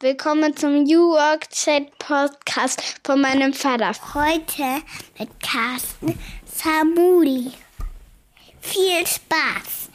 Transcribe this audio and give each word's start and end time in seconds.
Willkommen 0.00 0.54
zum 0.54 0.82
New 0.82 1.12
Work 1.12 1.48
Chat 1.48 1.98
Podcast 1.98 3.00
von 3.02 3.18
meinem 3.18 3.54
Vater. 3.54 3.92
Heute 4.12 4.82
mit 5.18 5.30
Carsten 5.40 6.18
Samuli. 6.44 7.50
Viel 8.60 9.06
Spaß! 9.06 9.88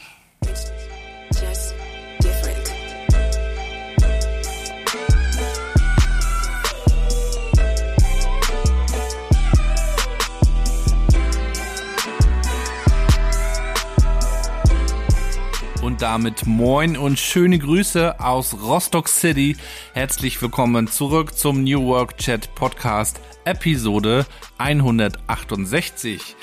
Damit 16.02 16.48
moin 16.48 16.98
und 16.98 17.20
schöne 17.20 17.60
Grüße 17.60 18.20
aus 18.20 18.56
Rostock 18.60 19.08
City. 19.08 19.56
Herzlich 19.94 20.42
willkommen 20.42 20.88
zurück 20.88 21.38
zum 21.38 21.64
New 21.64 21.86
Work 21.86 22.18
Chat 22.18 22.56
Podcast 22.56 23.20
Episode 23.46 24.26
168. 24.58 26.36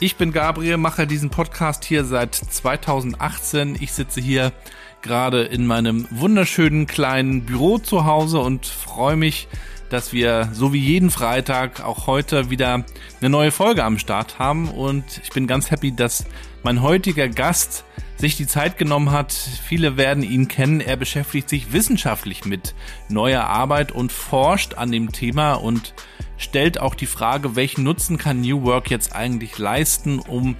Ich 0.00 0.16
bin 0.16 0.32
Gabriel, 0.32 0.78
mache 0.78 1.06
diesen 1.06 1.28
Podcast 1.28 1.84
hier 1.84 2.06
seit 2.06 2.34
2018. 2.34 3.76
Ich 3.78 3.92
sitze 3.92 4.22
hier 4.22 4.50
gerade 5.02 5.42
in 5.42 5.66
meinem 5.66 6.08
wunderschönen 6.10 6.86
kleinen 6.86 7.44
Büro 7.44 7.76
zu 7.76 8.06
Hause 8.06 8.38
und 8.38 8.64
freue 8.64 9.16
mich, 9.16 9.46
dass 9.90 10.14
wir 10.14 10.48
so 10.54 10.72
wie 10.72 10.80
jeden 10.80 11.10
Freitag 11.10 11.84
auch 11.84 12.06
heute 12.06 12.48
wieder 12.48 12.86
eine 13.20 13.28
neue 13.28 13.50
Folge 13.50 13.84
am 13.84 13.98
Start 13.98 14.38
haben. 14.38 14.70
Und 14.70 15.04
ich 15.22 15.28
bin 15.28 15.46
ganz 15.46 15.70
happy, 15.70 15.94
dass 15.94 16.24
mein 16.62 16.80
heutiger 16.80 17.28
Gast 17.28 17.84
sich 18.22 18.36
die 18.36 18.46
Zeit 18.46 18.78
genommen 18.78 19.10
hat. 19.10 19.32
Viele 19.32 19.96
werden 19.96 20.22
ihn 20.22 20.46
kennen. 20.46 20.80
Er 20.80 20.96
beschäftigt 20.96 21.48
sich 21.48 21.72
wissenschaftlich 21.72 22.44
mit 22.44 22.76
neuer 23.08 23.42
Arbeit 23.42 23.90
und 23.90 24.12
forscht 24.12 24.74
an 24.74 24.92
dem 24.92 25.10
Thema 25.10 25.54
und 25.54 25.92
stellt 26.38 26.80
auch 26.80 26.94
die 26.94 27.06
Frage, 27.06 27.56
welchen 27.56 27.82
Nutzen 27.82 28.18
kann 28.18 28.40
New 28.40 28.62
Work 28.62 28.90
jetzt 28.92 29.12
eigentlich 29.12 29.58
leisten, 29.58 30.20
um 30.20 30.54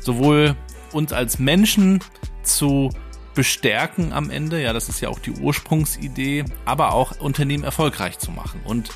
sowohl 0.00 0.56
uns 0.90 1.12
als 1.12 1.38
Menschen 1.38 2.00
zu 2.42 2.90
bestärken 3.36 4.12
am 4.12 4.28
Ende, 4.28 4.60
ja, 4.60 4.72
das 4.72 4.88
ist 4.88 5.00
ja 5.00 5.08
auch 5.08 5.20
die 5.20 5.32
Ursprungsidee, 5.32 6.44
aber 6.64 6.94
auch 6.94 7.20
Unternehmen 7.20 7.62
erfolgreich 7.62 8.18
zu 8.18 8.32
machen. 8.32 8.60
Und 8.64 8.90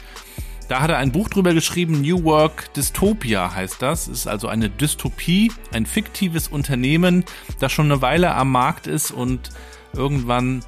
da 0.69 0.80
hat 0.80 0.91
er 0.91 0.98
ein 0.98 1.12
Buch 1.12 1.28
drüber 1.28 1.55
geschrieben, 1.55 2.02
New 2.02 2.24
Work 2.24 2.72
Dystopia 2.74 3.55
heißt 3.55 3.80
das. 3.80 4.06
Ist 4.06 4.28
also 4.28 4.48
eine 4.48 4.69
Dystopie, 4.69 5.50
ein 5.72 5.86
fiktives 5.86 6.48
Unternehmen, 6.48 7.25
das 7.58 7.72
schon 7.72 7.86
eine 7.86 8.02
Weile 8.02 8.34
am 8.34 8.52
Markt 8.52 8.86
ist 8.86 9.10
und 9.10 9.50
irgendwann 9.94 10.62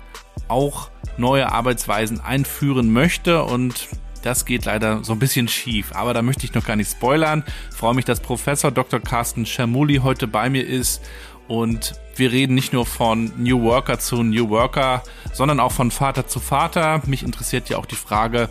auch 0.48 0.90
neue 1.18 1.52
Arbeitsweisen 1.52 2.20
einführen 2.20 2.92
möchte 2.92 3.44
und 3.44 3.88
das 4.22 4.44
geht 4.44 4.66
leider 4.66 5.02
so 5.04 5.12
ein 5.12 5.18
bisschen 5.18 5.48
schief, 5.48 5.92
aber 5.94 6.12
da 6.12 6.22
möchte 6.22 6.44
ich 6.44 6.54
noch 6.54 6.64
gar 6.66 6.76
nicht 6.76 6.90
spoilern. 6.90 7.44
Ich 7.70 7.76
freue 7.76 7.94
mich, 7.94 8.04
dass 8.04 8.20
Professor 8.20 8.70
Dr. 8.70 9.00
Carsten 9.00 9.46
Schermuli 9.46 9.96
heute 9.96 10.26
bei 10.26 10.50
mir 10.50 10.66
ist 10.66 11.02
und 11.50 11.94
wir 12.14 12.30
reden 12.30 12.54
nicht 12.54 12.72
nur 12.72 12.86
von 12.86 13.32
New 13.36 13.60
Worker 13.62 13.98
zu 13.98 14.22
New 14.22 14.50
Worker, 14.50 15.02
sondern 15.32 15.58
auch 15.58 15.72
von 15.72 15.90
Vater 15.90 16.28
zu 16.28 16.38
Vater. 16.38 17.02
Mich 17.06 17.24
interessiert 17.24 17.68
ja 17.68 17.76
auch 17.76 17.86
die 17.86 17.96
Frage, 17.96 18.48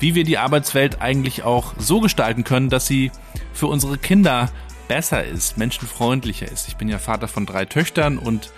wie 0.00 0.14
wir 0.14 0.24
die 0.24 0.38
Arbeitswelt 0.38 1.02
eigentlich 1.02 1.42
auch 1.42 1.74
so 1.76 2.00
gestalten 2.00 2.44
können, 2.44 2.70
dass 2.70 2.86
sie 2.86 3.10
für 3.52 3.66
unsere 3.66 3.98
Kinder 3.98 4.48
besser 4.88 5.22
ist, 5.22 5.58
menschenfreundlicher 5.58 6.50
ist. 6.50 6.68
Ich 6.68 6.76
bin 6.76 6.88
ja 6.88 6.98
Vater 6.98 7.28
von 7.28 7.44
drei 7.44 7.66
Töchtern 7.66 8.16
und 8.16 8.50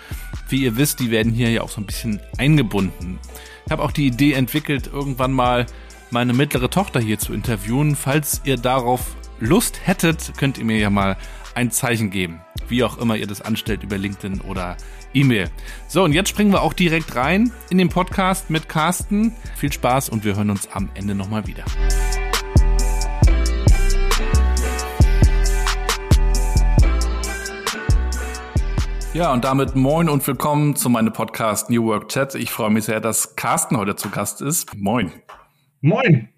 wie 0.47 0.63
ihr 0.63 0.77
wisst, 0.77 1.01
die 1.01 1.11
werden 1.11 1.33
hier 1.33 1.51
ja 1.51 1.61
auch 1.61 1.69
so 1.69 1.81
ein 1.81 1.85
bisschen 1.85 2.21
eingebunden. 2.37 3.19
Ich 3.65 3.73
habe 3.73 3.83
auch 3.83 3.91
die 3.91 4.07
Idee 4.07 4.33
entwickelt, 4.33 4.87
irgendwann 4.87 5.33
mal 5.33 5.65
meine 6.11 6.31
mittlere 6.31 6.69
Tochter 6.69 7.01
hier 7.01 7.19
zu 7.19 7.33
interviewen. 7.33 7.97
Falls 7.97 8.39
ihr 8.45 8.55
darauf 8.55 9.17
Lust 9.41 9.81
hättet, 9.83 10.31
könnt 10.37 10.57
ihr 10.57 10.65
mir 10.65 10.77
ja 10.77 10.89
mal 10.89 11.17
ein 11.55 11.71
Zeichen 11.71 12.09
geben. 12.09 12.39
Wie 12.71 12.85
auch 12.85 12.97
immer 12.99 13.17
ihr 13.17 13.27
das 13.27 13.41
anstellt 13.41 13.83
über 13.83 13.97
LinkedIn 13.97 14.39
oder 14.39 14.77
E-Mail. 15.13 15.49
So, 15.89 16.05
und 16.05 16.13
jetzt 16.13 16.29
springen 16.29 16.53
wir 16.53 16.61
auch 16.61 16.71
direkt 16.71 17.17
rein 17.17 17.51
in 17.69 17.77
den 17.77 17.89
Podcast 17.89 18.49
mit 18.49 18.69
Carsten. 18.69 19.33
Viel 19.57 19.73
Spaß 19.73 20.07
und 20.07 20.23
wir 20.23 20.37
hören 20.37 20.49
uns 20.49 20.69
am 20.71 20.89
Ende 20.93 21.13
nochmal 21.13 21.45
wieder. 21.47 21.65
Ja, 29.13 29.33
und 29.33 29.43
damit 29.43 29.75
moin 29.75 30.07
und 30.07 30.25
willkommen 30.25 30.77
zu 30.77 30.89
meinem 30.89 31.11
Podcast 31.11 31.69
New 31.69 31.83
Work 31.83 32.07
Chat. 32.07 32.35
Ich 32.35 32.51
freue 32.51 32.69
mich 32.69 32.85
sehr, 32.85 33.01
dass 33.01 33.35
Carsten 33.35 33.75
heute 33.75 33.97
zu 33.97 34.09
Gast 34.11 34.41
ist. 34.41 34.77
Moin. 34.77 35.11
Moin. 35.81 36.29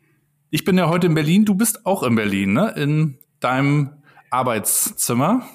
Ich 0.50 0.64
bin 0.64 0.80
ja 0.80 0.90
heute 0.90 1.06
in 1.06 1.14
Berlin. 1.14 1.46
Du 1.46 1.54
bist 1.54 1.86
auch 1.86 2.02
in 2.02 2.16
Berlin, 2.16 2.54
ne? 2.54 2.74
In 2.76 3.20
deinem 3.40 4.02
Arbeitszimmer. 4.32 5.48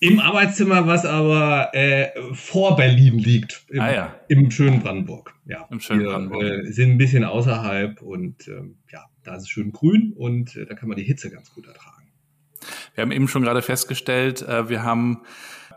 Im 0.00 0.20
Arbeitszimmer, 0.20 0.86
was 0.86 1.04
aber 1.04 1.74
äh, 1.74 2.10
vor 2.32 2.76
Berlin 2.76 3.18
liegt. 3.18 3.64
Im, 3.68 3.80
Ah, 3.80 3.92
ja. 3.92 4.14
im 4.28 4.50
schönen 4.50 4.80
Brandenburg. 4.80 5.34
Ja. 5.46 5.66
Im 5.70 5.80
schönen 5.80 6.00
Wir, 6.00 6.10
Brandenburg. 6.10 6.42
Äh, 6.42 6.70
sind 6.72 6.92
ein 6.92 6.98
bisschen 6.98 7.24
außerhalb 7.24 8.00
und 8.02 8.46
ähm, 8.48 8.78
ja, 8.92 9.04
da 9.24 9.36
ist 9.36 9.42
es 9.42 9.48
schön 9.48 9.72
grün 9.72 10.12
und 10.16 10.56
äh, 10.56 10.66
da 10.66 10.74
kann 10.74 10.88
man 10.88 10.96
die 10.96 11.04
Hitze 11.04 11.30
ganz 11.30 11.52
gut 11.52 11.66
ertragen. 11.66 12.12
Wir 12.94 13.02
haben 13.02 13.12
eben 13.12 13.28
schon 13.28 13.42
gerade 13.42 13.62
festgestellt, 13.62 14.42
äh, 14.42 14.68
wir 14.68 14.82
haben 14.82 15.22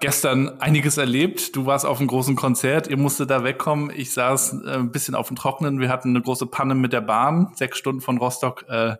gestern 0.01 0.59
einiges 0.59 0.97
erlebt. 0.97 1.55
Du 1.55 1.65
warst 1.65 1.85
auf 1.85 1.99
einem 1.99 2.07
großen 2.07 2.35
Konzert, 2.35 2.87
ihr 2.87 2.97
musstet 2.97 3.29
da 3.29 3.43
wegkommen. 3.43 3.91
Ich 3.95 4.11
saß 4.11 4.63
äh, 4.65 4.71
ein 4.73 4.91
bisschen 4.91 5.15
auf 5.15 5.27
dem 5.27 5.37
Trockenen. 5.37 5.79
Wir 5.79 5.89
hatten 5.89 6.09
eine 6.09 6.21
große 6.21 6.47
Panne 6.47 6.75
mit 6.75 6.91
der 6.91 7.01
Bahn, 7.01 7.51
sechs 7.55 7.77
Stunden 7.77 8.01
von 8.01 8.17
Rostock 8.17 8.65
äh, 8.67 8.95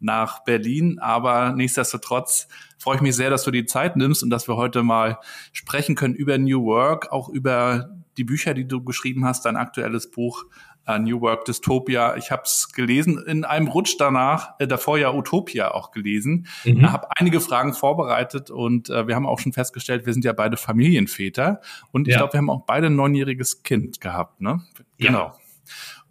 nach 0.00 0.44
Berlin. 0.44 0.98
Aber 1.00 1.52
nichtsdestotrotz 1.52 2.48
freue 2.78 2.96
ich 2.96 3.02
mich 3.02 3.16
sehr, 3.16 3.30
dass 3.30 3.42
du 3.42 3.50
die 3.50 3.66
Zeit 3.66 3.96
nimmst 3.96 4.22
und 4.22 4.30
dass 4.30 4.48
wir 4.48 4.56
heute 4.56 4.82
mal 4.82 5.18
sprechen 5.52 5.96
können 5.96 6.14
über 6.14 6.38
New 6.38 6.64
Work, 6.64 7.10
auch 7.12 7.28
über 7.28 7.90
die 8.16 8.24
Bücher, 8.24 8.54
die 8.54 8.66
du 8.66 8.82
geschrieben 8.82 9.24
hast, 9.24 9.44
dein 9.44 9.56
aktuelles 9.56 10.10
Buch 10.10 10.44
äh, 10.86 10.98
New 10.98 11.20
Work 11.20 11.44
Dystopia. 11.46 12.16
Ich 12.16 12.30
habe 12.30 12.42
es 12.44 12.72
gelesen 12.72 13.22
in 13.26 13.44
einem 13.44 13.68
Rutsch 13.68 13.96
danach, 13.98 14.54
äh, 14.58 14.66
davor 14.66 14.98
ja 14.98 15.12
Utopia 15.12 15.70
auch 15.72 15.90
gelesen. 15.90 16.46
Mhm. 16.64 16.78
Ich 16.80 16.82
habe 16.84 17.08
einige 17.16 17.40
Fragen 17.40 17.74
vorbereitet 17.74 18.50
und 18.50 18.90
äh, 18.90 19.06
wir 19.08 19.14
haben 19.14 19.26
auch 19.26 19.38
schon 19.38 19.52
festgestellt, 19.52 20.06
wir 20.06 20.12
sind 20.12 20.24
ja 20.24 20.32
beide 20.32 20.56
Familienväter 20.56 21.60
und 21.92 22.08
ich 22.08 22.12
Ja. 22.12 22.18
glaube, 22.18 22.34
wir 22.34 22.38
haben 22.38 22.50
auch 22.50 22.64
beide 22.66 22.86
ein 22.86 22.96
neunjähriges 22.96 23.62
Kind 23.62 24.00
gehabt, 24.00 24.40
ne? 24.40 24.60
Ja. 24.98 25.34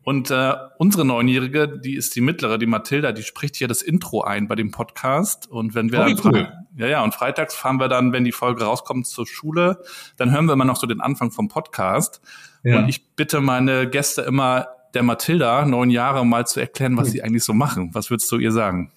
Und 0.03 0.31
äh, 0.31 0.53
unsere 0.77 1.05
Neunjährige, 1.05 1.79
die 1.79 1.95
ist 1.95 2.15
die 2.15 2.21
mittlere, 2.21 2.57
die 2.57 2.65
Mathilda, 2.65 3.11
die 3.13 3.23
spricht 3.23 3.55
hier 3.55 3.67
das 3.69 3.81
Intro 3.81 4.21
ein 4.21 4.47
bei 4.47 4.55
dem 4.55 4.71
Podcast. 4.71 5.49
Und 5.49 5.75
wenn 5.75 5.91
wir 5.91 6.01
Oh, 6.01 6.03
dann 6.03 6.19
cool. 6.25 6.51
ja, 6.75 6.87
ja, 6.87 7.03
und 7.03 7.13
freitags 7.13 7.55
fahren 7.55 7.77
wir 7.79 7.87
dann, 7.87 8.11
wenn 8.11 8.23
die 8.25 8.31
Folge 8.33 8.65
rauskommt, 8.65 9.07
zur 9.07 9.25
Schule, 9.25 9.79
dann 10.17 10.31
hören 10.31 10.45
wir 10.45 10.53
immer 10.53 10.65
noch 10.65 10.75
so 10.75 10.87
den 10.87 10.99
Anfang 11.01 11.31
vom 11.31 11.47
Podcast. 11.47 12.21
Ja. 12.63 12.79
Und 12.79 12.89
ich 12.89 13.15
bitte 13.15 13.39
meine 13.41 13.89
Gäste 13.89 14.21
immer, 14.23 14.67
der 14.93 15.03
Mathilda, 15.03 15.65
neun 15.65 15.89
Jahre, 15.89 16.25
mal 16.25 16.45
zu 16.45 16.59
erklären, 16.59 16.91
Hm. 16.93 16.97
was 16.99 17.11
sie 17.11 17.23
eigentlich 17.23 17.43
so 17.43 17.53
machen. 17.53 17.89
Was 17.93 18.09
würdest 18.09 18.31
du 18.31 18.37
ihr 18.37 18.51
sagen? 18.51 18.91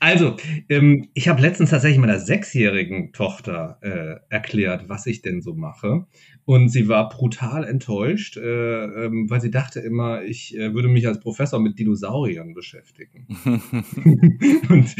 also, 0.00 0.36
ähm, 0.68 1.08
ich 1.14 1.28
habe 1.28 1.40
letztens 1.40 1.70
tatsächlich 1.70 1.98
meiner 1.98 2.20
sechsjährigen 2.20 3.12
Tochter 3.12 3.78
äh, 3.80 4.16
erklärt, 4.34 4.88
was 4.88 5.06
ich 5.06 5.22
denn 5.22 5.40
so 5.42 5.54
mache. 5.54 6.06
Und 6.46 6.68
sie 6.68 6.86
war 6.86 7.08
brutal 7.08 7.64
enttäuscht, 7.64 8.36
äh, 8.36 8.84
ähm, 8.84 9.28
weil 9.28 9.40
sie 9.40 9.50
dachte 9.50 9.80
immer, 9.80 10.22
ich 10.22 10.56
äh, 10.56 10.72
würde 10.72 10.86
mich 10.86 11.04
als 11.08 11.18
Professor 11.18 11.58
mit 11.58 11.76
Dinosauriern 11.76 12.54
beschäftigen. 12.54 13.26
Und 14.68 14.94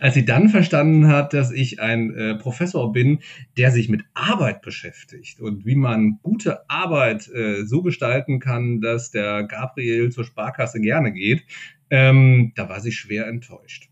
als 0.00 0.14
sie 0.14 0.24
dann 0.24 0.48
verstanden 0.48 1.08
hat, 1.08 1.34
dass 1.34 1.52
ich 1.52 1.80
ein 1.80 2.14
äh, 2.14 2.34
Professor 2.36 2.90
bin, 2.90 3.18
der 3.58 3.70
sich 3.70 3.90
mit 3.90 4.04
Arbeit 4.14 4.62
beschäftigt 4.62 5.40
und 5.40 5.66
wie 5.66 5.76
man 5.76 6.20
gute 6.22 6.70
Arbeit 6.70 7.28
äh, 7.28 7.66
so 7.66 7.82
gestalten 7.82 8.40
kann, 8.40 8.80
dass 8.80 9.10
der 9.10 9.44
Gabriel 9.44 10.10
zur 10.10 10.24
Sparkasse 10.24 10.80
gerne 10.80 11.12
geht, 11.12 11.44
ähm, 11.90 12.52
da 12.56 12.70
war 12.70 12.80
sie 12.80 12.92
schwer 12.92 13.26
enttäuscht. 13.26 13.90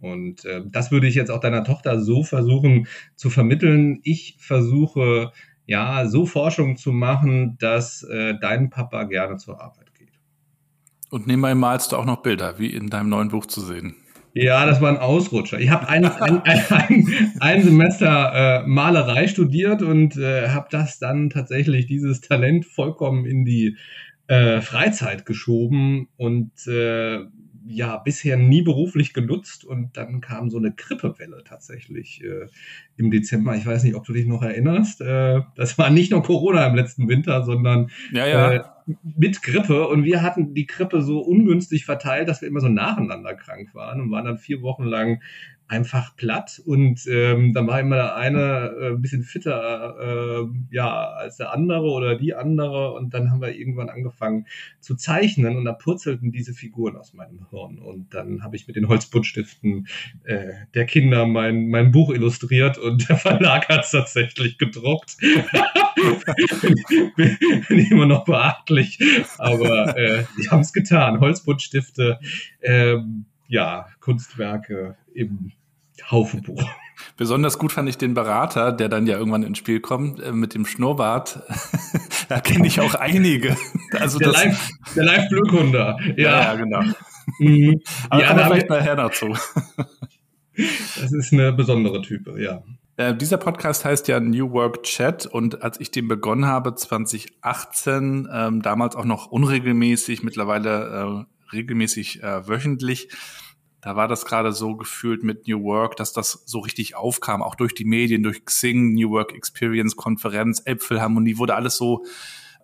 Und 0.00 0.46
äh, 0.46 0.62
das 0.66 0.90
würde 0.90 1.08
ich 1.08 1.14
jetzt 1.14 1.30
auch 1.30 1.40
deiner 1.40 1.64
Tochter 1.64 2.00
so 2.00 2.22
versuchen 2.22 2.86
zu 3.16 3.28
vermitteln. 3.28 4.00
Ich 4.02 4.36
versuche 4.38 5.32
ja 5.66 6.06
so 6.06 6.26
Forschung 6.26 6.76
zu 6.76 6.92
machen, 6.92 7.56
dass 7.58 8.02
äh, 8.04 8.34
dein 8.40 8.70
Papa 8.70 9.04
gerne 9.04 9.36
zur 9.36 9.60
Arbeit 9.60 9.94
geht. 9.94 10.12
Und 11.10 11.26
nebenbei 11.26 11.54
malst 11.54 11.92
du 11.92 11.96
auch 11.96 12.04
noch 12.04 12.22
Bilder, 12.22 12.58
wie 12.58 12.72
in 12.72 12.88
deinem 12.88 13.08
neuen 13.08 13.28
Buch 13.28 13.46
zu 13.46 13.60
sehen. 13.60 13.96
Ja, 14.38 14.66
das 14.66 14.82
war 14.82 14.90
ein 14.90 14.98
Ausrutscher. 14.98 15.58
Ich 15.58 15.70
habe 15.70 15.88
ein, 15.88 16.04
ein, 16.04 16.42
ein, 16.44 17.08
ein 17.40 17.62
Semester 17.62 18.64
äh, 18.64 18.66
Malerei 18.66 19.28
studiert 19.28 19.80
und 19.80 20.18
äh, 20.18 20.50
habe 20.50 20.68
das 20.70 20.98
dann 20.98 21.30
tatsächlich, 21.30 21.86
dieses 21.86 22.20
Talent 22.20 22.66
vollkommen 22.66 23.24
in 23.24 23.46
die 23.46 23.78
äh, 24.28 24.60
Freizeit 24.60 25.24
geschoben 25.24 26.08
und 26.18 26.50
äh, 26.66 27.20
ja 27.68 27.96
bisher 27.96 28.36
nie 28.36 28.62
beruflich 28.62 29.12
genutzt 29.12 29.64
und 29.64 29.96
dann 29.96 30.20
kam 30.20 30.50
so 30.50 30.58
eine 30.58 30.72
Grippewelle 30.72 31.42
tatsächlich 31.44 32.22
äh, 32.22 32.46
im 32.96 33.10
Dezember. 33.10 33.56
Ich 33.56 33.66
weiß 33.66 33.84
nicht, 33.84 33.94
ob 33.94 34.04
du 34.04 34.12
dich 34.12 34.26
noch 34.26 34.42
erinnerst. 34.42 35.00
Äh, 35.00 35.40
das 35.56 35.76
war 35.78 35.90
nicht 35.90 36.12
nur 36.12 36.22
Corona 36.22 36.66
im 36.66 36.74
letzten 36.74 37.08
Winter, 37.08 37.44
sondern 37.44 37.90
Ja, 38.12 38.26
ja. 38.26 38.52
Äh, 38.52 38.64
mit 39.02 39.42
Grippe 39.42 39.88
und 39.88 40.04
wir 40.04 40.22
hatten 40.22 40.54
die 40.54 40.66
Grippe 40.66 41.02
so 41.02 41.18
ungünstig 41.18 41.84
verteilt, 41.84 42.28
dass 42.28 42.40
wir 42.40 42.48
immer 42.48 42.60
so 42.60 42.68
nacheinander 42.68 43.34
krank 43.34 43.74
waren 43.74 44.00
und 44.00 44.10
waren 44.12 44.26
dann 44.26 44.38
vier 44.38 44.62
Wochen 44.62 44.84
lang 44.84 45.20
einfach 45.68 46.14
platt 46.16 46.62
und 46.64 47.06
ähm, 47.08 47.52
dann 47.52 47.66
war 47.66 47.80
immer 47.80 47.96
der 47.96 48.16
eine 48.16 48.74
äh, 48.80 48.88
ein 48.90 49.02
bisschen 49.02 49.24
fitter 49.24 49.96
äh, 50.00 50.46
ja 50.70 51.10
als 51.10 51.38
der 51.38 51.52
andere 51.52 51.90
oder 51.90 52.14
die 52.16 52.34
andere 52.34 52.92
und 52.92 53.14
dann 53.14 53.30
haben 53.30 53.40
wir 53.40 53.54
irgendwann 53.54 53.88
angefangen 53.88 54.46
zu 54.80 54.94
zeichnen 54.94 55.56
und 55.56 55.64
da 55.64 55.72
purzelten 55.72 56.30
diese 56.30 56.54
Figuren 56.54 56.96
aus 56.96 57.14
meinem 57.14 57.46
Hirn 57.50 57.78
und 57.78 58.14
dann 58.14 58.44
habe 58.44 58.54
ich 58.54 58.68
mit 58.68 58.76
den 58.76 58.88
Holzbuttstiften 58.88 59.88
äh, 60.24 60.52
der 60.74 60.86
Kinder 60.86 61.26
mein 61.26 61.68
mein 61.68 61.90
Buch 61.90 62.10
illustriert 62.10 62.78
und 62.78 63.08
der 63.08 63.16
Verlag 63.16 63.68
hat 63.68 63.84
es 63.84 63.90
tatsächlich 63.90 64.58
gedruckt. 64.58 65.16
bin, 67.16 67.38
bin 67.68 67.78
immer 67.90 68.06
noch 68.06 68.24
beachtlich, 68.24 68.98
aber 69.38 69.96
äh, 69.96 70.24
die 70.38 70.48
haben 70.48 70.60
es 70.60 70.72
getan. 70.72 71.20
Holzbuttstifte, 71.20 72.20
ähm, 72.62 73.26
ja, 73.48 73.86
Kunstwerke 74.00 74.96
im 75.14 75.52
Haufenbuch. 76.10 76.62
Besonders 77.16 77.58
gut 77.58 77.72
fand 77.72 77.88
ich 77.88 77.98
den 77.98 78.14
Berater, 78.14 78.72
der 78.72 78.88
dann 78.88 79.06
ja 79.06 79.18
irgendwann 79.18 79.42
ins 79.42 79.58
Spiel 79.58 79.80
kommt, 79.80 80.20
äh, 80.20 80.32
mit 80.32 80.54
dem 80.54 80.66
Schnurrbart. 80.66 81.42
da 82.28 82.40
kenne 82.40 82.66
ich 82.66 82.80
auch 82.80 82.94
einige. 82.94 83.56
Also 83.98 84.18
Der 84.18 84.28
das, 84.28 84.44
Live, 84.44 84.70
der 84.94 85.04
Live 85.04 85.28
Glückhunder. 85.28 85.98
ja, 86.16 86.42
ja, 86.42 86.54
genau. 86.54 86.82
mhm. 87.38 87.80
Aber 88.10 88.22
ja 88.22 88.28
kommen 88.28 88.40
wir 88.40 88.46
vielleicht 88.46 88.70
nachher 88.70 88.96
dazu. 88.96 89.28
das 90.56 91.12
ist 91.12 91.32
eine 91.32 91.52
besondere 91.52 92.00
Type, 92.02 92.40
ja. 92.42 92.62
Äh, 92.98 93.14
dieser 93.14 93.36
Podcast 93.36 93.84
heißt 93.84 94.08
ja 94.08 94.20
New 94.20 94.52
Work 94.52 94.82
Chat 94.84 95.26
und 95.26 95.62
als 95.62 95.78
ich 95.80 95.90
den 95.90 96.08
begonnen 96.08 96.46
habe, 96.46 96.74
2018, 96.74 98.26
ähm, 98.32 98.62
damals 98.62 98.96
auch 98.96 99.04
noch 99.04 99.26
unregelmäßig, 99.26 100.22
mittlerweile 100.22 101.26
äh, 101.28 101.35
regelmäßig 101.52 102.22
äh, 102.22 102.48
wöchentlich, 102.48 103.08
da 103.80 103.94
war 103.94 104.08
das 104.08 104.24
gerade 104.24 104.52
so 104.52 104.76
gefühlt 104.76 105.22
mit 105.22 105.46
New 105.46 105.62
Work, 105.62 105.96
dass 105.96 106.12
das 106.12 106.42
so 106.44 106.58
richtig 106.58 106.96
aufkam, 106.96 107.40
auch 107.42 107.54
durch 107.54 107.72
die 107.72 107.84
Medien, 107.84 108.24
durch 108.24 108.44
Xing, 108.44 108.94
New 108.94 109.10
Work 109.10 109.32
Experience, 109.32 109.94
Konferenz, 109.94 110.60
Äpfelharmonie, 110.64 111.38
wurde 111.38 111.54
alles 111.54 111.76
so 111.76 112.04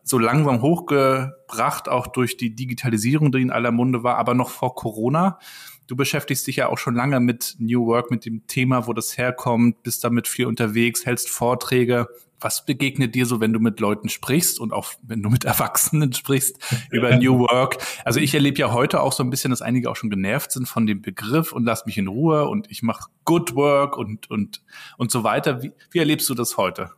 so 0.05 0.19
langsam 0.19 0.63
hochgebracht, 0.63 1.89
auch 1.89 2.09
durch 2.09 2.37
die 2.37 2.55
Digitalisierung, 2.55 3.31
die 3.31 3.41
in 3.41 3.53
aller 3.53 3.71
Munde 3.71 4.03
war, 4.03 4.17
aber 4.17 4.35
noch 4.35 4.51
vor 4.51 4.75
Corona. 4.75 5.39
Du 5.87 5.97
beschäftigst 5.97 6.47
dich 6.47 6.57
ja 6.57 6.69
auch 6.69 6.79
schon 6.79 6.95
lange 6.95 7.21
mit 7.21 7.57
New 7.59 7.87
Work, 7.87 8.11
mit 8.11 8.25
dem 8.25 8.47
Thema, 8.47 8.87
wo 8.87 8.93
das 8.93 9.17
herkommt, 9.17 9.83
bist 9.83 10.03
damit 10.05 10.27
viel 10.27 10.47
unterwegs, 10.47 11.07
hältst 11.07 11.29
Vorträge. 11.29 12.09
Was 12.43 12.65
begegnet 12.65 13.15
dir 13.15 13.27
so, 13.27 13.41
wenn 13.41 13.53
du 13.53 13.61
mit 13.61 13.81
Leuten 13.81 14.09
sprichst 14.09 14.61
und 14.61 14.73
auch 14.73 14.93
wenn 15.03 15.23
du 15.23 15.31
mit 15.31 15.45
Erwachsenen 15.53 16.13
sprichst 16.13 16.59
über 16.91 17.17
New 17.17 17.39
Work? 17.39 17.79
Also 18.05 18.21
ich 18.21 18.35
erlebe 18.35 18.59
ja 18.59 18.73
heute 18.73 19.01
auch 19.01 19.13
so 19.13 19.23
ein 19.23 19.31
bisschen, 19.31 19.51
dass 19.51 19.63
einige 19.63 19.91
auch 19.91 19.97
schon 19.97 20.11
genervt 20.11 20.53
sind 20.53 20.67
von 20.67 20.87
dem 20.87 21.03
Begriff 21.03 21.53
und 21.53 21.65
lass 21.65 21.87
mich 21.87 21.99
in 21.99 22.09
Ruhe 22.09 22.49
und 22.49 22.71
ich 22.71 22.83
mache 22.83 23.11
Good 23.25 23.55
Work 23.55 23.97
und, 23.97 24.31
und, 24.31 24.63
und 24.99 25.11
so 25.11 25.25
weiter. 25.25 25.63
Wie, 25.63 25.73
wie 25.91 25.99
erlebst 25.99 26.29
du 26.29 26.35
das 26.35 26.57
heute? 26.57 26.91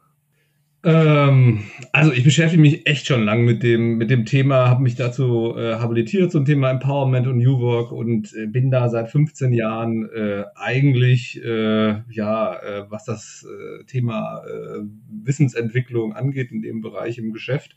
Ähm, 0.84 1.64
also 1.92 2.12
ich 2.12 2.24
beschäftige 2.24 2.60
mich 2.60 2.86
echt 2.86 3.06
schon 3.06 3.24
lang 3.24 3.44
mit 3.44 3.62
dem, 3.62 3.96
mit 3.96 4.10
dem 4.10 4.26
Thema, 4.26 4.68
habe 4.68 4.82
mich 4.82 4.96
dazu 4.96 5.56
äh, 5.56 5.76
habilitiert 5.76 6.30
zum 6.30 6.44
Thema 6.44 6.70
Empowerment 6.70 7.26
und 7.26 7.38
New 7.38 7.58
Work 7.58 7.90
und 7.90 8.34
äh, 8.34 8.46
bin 8.46 8.70
da 8.70 8.90
seit 8.90 9.08
15 9.08 9.54
Jahren 9.54 10.08
äh, 10.10 10.44
eigentlich, 10.54 11.42
äh, 11.42 12.02
ja, 12.10 12.54
äh, 12.56 12.84
was 12.90 13.04
das 13.04 13.46
äh, 13.48 13.84
Thema 13.84 14.42
Wissensentwicklung 15.24 16.12
angeht 16.12 16.52
in 16.52 16.60
dem 16.60 16.80
Bereich 16.80 17.18
im 17.18 17.32
Geschäft 17.32 17.74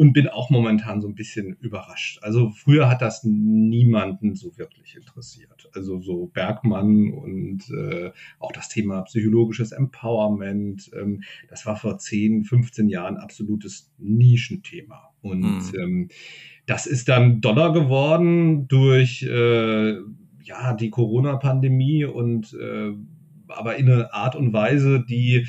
und 0.00 0.14
bin 0.14 0.28
auch 0.28 0.48
momentan 0.48 1.02
so 1.02 1.08
ein 1.08 1.14
bisschen 1.14 1.58
überrascht. 1.60 2.20
Also 2.22 2.48
früher 2.52 2.88
hat 2.88 3.02
das 3.02 3.22
niemanden 3.22 4.34
so 4.34 4.56
wirklich 4.56 4.96
interessiert. 4.96 5.68
Also 5.74 6.00
so 6.00 6.24
Bergmann 6.32 7.12
und 7.12 7.68
äh, 7.68 8.10
auch 8.38 8.50
das 8.52 8.70
Thema 8.70 9.02
psychologisches 9.02 9.72
Empowerment, 9.72 10.90
ähm, 10.98 11.22
das 11.50 11.66
war 11.66 11.76
vor 11.76 11.98
10, 11.98 12.44
15 12.44 12.88
Jahren 12.88 13.18
absolutes 13.18 13.92
Nischenthema. 13.98 15.12
Und 15.20 15.42
Mhm. 15.42 15.78
ähm, 15.78 16.08
das 16.64 16.86
ist 16.86 17.10
dann 17.10 17.42
Dollar 17.42 17.74
geworden 17.74 18.68
durch 18.68 19.22
äh, 19.22 19.96
ja, 20.42 20.72
die 20.72 20.88
Corona-Pandemie 20.88 22.06
und 22.06 22.56
äh, 22.58 22.92
aber 23.48 23.76
in 23.76 23.90
eine 23.90 24.14
Art 24.14 24.34
und 24.34 24.54
Weise, 24.54 25.04
die 25.06 25.46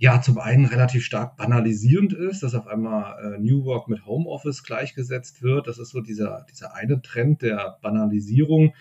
ja 0.00 0.22
zum 0.22 0.38
einen 0.38 0.64
relativ 0.64 1.04
stark 1.04 1.36
banalisierend 1.36 2.14
ist, 2.14 2.42
dass 2.42 2.54
auf 2.54 2.66
einmal 2.66 3.34
äh, 3.34 3.38
New 3.38 3.66
Work 3.66 3.86
mit 3.86 4.06
Homeoffice 4.06 4.64
gleichgesetzt 4.64 5.42
wird. 5.42 5.66
Das 5.66 5.78
ist 5.78 5.90
so 5.90 6.00
dieser, 6.00 6.46
dieser 6.50 6.74
eine 6.74 7.02
Trend 7.02 7.42
der 7.42 7.76
Banalisierung, 7.82 8.74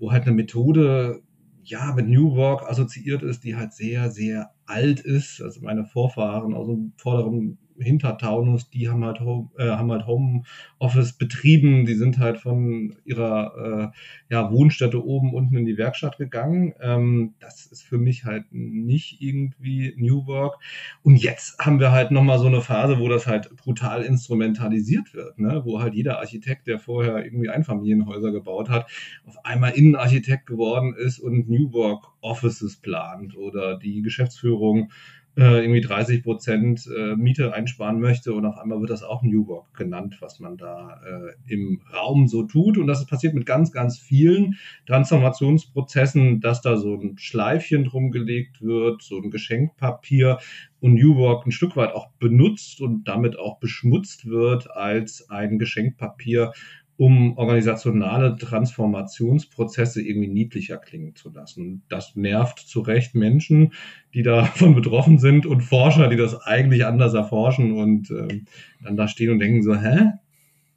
wo 0.00 0.10
halt 0.10 0.24
eine 0.24 0.34
Methode 0.34 1.22
ja 1.62 1.92
mit 1.94 2.08
New 2.08 2.34
Work 2.34 2.68
assoziiert 2.68 3.22
ist, 3.22 3.44
die 3.44 3.54
halt 3.54 3.72
sehr, 3.72 4.10
sehr 4.10 4.50
alt 4.66 4.98
ist. 4.98 5.40
Also 5.40 5.60
meine 5.60 5.84
Vorfahren 5.84 6.54
aus 6.54 6.66
dem 6.66 6.92
vorderen 6.96 7.56
Hintertaunus, 7.78 8.70
die 8.70 8.88
haben 8.88 9.04
halt, 9.04 9.20
Home, 9.20 9.50
äh, 9.58 9.70
haben 9.70 9.90
halt 9.90 10.06
Homeoffice 10.06 11.12
betrieben, 11.12 11.86
die 11.86 11.94
sind 11.94 12.18
halt 12.18 12.38
von 12.38 12.96
ihrer 13.04 13.92
äh, 13.92 14.32
ja, 14.32 14.50
Wohnstätte 14.50 15.04
oben 15.04 15.34
unten 15.34 15.56
in 15.56 15.64
die 15.64 15.76
Werkstatt 15.76 16.18
gegangen. 16.18 16.74
Ähm, 16.80 17.34
das 17.40 17.66
ist 17.66 17.82
für 17.82 17.98
mich 17.98 18.24
halt 18.24 18.46
nicht 18.50 19.20
irgendwie 19.20 19.94
New 19.96 20.26
Work. 20.26 20.58
Und 21.02 21.16
jetzt 21.16 21.58
haben 21.58 21.80
wir 21.80 21.92
halt 21.92 22.10
nochmal 22.10 22.38
so 22.38 22.46
eine 22.46 22.60
Phase, 22.60 22.98
wo 22.98 23.08
das 23.08 23.26
halt 23.26 23.54
brutal 23.56 24.02
instrumentalisiert 24.02 25.14
wird, 25.14 25.38
ne? 25.38 25.62
wo 25.64 25.80
halt 25.80 25.94
jeder 25.94 26.18
Architekt, 26.18 26.66
der 26.66 26.78
vorher 26.78 27.24
irgendwie 27.24 27.48
Einfamilienhäuser 27.48 28.32
gebaut 28.32 28.70
hat, 28.70 28.90
auf 29.26 29.44
einmal 29.44 29.72
Innenarchitekt 29.72 30.46
geworden 30.46 30.94
ist 30.94 31.18
und 31.18 31.48
New 31.48 31.72
Work 31.72 32.06
Offices 32.20 32.76
plant 32.76 33.36
oder 33.36 33.78
die 33.78 34.02
Geschäftsführung 34.02 34.90
äh, 35.36 35.62
irgendwie 35.62 35.80
30 35.80 36.22
Prozent 36.22 36.88
äh, 36.96 37.16
Miete 37.16 37.52
einsparen 37.52 38.00
möchte 38.00 38.34
und 38.34 38.46
auf 38.46 38.56
einmal 38.56 38.80
wird 38.80 38.90
das 38.90 39.02
auch 39.02 39.22
New 39.22 39.48
Work 39.48 39.74
genannt, 39.74 40.18
was 40.20 40.38
man 40.38 40.56
da 40.56 41.00
äh, 41.04 41.52
im 41.52 41.80
Raum 41.92 42.28
so 42.28 42.44
tut. 42.44 42.78
Und 42.78 42.86
das 42.86 43.04
passiert 43.06 43.34
mit 43.34 43.44
ganz, 43.44 43.72
ganz 43.72 43.98
vielen 43.98 44.56
Transformationsprozessen, 44.86 46.40
dass 46.40 46.60
da 46.60 46.76
so 46.76 46.94
ein 46.94 47.18
Schleifchen 47.18 47.84
drum 47.84 48.12
gelegt 48.12 48.62
wird, 48.62 49.02
so 49.02 49.20
ein 49.20 49.30
Geschenkpapier 49.30 50.38
und 50.80 50.94
New 50.94 51.16
Work 51.16 51.46
ein 51.46 51.52
Stück 51.52 51.76
weit 51.76 51.94
auch 51.94 52.10
benutzt 52.18 52.80
und 52.80 53.08
damit 53.08 53.38
auch 53.38 53.58
beschmutzt 53.58 54.26
wird 54.26 54.70
als 54.70 55.30
ein 55.30 55.58
Geschenkpapier, 55.58 56.52
um 56.96 57.36
organisationale 57.36 58.36
Transformationsprozesse 58.36 60.00
irgendwie 60.00 60.28
niedlicher 60.28 60.76
klingen 60.78 61.16
zu 61.16 61.30
lassen. 61.30 61.82
Das 61.88 62.14
nervt 62.14 62.60
zu 62.60 62.80
Recht 62.80 63.14
Menschen, 63.14 63.72
die 64.14 64.22
davon 64.22 64.74
betroffen 64.76 65.18
sind 65.18 65.46
und 65.46 65.62
Forscher, 65.62 66.08
die 66.08 66.16
das 66.16 66.40
eigentlich 66.42 66.86
anders 66.86 67.14
erforschen 67.14 67.72
und 67.72 68.10
ähm, 68.10 68.46
dann 68.82 68.96
da 68.96 69.08
stehen 69.08 69.30
und 69.30 69.38
denken 69.40 69.62
so, 69.62 69.74
hä? 69.74 70.12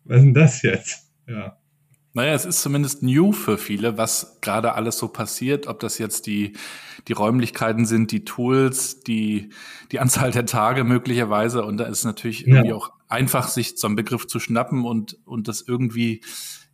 Was 0.06 0.18
ist 0.20 0.24
denn 0.26 0.34
das 0.34 0.62
jetzt? 0.62 1.12
Ja. 1.28 1.58
Naja, 2.14 2.34
es 2.34 2.46
ist 2.46 2.62
zumindest 2.64 3.04
new 3.04 3.32
für 3.32 3.60
viele, 3.60 3.98
was 4.00 4.40
gerade 4.42 4.74
alles 4.74 4.98
so 4.98 5.08
passiert, 5.10 5.68
ob 5.68 5.80
das 5.82 6.00
jetzt 6.00 6.26
die, 6.26 6.54
die 7.08 7.14
Räumlichkeiten 7.14 7.86
sind, 7.86 8.12
die 8.12 8.26
Tools, 8.26 9.02
die, 9.02 9.50
die 9.92 10.00
Anzahl 10.00 10.32
der 10.32 10.48
Tage 10.48 10.84
möglicherweise. 10.84 11.64
Und 11.64 11.78
da 11.78 11.84
ist 11.84 12.06
natürlich 12.06 12.42
Ja. 12.42 12.56
irgendwie 12.56 12.74
auch 12.74 12.92
einfach, 13.08 13.48
sich 13.48 13.78
so 13.78 13.88
einen 13.88 13.96
Begriff 13.96 14.28
zu 14.28 14.40
schnappen 14.40 14.86
und, 14.86 15.18
und 15.26 15.48
das 15.48 15.62
irgendwie, 15.62 16.22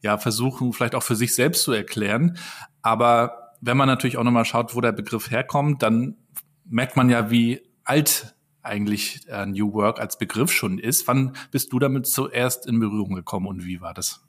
ja, 0.01 0.17
versuchen, 0.17 0.73
vielleicht 0.73 0.95
auch 0.95 1.03
für 1.03 1.15
sich 1.15 1.35
selbst 1.35 1.63
zu 1.63 1.71
erklären. 1.71 2.37
Aber 2.81 3.51
wenn 3.61 3.77
man 3.77 3.87
natürlich 3.87 4.17
auch 4.17 4.23
nochmal 4.23 4.45
schaut, 4.45 4.75
wo 4.75 4.81
der 4.81 4.91
Begriff 4.91 5.31
herkommt, 5.31 5.83
dann 5.83 6.17
merkt 6.65 6.95
man 6.95 7.09
ja, 7.09 7.31
wie 7.31 7.61
alt 7.83 8.35
eigentlich 8.61 9.21
äh, 9.27 9.45
New 9.45 9.73
Work 9.73 9.99
als 9.99 10.17
Begriff 10.17 10.51
schon 10.51 10.79
ist. 10.79 11.07
Wann 11.07 11.35
bist 11.51 11.71
du 11.73 11.79
damit 11.79 12.07
zuerst 12.07 12.65
in 12.65 12.79
Berührung 12.79 13.15
gekommen 13.15 13.47
und 13.47 13.65
wie 13.65 13.81
war 13.81 13.93
das? 13.93 14.21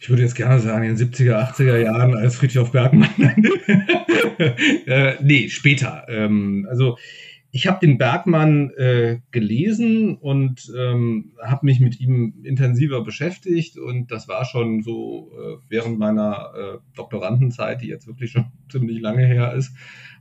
Ich 0.00 0.10
würde 0.10 0.22
jetzt 0.22 0.34
gerne 0.34 0.60
sagen, 0.60 0.84
in 0.84 0.96
den 0.96 1.12
70er, 1.12 1.52
80er 1.52 1.78
Jahren 1.78 2.14
als 2.16 2.36
Friedhof 2.36 2.70
Bergmann. 2.70 3.08
äh, 4.86 5.14
nee, 5.22 5.48
später. 5.48 6.04
Ähm, 6.08 6.66
also 6.68 6.98
ich 7.50 7.66
habe 7.66 7.84
den 7.84 7.98
Bergmann 7.98 8.70
äh, 8.76 9.20
gelesen 9.30 10.16
und 10.16 10.70
ähm, 10.76 11.32
habe 11.42 11.66
mich 11.66 11.80
mit 11.80 12.00
ihm 12.00 12.34
intensiver 12.42 13.02
beschäftigt 13.02 13.78
und 13.78 14.10
das 14.10 14.28
war 14.28 14.44
schon 14.44 14.82
so 14.82 15.30
äh, 15.32 15.56
während 15.68 15.98
meiner 15.98 16.52
äh, 16.54 16.78
Doktorandenzeit, 16.94 17.80
die 17.80 17.88
jetzt 17.88 18.06
wirklich 18.06 18.32
schon 18.32 18.46
ziemlich 18.70 19.00
lange 19.00 19.26
her 19.26 19.54
ist. 19.54 19.74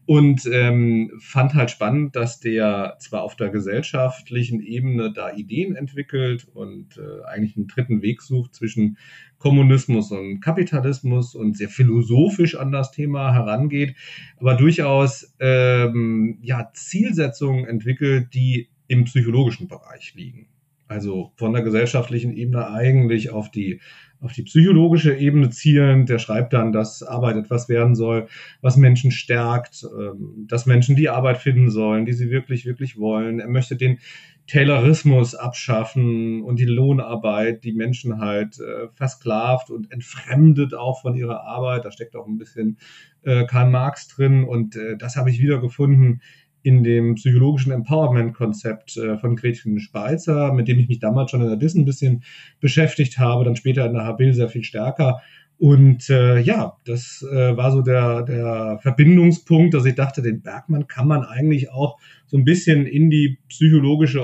Und 0.06 0.48
ähm, 0.52 1.12
fand 1.20 1.56
halt 1.56 1.72
spannend, 1.72 2.16
dass 2.16 2.40
der 2.40 2.98
zwar 3.00 3.24
auf 3.24 3.36
der 3.36 3.50
gesellschaftlichen 3.50 4.62
Ebene 4.62 5.12
da 5.12 5.34
Ideen 5.34 5.76
entwickelt 5.76 6.48
und 6.54 6.98
äh, 6.98 7.26
eigentlich 7.26 7.58
einen 7.58 7.68
dritten 7.68 8.02
Weg 8.02 8.22
sucht 8.22 8.54
zwischen 8.54 8.98
Kommunismus 9.40 10.12
und 10.12 10.42
Kapitalismus 10.42 11.34
und 11.34 11.58
sehr 11.58 11.70
philosophisch 11.70 12.56
an 12.56 12.72
das 12.72 12.92
Thema 12.92 13.34
herangeht, 13.34 13.96
aber 14.38 14.56
durchaus 14.56 15.36
ähm, 15.40 16.38
ja 16.42 16.70
Zielsetzungen 16.74 17.66
entwickelt, 17.66 18.34
die 18.34 18.70
im 18.88 19.06
psychologischen 19.06 19.68
Bereich 19.68 20.14
liegen. 20.16 20.48
Also 20.88 21.32
von 21.36 21.54
der 21.54 21.64
gesellschaftlichen 21.64 22.36
Ebene 22.36 22.70
eigentlich 22.70 23.32
auf 23.32 23.50
die 23.50 23.82
auf 24.22 24.34
die 24.34 24.44
psychologische 24.44 25.16
Ebene 25.16 25.50
zielend. 25.50 26.10
Der 26.10 26.20
schreibt 26.20 26.54
dann, 26.54 26.72
dass 26.72 27.04
Arbeit 27.04 27.38
etwas 27.38 27.70
werden 27.70 27.96
soll, 27.96 28.28
was 28.62 28.78
Menschen 28.78 29.12
stärkt, 29.12 29.86
ähm, 29.98 30.46
dass 30.48 30.66
Menschen 30.66 30.96
die 30.96 31.10
Arbeit 31.10 31.38
finden 31.38 31.70
sollen, 31.70 32.06
die 32.06 32.14
sie 32.14 32.30
wirklich, 32.30 32.66
wirklich 32.66 32.98
wollen. 32.98 33.40
Er 33.40 33.50
möchte 33.50 33.76
den 33.76 34.00
Taylorismus 34.48 35.34
abschaffen 35.34 36.44
und 36.44 36.60
die 36.60 36.66
Lohnarbeit, 36.66 37.64
die 37.64 37.74
Menschen 37.74 38.20
halt 38.20 38.60
äh, 38.60 38.90
versklavt 38.94 39.72
und 39.72 39.92
entfremdet 39.92 40.76
auch 40.76 41.02
von 41.02 41.16
ihrer 41.16 41.42
Arbeit. 41.42 41.86
Da 41.86 41.92
steckt 41.92 42.16
auch 42.16 42.28
ein 42.28 42.38
bisschen 42.38 42.78
äh, 43.24 43.46
Karl 43.46 43.70
Marx 43.70 44.08
drin 44.08 44.44
und 44.44 44.76
äh, 44.76 44.98
das 44.98 45.16
habe 45.16 45.32
ich 45.32 45.40
wiedergefunden 45.40 46.22
in 46.66 46.84
dem 46.84 47.14
psychologischen 47.14 47.72
Empowerment-Konzept 47.72 48.98
äh, 48.98 49.18
von 49.20 49.36
Gretchen 49.36 49.80
Speizer, 49.80 50.52
mit 50.52 50.68
dem 50.68 50.80
ich 50.80 50.88
mich 50.88 50.98
damals 50.98 51.30
schon 51.30 51.42
in 51.42 51.48
der 51.48 51.58
DIS 51.58 51.76
ein 51.76 51.86
bisschen 51.86 52.24
beschäftigt 52.60 53.20
habe, 53.20 53.46
dann 53.46 53.56
später 53.56 53.86
in 53.86 53.94
der 53.94 54.06
HBIL 54.06 54.34
sehr 54.34 54.50
viel 54.50 54.64
stärker. 54.64 55.22
Und 55.60 56.10
äh, 56.10 56.40
ja, 56.40 56.78
das 56.86 57.24
äh, 57.32 57.56
war 57.56 57.72
so 57.72 57.82
der, 57.82 58.24
der 58.24 58.80
Verbindungspunkt, 58.82 59.76
dass 59.76 59.86
ich 59.86 59.94
dachte, 59.94 60.24
den 60.24 60.42
Bergmann 60.42 60.88
kann 60.88 61.08
man 61.08 61.24
eigentlich 61.24 61.70
auch 61.70 62.00
so 62.26 62.36
ein 62.36 62.44
bisschen 62.44 62.88
in 62.88 63.12
die 63.12 63.38
psychologische 63.48 64.24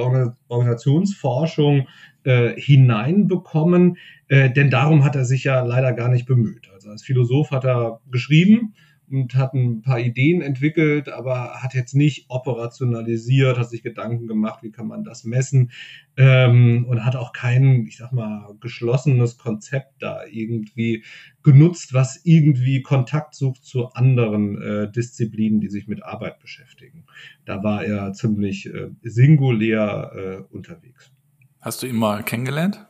Organisationsforschung 0.50 1.88
äh, 2.24 2.60
hineinbekommen, 2.60 3.98
äh, 4.30 4.50
denn 4.50 4.72
darum 4.72 5.04
hat 5.04 5.16
er 5.16 5.26
sich 5.26 5.44
ja 5.44 5.62
leider 5.64 5.94
gar 5.94 6.10
nicht 6.10 6.26
bemüht. 6.26 6.70
Also 6.74 6.90
als 6.90 7.04
Philosoph 7.04 7.52
hat 7.52 7.66
er 7.66 8.02
geschrieben, 8.12 8.74
und 9.12 9.36
hat 9.36 9.54
ein 9.54 9.82
paar 9.82 10.00
Ideen 10.00 10.42
entwickelt, 10.42 11.10
aber 11.10 11.62
hat 11.62 11.74
jetzt 11.74 11.94
nicht 11.94 12.26
operationalisiert, 12.30 13.58
hat 13.58 13.70
sich 13.70 13.84
Gedanken 13.84 14.28
gemacht, 14.28 14.64
wie 14.64 14.72
kann 14.72 14.88
man 14.88 15.04
das 15.04 15.24
messen 15.24 15.72
ähm, 16.18 16.86
und 16.88 17.06
hat 17.06 17.16
auch 17.16 17.34
kein, 17.34 17.86
ich 17.88 17.98
sag 17.98 18.12
mal, 18.12 18.56
geschlossenes 18.60 19.38
Konzept 19.38 20.02
da 20.02 20.26
irgendwie 20.26 21.04
genutzt, 21.44 21.94
was 21.94 22.22
irgendwie 22.24 22.82
Kontakt 22.82 23.36
sucht 23.36 23.64
zu 23.66 23.94
anderen 23.94 24.62
äh, 24.62 24.92
Disziplinen, 24.92 25.60
die 25.60 25.70
sich 25.70 25.88
mit 25.88 26.04
Arbeit 26.04 26.40
beschäftigen. 26.40 27.06
Da 27.46 27.64
war 27.64 27.84
er 27.84 28.14
ziemlich 28.14 28.68
äh, 28.68 28.90
singulär 29.02 30.12
äh, 30.50 30.54
unterwegs. 30.54 31.12
Hast 31.60 31.84
du 31.84 31.88
ihn 31.88 31.96
mal 31.96 32.24
kennengelernt? 32.24 32.88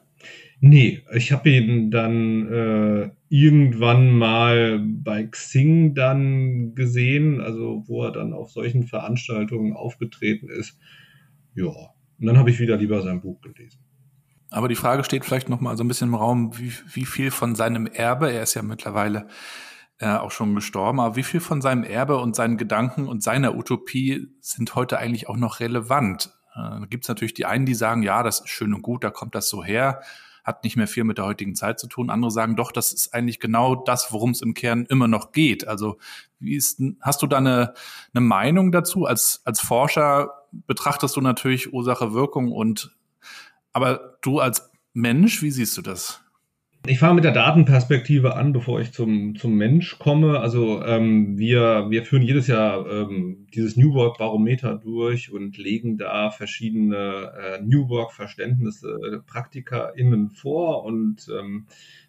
Nee, 0.63 1.03
ich 1.11 1.31
habe 1.31 1.49
ihn 1.49 1.89
dann 1.89 2.47
äh, 2.47 3.09
irgendwann 3.29 4.11
mal 4.15 4.79
bei 4.79 5.23
Xing 5.23 5.95
dann 5.95 6.75
gesehen, 6.75 7.41
also 7.41 7.83
wo 7.87 8.03
er 8.03 8.11
dann 8.11 8.31
auf 8.31 8.51
solchen 8.51 8.83
Veranstaltungen 8.83 9.73
aufgetreten 9.73 10.49
ist. 10.49 10.77
Ja, 11.55 11.65
und 11.65 12.27
dann 12.27 12.37
habe 12.37 12.51
ich 12.51 12.59
wieder 12.59 12.77
lieber 12.77 13.01
sein 13.01 13.21
Buch 13.21 13.41
gelesen. 13.41 13.79
Aber 14.51 14.67
die 14.67 14.75
Frage 14.75 15.03
steht 15.03 15.25
vielleicht 15.25 15.49
noch 15.49 15.61
mal 15.61 15.75
so 15.77 15.83
ein 15.83 15.87
bisschen 15.87 16.09
im 16.09 16.15
Raum, 16.15 16.55
wie, 16.59 16.71
wie 16.93 17.05
viel 17.05 17.31
von 17.31 17.55
seinem 17.55 17.87
Erbe, 17.87 18.31
er 18.31 18.43
ist 18.43 18.53
ja 18.53 18.61
mittlerweile 18.61 19.27
äh, 19.97 20.09
auch 20.09 20.29
schon 20.29 20.53
gestorben, 20.53 20.99
aber 20.99 21.15
wie 21.15 21.23
viel 21.23 21.39
von 21.39 21.61
seinem 21.61 21.83
Erbe 21.83 22.17
und 22.17 22.35
seinen 22.35 22.57
Gedanken 22.57 23.07
und 23.07 23.23
seiner 23.23 23.55
Utopie 23.55 24.27
sind 24.41 24.75
heute 24.75 24.99
eigentlich 24.99 25.27
auch 25.27 25.37
noch 25.37 25.59
relevant? 25.59 26.31
Äh, 26.53 26.81
da 26.81 26.85
gibt 26.87 27.05
es 27.05 27.09
natürlich 27.09 27.33
die 27.33 27.47
einen, 27.47 27.65
die 27.65 27.73
sagen, 27.73 28.03
ja, 28.03 28.21
das 28.21 28.41
ist 28.41 28.49
schön 28.49 28.75
und 28.75 28.83
gut, 28.83 29.03
da 29.03 29.09
kommt 29.09 29.33
das 29.33 29.49
so 29.49 29.63
her 29.63 30.01
hat 30.43 30.63
nicht 30.63 30.75
mehr 30.75 30.87
viel 30.87 31.03
mit 31.03 31.17
der 31.17 31.25
heutigen 31.25 31.55
Zeit 31.55 31.79
zu 31.79 31.87
tun. 31.87 32.09
Andere 32.09 32.31
sagen 32.31 32.55
doch, 32.55 32.71
das 32.71 32.93
ist 32.93 33.13
eigentlich 33.13 33.39
genau 33.39 33.75
das, 33.75 34.11
worum 34.11 34.31
es 34.31 34.41
im 34.41 34.53
Kern 34.53 34.85
immer 34.85 35.07
noch 35.07 35.31
geht. 35.31 35.67
Also 35.67 35.97
wie 36.39 36.55
ist, 36.55 36.81
hast 37.01 37.21
du 37.21 37.27
da 37.27 37.37
eine, 37.37 37.73
eine 38.13 38.21
Meinung 38.21 38.71
dazu? 38.71 39.05
Als, 39.05 39.41
als 39.45 39.61
Forscher 39.61 40.31
betrachtest 40.51 41.15
du 41.15 41.21
natürlich 41.21 41.73
Ursache, 41.73 42.13
Wirkung 42.13 42.51
und, 42.51 42.95
aber 43.73 44.17
du 44.21 44.39
als 44.39 44.71
Mensch, 44.93 45.41
wie 45.41 45.51
siehst 45.51 45.77
du 45.77 45.81
das? 45.81 46.20
Ich 46.87 46.97
fange 46.97 47.13
mit 47.13 47.23
der 47.23 47.31
Datenperspektive 47.31 48.35
an, 48.35 48.53
bevor 48.53 48.81
ich 48.81 48.91
zum, 48.91 49.35
zum 49.35 49.53
Mensch 49.53 49.99
komme. 49.99 50.39
Also 50.39 50.83
ähm, 50.83 51.37
wir, 51.37 51.91
wir 51.91 52.03
führen 52.03 52.23
jedes 52.23 52.47
Jahr 52.47 52.89
ähm, 52.89 53.45
dieses 53.53 53.77
New 53.77 53.93
Work 53.93 54.17
Barometer 54.17 54.79
durch 54.79 55.31
und 55.31 55.59
legen 55.59 55.99
da 55.99 56.31
verschiedene 56.31 57.33
äh, 57.39 57.61
New 57.61 57.87
Work 57.87 58.13
Verständnisse 58.13 58.89
äh, 58.89 59.19
PraktikerInnen 59.19 60.31
vor 60.31 60.83
und 60.83 61.29
ähm, 61.29 61.67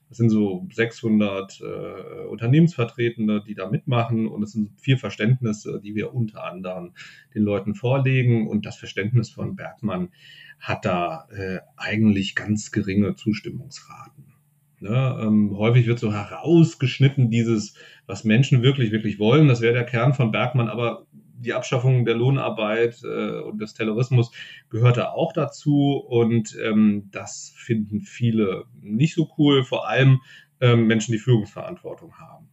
das 0.09 0.17
sind 0.17 0.31
so 0.31 0.67
600 0.73 1.61
äh, 1.61 2.27
Unternehmensvertretende, 2.29 3.43
die 3.47 3.55
da 3.55 3.69
mitmachen 3.69 4.27
und 4.27 4.43
es 4.43 4.53
sind 4.53 4.81
vier 4.81 4.97
Verständnisse, 4.97 5.83
die 5.85 5.95
wir 5.95 6.15
unter 6.15 6.45
anderem 6.45 6.93
den 7.35 7.43
Leuten 7.43 7.75
vorlegen 7.75 8.49
und 8.49 8.65
das 8.65 8.77
Verständnis 8.77 9.29
von 9.29 9.55
Bergmann 9.55 10.09
hat 10.61 10.87
da 10.87 11.29
äh, 11.31 11.59
eigentlich 11.77 12.35
ganz 12.35 12.71
geringe 12.71 13.17
Zustimmungsraten. 13.17 14.32
Ne? 14.83 15.17
Ähm, 15.23 15.57
häufig 15.57 15.87
wird 15.87 16.01
so 16.01 16.13
herausgeschnitten 16.13 17.31
dieses, 17.31 17.75
was 18.07 18.25
Menschen 18.25 18.63
wirklich, 18.63 18.91
wirklich 18.91 19.21
wollen. 19.21 19.47
Das 19.47 19.61
wäre 19.61 19.75
der 19.75 19.85
Kern 19.85 20.13
von 20.13 20.33
Bergmann, 20.33 20.69
aber 20.69 21.07
die 21.13 21.55
Abschaffung 21.55 22.05
der 22.05 22.17
Lohnarbeit 22.17 23.01
äh, 23.05 23.41
und 23.41 23.61
des 23.61 23.75
Terrorismus 23.75 24.33
gehörte 24.71 25.13
auch 25.13 25.33
dazu 25.33 25.97
und 25.97 26.57
ähm, 26.61 27.09
das 27.13 27.53
finden 27.57 28.01
viele 28.01 28.65
nicht 28.81 29.15
so 29.15 29.29
cool, 29.39 29.65
vor 29.65 29.89
allem 29.89 30.21
ähm, 30.61 30.87
Menschen, 30.89 31.13
die 31.13 31.19
Führungsverantwortung 31.19 32.15
haben. 32.19 32.52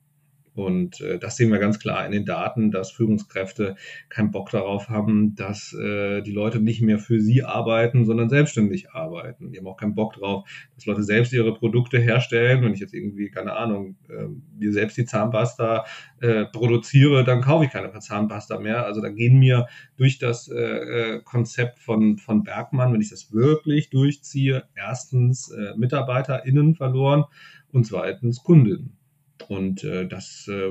Und 0.59 0.99
äh, 0.99 1.17
das 1.17 1.37
sehen 1.37 1.51
wir 1.51 1.59
ganz 1.59 1.79
klar 1.79 2.05
in 2.05 2.11
den 2.11 2.25
Daten, 2.25 2.69
dass 2.69 2.91
Führungskräfte 2.91 3.77
keinen 4.09 4.31
Bock 4.31 4.49
darauf 4.49 4.89
haben, 4.89 5.33
dass 5.35 5.73
äh, 5.73 6.21
die 6.21 6.33
Leute 6.33 6.59
nicht 6.59 6.81
mehr 6.81 6.99
für 6.99 7.21
sie 7.21 7.43
arbeiten, 7.43 8.05
sondern 8.05 8.27
selbstständig 8.27 8.91
arbeiten. 8.91 9.51
Die 9.51 9.57
haben 9.57 9.67
auch 9.67 9.77
keinen 9.77 9.95
Bock 9.95 10.13
drauf, 10.13 10.49
dass 10.75 10.85
Leute 10.85 11.03
selbst 11.03 11.31
ihre 11.31 11.53
Produkte 11.53 11.97
herstellen. 11.97 12.61
Wenn 12.61 12.73
ich 12.73 12.81
jetzt 12.81 12.93
irgendwie, 12.93 13.29
keine 13.29 13.53
Ahnung, 13.53 13.95
äh, 14.09 14.27
mir 14.57 14.73
selbst 14.73 14.97
die 14.97 15.05
Zahnpasta 15.05 15.85
äh, 16.19 16.45
produziere, 16.45 17.23
dann 17.23 17.39
kaufe 17.39 17.63
ich 17.63 17.71
keine 17.71 17.97
Zahnpasta 17.97 18.59
mehr. 18.59 18.85
Also 18.85 18.99
da 18.99 19.07
gehen 19.07 19.39
mir 19.39 19.67
durch 19.95 20.19
das 20.19 20.49
äh, 20.49 20.55
äh 20.55 21.21
Konzept 21.23 21.79
von, 21.79 22.17
von 22.17 22.43
Bergmann, 22.43 22.91
wenn 22.91 23.01
ich 23.01 23.11
das 23.11 23.31
wirklich 23.31 23.89
durchziehe, 23.89 24.65
erstens 24.75 25.51
äh, 25.51 25.77
MitarbeiterInnen 25.77 26.75
verloren 26.75 27.23
und 27.71 27.85
zweitens 27.85 28.43
Kundinnen. 28.43 28.98
Und 29.47 29.83
äh, 29.83 30.07
das 30.07 30.47
äh, 30.47 30.69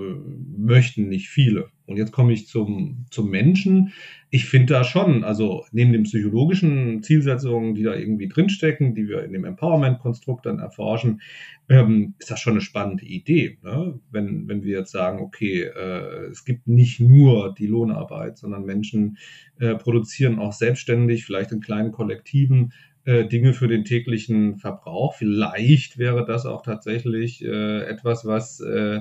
möchten 0.56 1.08
nicht 1.08 1.28
viele. 1.28 1.70
Und 1.86 1.96
jetzt 1.96 2.12
komme 2.12 2.32
ich 2.32 2.46
zum, 2.46 3.06
zum 3.10 3.30
Menschen. 3.30 3.92
Ich 4.30 4.44
finde 4.44 4.74
da 4.74 4.84
schon, 4.84 5.24
also 5.24 5.64
neben 5.72 5.92
den 5.92 6.02
psychologischen 6.02 7.02
Zielsetzungen, 7.02 7.74
die 7.74 7.82
da 7.82 7.94
irgendwie 7.94 8.28
drinstecken, 8.28 8.94
die 8.94 9.08
wir 9.08 9.24
in 9.24 9.32
dem 9.32 9.44
Empowerment-Konstrukt 9.44 10.44
dann 10.44 10.58
erforschen, 10.58 11.22
ähm, 11.70 12.14
ist 12.18 12.30
das 12.30 12.40
schon 12.40 12.52
eine 12.52 12.60
spannende 12.60 13.06
Idee. 13.06 13.58
Ne? 13.62 13.98
Wenn, 14.10 14.48
wenn 14.48 14.62
wir 14.62 14.78
jetzt 14.78 14.92
sagen, 14.92 15.20
okay, 15.20 15.62
äh, 15.62 16.26
es 16.30 16.44
gibt 16.44 16.68
nicht 16.68 17.00
nur 17.00 17.54
die 17.54 17.66
Lohnarbeit, 17.66 18.36
sondern 18.36 18.64
Menschen 18.64 19.16
äh, 19.58 19.74
produzieren 19.76 20.38
auch 20.38 20.52
selbstständig, 20.52 21.24
vielleicht 21.24 21.52
in 21.52 21.60
kleinen 21.60 21.92
Kollektiven 21.92 22.72
äh, 23.08 23.26
Dinge 23.26 23.54
für 23.54 23.68
den 23.68 23.86
täglichen 23.86 24.58
Verbrauch. 24.58 25.14
Vielleicht 25.14 25.96
wäre 25.96 26.26
das 26.26 26.44
auch 26.44 26.60
tatsächlich 26.60 27.42
äh, 27.42 27.84
etwas, 27.84 28.26
was 28.26 28.60
äh, 28.60 29.00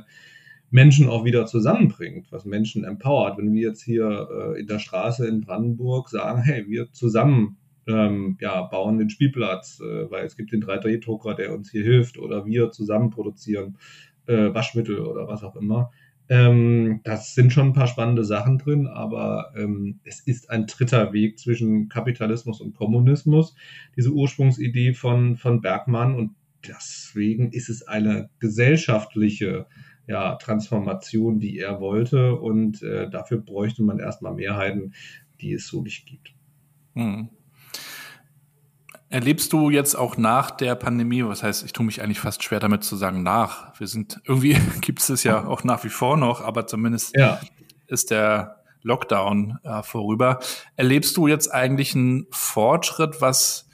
Menschen 0.70 1.10
auch 1.10 1.26
wieder 1.26 1.46
zusammenbringt, 1.46 2.32
was 2.32 2.46
Menschen 2.46 2.86
empowert. 2.86 3.38
Wenn 3.38 3.54
wir 3.54 3.64
jetzt 3.64 3.84
hier 3.84 4.30
äh, 4.32 4.62
in 4.62 4.68
der 4.68 4.80
Straße 4.80 5.28
in 5.28 5.42
Brandenburg 5.42 6.08
sagen, 6.08 6.42
hey, 6.42 6.66
wir 6.70 6.90
zusammen 6.94 7.58
ähm, 7.86 8.38
ja, 8.40 8.62
bauen 8.62 8.98
den 8.98 9.10
Spielplatz, 9.10 9.82
äh, 9.82 10.10
weil 10.10 10.26
es 10.26 10.38
gibt 10.38 10.54
den 10.54 10.64
3D-Drucker, 10.64 11.34
der 11.34 11.54
uns 11.54 11.70
hier 11.70 11.84
hilft, 11.84 12.18
oder 12.18 12.46
wir 12.46 12.72
zusammen 12.72 13.10
produzieren 13.10 13.78
Waschmittel 14.30 15.00
oder 15.00 15.26
was 15.30 15.42
auch 15.42 15.56
immer, 15.56 15.90
ähm, 16.30 17.02
das 17.04 17.36
sind 17.36 17.54
schon 17.54 17.68
ein 17.68 17.74
paar 17.74 17.88
spannende 17.88 18.26
Sachen 18.26 18.58
drin, 18.58 18.88
aber 18.88 19.54
ähm, 19.56 20.00
es 20.04 20.20
ist 20.20 20.50
ein 20.50 20.66
dritter 20.66 21.14
Weg 21.14 21.40
zwischen 21.40 21.88
Kapitalismus 21.88 22.60
und 22.60 22.76
Kommunismus, 22.76 23.56
diese 23.96 24.12
Ursprungsidee 24.12 24.94
von, 24.94 25.38
von 25.38 25.62
Bergmann. 25.62 26.16
Und 26.16 26.36
deswegen 26.68 27.52
ist 27.52 27.70
es 27.70 27.88
eine 27.88 28.30
gesellschaftliche 28.40 29.68
ja, 30.08 30.36
Transformation, 30.36 31.40
die 31.40 31.60
er 31.60 31.80
wollte. 31.80 32.36
Und 32.36 32.84
äh, 32.84 33.10
dafür 33.10 33.38
bräuchte 33.38 33.84
man 33.84 34.00
erstmal 34.00 34.34
Mehrheiten, 34.34 34.94
die 35.40 35.54
es 35.54 35.68
so 35.68 35.82
nicht 35.82 36.06
gibt. 36.08 36.34
Hm. 36.96 37.30
Erlebst 39.10 39.54
du 39.54 39.70
jetzt 39.70 39.96
auch 39.96 40.18
nach 40.18 40.52
der 40.52 40.76
Pandemie, 40.76 41.24
was 41.24 41.42
heißt, 41.42 41.64
ich 41.64 41.72
tue 41.72 41.86
mich 41.86 42.02
eigentlich 42.02 42.20
fast 42.20 42.44
schwer 42.44 42.60
damit 42.60 42.84
zu 42.84 42.98
sagen 42.98 43.24
nach. 43.24 43.80
Wir 43.80 43.88
sind, 43.88 44.20
irgendwie 44.26 44.58
gibt 44.82 45.00
es 45.00 45.10
es 45.10 45.24
ja 45.24 45.46
auch 45.46 45.64
nach 45.64 45.84
wie 45.84 45.90
vor 45.90 46.18
noch, 46.18 46.42
aber 46.42 46.68
zumindest 46.68 47.16
ja. 47.16 47.40
ist 47.88 48.12
der 48.12 48.64
Lockdown 48.84 49.60
äh, 49.64 49.82
vorüber. 49.82 50.40
Erlebst 50.76 51.16
du 51.18 51.28
jetzt 51.28 51.54
eigentlich 51.54 51.96
einen 51.96 52.28
Fortschritt, 52.32 53.22
was 53.22 53.68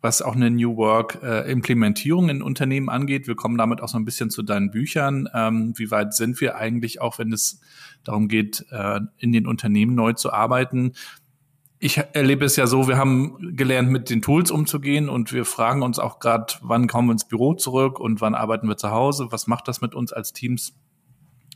was 0.00 0.22
auch 0.22 0.36
eine 0.36 0.50
New 0.50 0.76
Work 0.76 1.20
äh, 1.22 1.50
Implementierung 1.50 2.28
in 2.28 2.42
Unternehmen 2.42 2.88
angeht. 2.88 3.26
Wir 3.26 3.34
kommen 3.34 3.58
damit 3.58 3.80
auch 3.80 3.88
so 3.88 3.98
ein 3.98 4.04
bisschen 4.04 4.30
zu 4.30 4.42
deinen 4.42 4.70
Büchern. 4.70 5.28
Ähm, 5.34 5.72
wie 5.76 5.90
weit 5.90 6.14
sind 6.14 6.40
wir 6.40 6.56
eigentlich, 6.56 7.00
auch 7.00 7.18
wenn 7.18 7.32
es 7.32 7.60
darum 8.04 8.28
geht, 8.28 8.64
äh, 8.70 9.00
in 9.18 9.32
den 9.32 9.46
Unternehmen 9.46 9.94
neu 9.94 10.12
zu 10.12 10.32
arbeiten? 10.32 10.92
Ich 11.80 11.98
erlebe 12.12 12.44
es 12.44 12.56
ja 12.56 12.66
so, 12.66 12.88
wir 12.88 12.96
haben 12.96 13.56
gelernt, 13.56 13.90
mit 13.90 14.10
den 14.10 14.20
Tools 14.20 14.50
umzugehen 14.50 15.08
und 15.08 15.32
wir 15.32 15.44
fragen 15.44 15.82
uns 15.82 15.98
auch 16.00 16.18
gerade, 16.18 16.54
wann 16.62 16.88
kommen 16.88 17.08
wir 17.08 17.12
ins 17.12 17.28
Büro 17.28 17.54
zurück 17.54 18.00
und 18.00 18.20
wann 18.20 18.34
arbeiten 18.34 18.68
wir 18.68 18.76
zu 18.76 18.90
Hause? 18.90 19.28
Was 19.30 19.46
macht 19.46 19.68
das 19.68 19.80
mit 19.80 19.94
uns 19.94 20.12
als 20.12 20.32
Teams? 20.32 20.74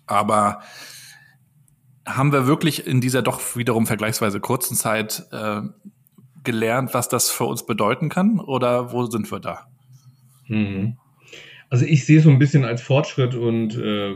Aber 0.07 0.61
haben 2.07 2.33
wir 2.33 2.47
wirklich 2.47 2.87
in 2.87 3.01
dieser 3.01 3.23
doch 3.23 3.57
wiederum 3.57 3.87
vergleichsweise 3.87 4.41
kurzen 4.41 4.77
Zeit 4.77 5.27
äh, 5.33 5.63
gelernt, 6.45 6.95
was 6.95 7.09
das 7.09 7.31
für 7.31 7.45
uns 7.45 7.67
bedeuten 7.67 8.09
kann? 8.09 8.39
Oder 8.39 8.93
wo 8.93 9.07
sind 9.07 9.31
wir 9.31 9.41
da? 9.41 9.67
Mhm. 10.47 10.97
Also 11.69 11.85
ich 11.85 12.05
sehe 12.05 12.21
so 12.21 12.31
ein 12.31 12.39
bisschen 12.39 12.65
als 12.65 12.83
Fortschritt 12.83 13.35
und 13.35 13.77
äh, 13.77 14.15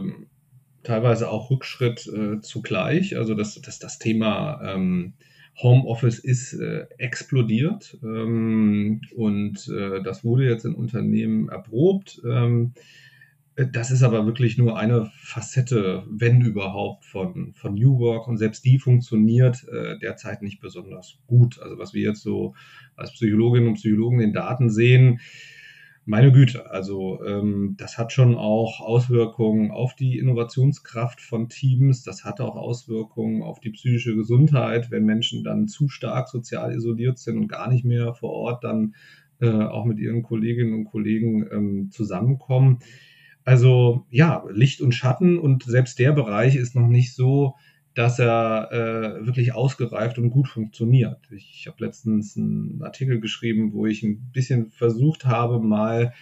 teilweise 0.83 1.31
auch 1.31 1.51
Rückschritt 1.51 2.07
äh, 2.07 2.41
zugleich. 2.41 3.17
Also 3.17 3.35
dass 3.35 3.61
das, 3.61 3.79
das 3.79 3.99
Thema 3.99 4.61
ähm, 4.63 5.15
Homeoffice 5.63 6.19
ist 6.19 6.53
äh, 6.55 6.87
explodiert 6.99 7.99
ähm, 8.03 9.01
und 9.15 9.69
äh, 9.69 10.03
das 10.03 10.25
wurde 10.25 10.45
jetzt 10.45 10.65
in 10.65 10.75
Unternehmen 10.75 11.49
erprobt. 11.49 12.21
Ähm, 12.29 12.75
das 13.57 13.91
ist 13.91 14.03
aber 14.03 14.27
wirklich 14.27 14.59
nur 14.59 14.79
eine 14.79 15.11
Facette, 15.17 16.05
wenn 16.11 16.43
überhaupt, 16.43 17.07
von, 17.07 17.55
von 17.55 17.75
New 17.75 17.99
Work 17.99 18.29
und 18.29 18.37
selbst 18.37 18.67
die 18.67 18.79
funktioniert 18.79 19.67
äh, 19.69 19.99
derzeit 19.99 20.43
nicht 20.43 20.61
besonders 20.61 21.19
gut. 21.27 21.59
Also 21.63 21.79
was 21.79 21.95
wir 21.95 22.03
jetzt 22.03 22.23
so 22.23 22.55
als 22.97 23.13
Psychologinnen 23.13 23.69
und 23.69 23.77
Psychologen 23.77 24.21
in 24.21 24.35
Daten 24.35 24.69
sehen, 24.69 25.21
meine 26.07 26.31
Güte, 26.31 26.71
also 26.71 27.21
ähm, 27.25 27.75
das 27.79 27.99
hat 27.99 28.13
schon 28.13 28.37
auch 28.37 28.81
Auswirkungen 28.81 29.73
auf 29.73 29.97
die 29.97 30.19
Innovationskraft 30.19 31.21
von 31.21 31.49
Teams, 31.49 32.05
das 32.05 32.25
hat 32.25 32.41
auch 32.41 32.55
Auswirkungen 32.55 33.43
auf 33.43 33.59
die 33.59 33.71
psychische 33.71 34.15
Gesundheit, 34.15 34.93
wenn 34.93 35.05
Menschen 35.05 35.43
dann 35.43 35.67
zu 35.67 35.89
stark 35.89 36.29
sozial 36.29 36.73
isoliert 36.73 37.19
sind 37.19 37.39
und 37.39 37.49
gar 37.49 37.69
nicht 37.69 37.85
mehr 37.85 38.15
vor 38.15 38.31
Ort 38.31 38.63
dann 38.63 38.95
äh, 39.41 39.51
auch 39.51 39.85
mit 39.85 39.99
ihren 39.99 40.23
Kolleginnen 40.23 40.75
und 40.75 40.85
Kollegen 40.85 41.45
ähm, 41.51 41.91
zusammenkommen. 41.91 42.79
Also 43.45 44.07
ja, 44.09 44.45
Licht 44.49 44.81
und 44.81 44.93
Schatten 44.93 45.41
und 45.41 45.65
selbst 45.65 45.99
der 45.99 46.13
Bereich 46.13 46.55
ist 46.55 46.77
noch 46.77 46.87
nicht 46.87 47.15
so, 47.15 47.57
dass 47.97 48.19
er 48.19 48.69
äh, 48.73 49.27
wirklich 49.27 49.55
ausgereift 49.55 50.19
und 50.19 50.29
gut 50.29 50.49
funktioniert. 50.49 51.19
Ich 51.31 51.67
habe 51.67 51.83
letztens 51.83 52.37
einen 52.37 52.83
Artikel 52.83 53.21
geschrieben, 53.21 53.73
wo 53.73 53.87
ich 53.87 54.03
ein 54.03 54.31
bisschen 54.33 54.71
versucht 54.71 55.25
habe, 55.25 55.61
mal 55.61 56.13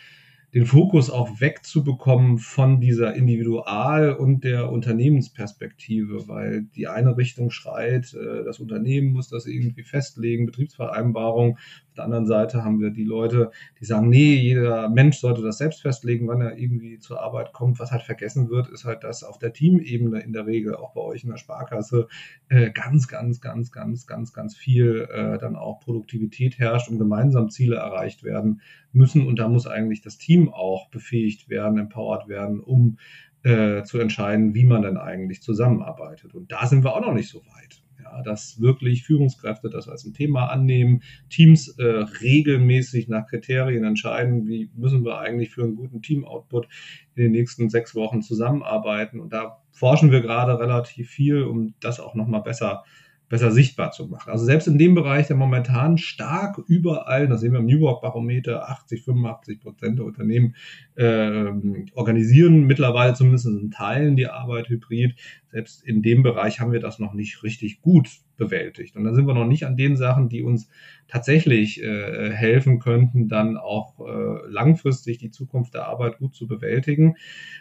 den 0.55 0.67
Fokus 0.67 1.11
auch 1.11 1.41
wegzubekommen 1.41 2.39
von 2.39 2.81
dieser 2.81 3.15
Individual- 3.15 4.13
und 4.13 4.45
der 4.45 4.71
Unternehmensperspektive, 4.71 6.29
weil 6.29 6.63
die 6.77 6.87
eine 6.87 7.17
Richtung 7.17 7.51
schreit, 7.51 8.15
äh, 8.15 8.45
das 8.45 8.61
Unternehmen 8.61 9.13
muss 9.13 9.29
das 9.29 9.47
irgendwie 9.47 9.83
festlegen, 9.83 10.47
Betriebsvereinbarung. 10.47 11.59
Auf 11.95 11.99
der 11.99 12.07
anderen 12.07 12.27
Seite 12.27 12.65
haben 12.65 12.81
wir 12.81 12.91
die 12.91 13.05
Leute, 13.05 13.53
die 13.79 13.85
sagen, 13.85 14.09
nee, 14.09 14.35
jeder 14.35 14.89
Mensch 14.89 15.19
sollte 15.19 15.43
das 15.43 15.59
selbst 15.59 15.83
festlegen, 15.83 16.27
wann 16.27 16.41
er 16.41 16.59
irgendwie 16.59 16.99
zur 16.99 17.23
Arbeit 17.23 17.53
kommt. 17.53 17.79
Was 17.79 17.93
halt 17.93 18.03
vergessen 18.03 18.51
wird, 18.51 18.69
ist 18.69 18.85
halt, 18.85 19.05
dass 19.05 19.23
auf 19.23 19.39
der 19.39 19.53
Teamebene 19.53 20.19
in 20.19 20.33
der 20.33 20.45
Regel, 20.45 20.75
auch 20.75 20.93
bei 20.93 21.03
euch 21.03 21.23
in 21.23 21.31
der 21.31 21.37
Sparkasse, 21.37 22.09
äh, 22.49 22.73
ganz, 22.73 23.07
ganz, 23.07 23.41
ganz, 23.41 23.71
ganz, 23.71 24.09
ganz, 24.09 24.33
ganz 24.33 24.57
viel 24.57 25.09
äh, 25.09 25.39
dann 25.39 25.55
auch 25.55 25.79
Produktivität 25.79 26.59
herrscht 26.59 26.89
und 26.91 26.99
gemeinsam 26.99 27.49
Ziele 27.49 27.77
erreicht 27.77 28.25
werden 28.25 28.61
müssen. 28.91 29.25
Und 29.25 29.39
da 29.39 29.47
muss 29.47 29.69
eigentlich 29.69 30.01
das 30.01 30.19
Team 30.19 30.53
auch 30.53 30.89
befähigt 30.91 31.49
werden, 31.49 31.79
empowered 31.79 32.27
werden, 32.27 32.59
um 32.59 32.99
äh, 33.45 33.85
zu 33.85 34.01
entscheiden, 34.01 34.53
wie 34.57 34.65
man 34.65 34.83
dann 34.83 34.97
eigentlich 34.97 35.43
zusammenarbeitet. 35.43 36.35
Und 36.35 36.51
da 36.51 36.67
sind 36.67 36.83
wir 36.83 36.97
auch 36.97 37.03
noch 37.03 37.15
nicht 37.15 37.29
so 37.29 37.39
weit. 37.55 37.84
Dass 38.23 38.61
wirklich 38.61 39.05
Führungskräfte 39.05 39.71
das 39.71 39.89
als 39.89 40.05
ein 40.05 40.15
Thema 40.15 40.47
annehmen, 40.51 41.03
Teams 41.31 41.69
äh, 41.79 41.85
regelmäßig 41.85 43.09
nach 43.09 43.27
Kriterien 43.27 43.85
entscheiden, 43.85 44.47
wie 44.47 44.71
müssen 44.75 45.05
wir 45.05 45.19
eigentlich 45.19 45.51
für 45.51 45.63
einen 45.63 45.77
guten 45.77 46.03
Team-Output 46.03 46.69
in 47.15 47.25
den 47.25 47.33
nächsten 47.33 47.69
sechs 47.71 47.95
Wochen 47.95 48.23
zusammenarbeiten. 48.23 49.21
Und 49.21 49.33
da 49.33 49.59
forschen 49.73 50.11
wir 50.11 50.21
gerade 50.21 50.59
relativ 50.59 51.11
viel, 51.11 51.43
um 51.43 51.75
das 51.81 52.01
auch 52.01 52.15
nochmal 52.15 52.43
besser 52.43 52.85
besser 53.29 53.51
sichtbar 53.51 53.91
zu 53.91 54.07
machen. 54.07 54.31
Also 54.31 54.45
selbst 54.45 54.69
in 54.69 54.79
dem 54.79 54.95
Bereich, 54.95 55.27
der 55.27 55.37
momentan 55.37 55.99
stark 55.99 56.59
überall, 56.69 57.27
das 57.27 57.41
sehen 57.41 57.53
wir 57.53 57.61
im 57.61 57.67
New 57.67 57.81
York 57.81 58.03
Barometer, 58.03 58.69
80, 58.69 59.03
85 59.03 59.61
Prozent 59.61 59.99
der 59.99 60.07
Unternehmen 60.07 60.55
äh, 60.95 61.47
organisieren 61.95 62.65
mittlerweile 62.65 63.15
zumindest 63.15 63.47
in 63.47 63.71
Teilen 63.71 64.17
die 64.17 64.29
Arbeit 64.29 64.69
hybrid. 64.69 65.17
Selbst 65.55 65.85
in 65.85 66.03
dem 66.03 66.25
Bereich 66.25 66.59
haben 66.59 66.73
wir 66.73 66.81
das 66.81 66.99
noch 66.99 67.15
nicht 67.15 67.45
richtig 67.45 67.81
gut 67.81 68.09
bewältigt. 68.37 68.97
Und 68.97 69.05
dann 69.05 69.15
sind 69.15 69.29
wir 69.29 69.35
noch 69.35 69.47
nicht 69.47 69.67
an 69.67 69.77
den 69.77 69.97
Sachen, 69.97 70.29
die 70.29 70.43
uns 70.43 70.69
tatsächlich 71.07 71.81
äh, 71.81 72.33
helfen 72.33 72.81
könnten, 72.81 73.29
dann 73.29 73.57
auch 73.57 74.01
äh, 74.01 74.49
langfristig 74.49 75.19
die 75.19 75.31
Zukunft 75.31 75.75
der 75.75 75.87
Arbeit 75.87 76.19
gut 76.19 76.35
zu 76.35 76.49
bewältigen. 76.49 77.15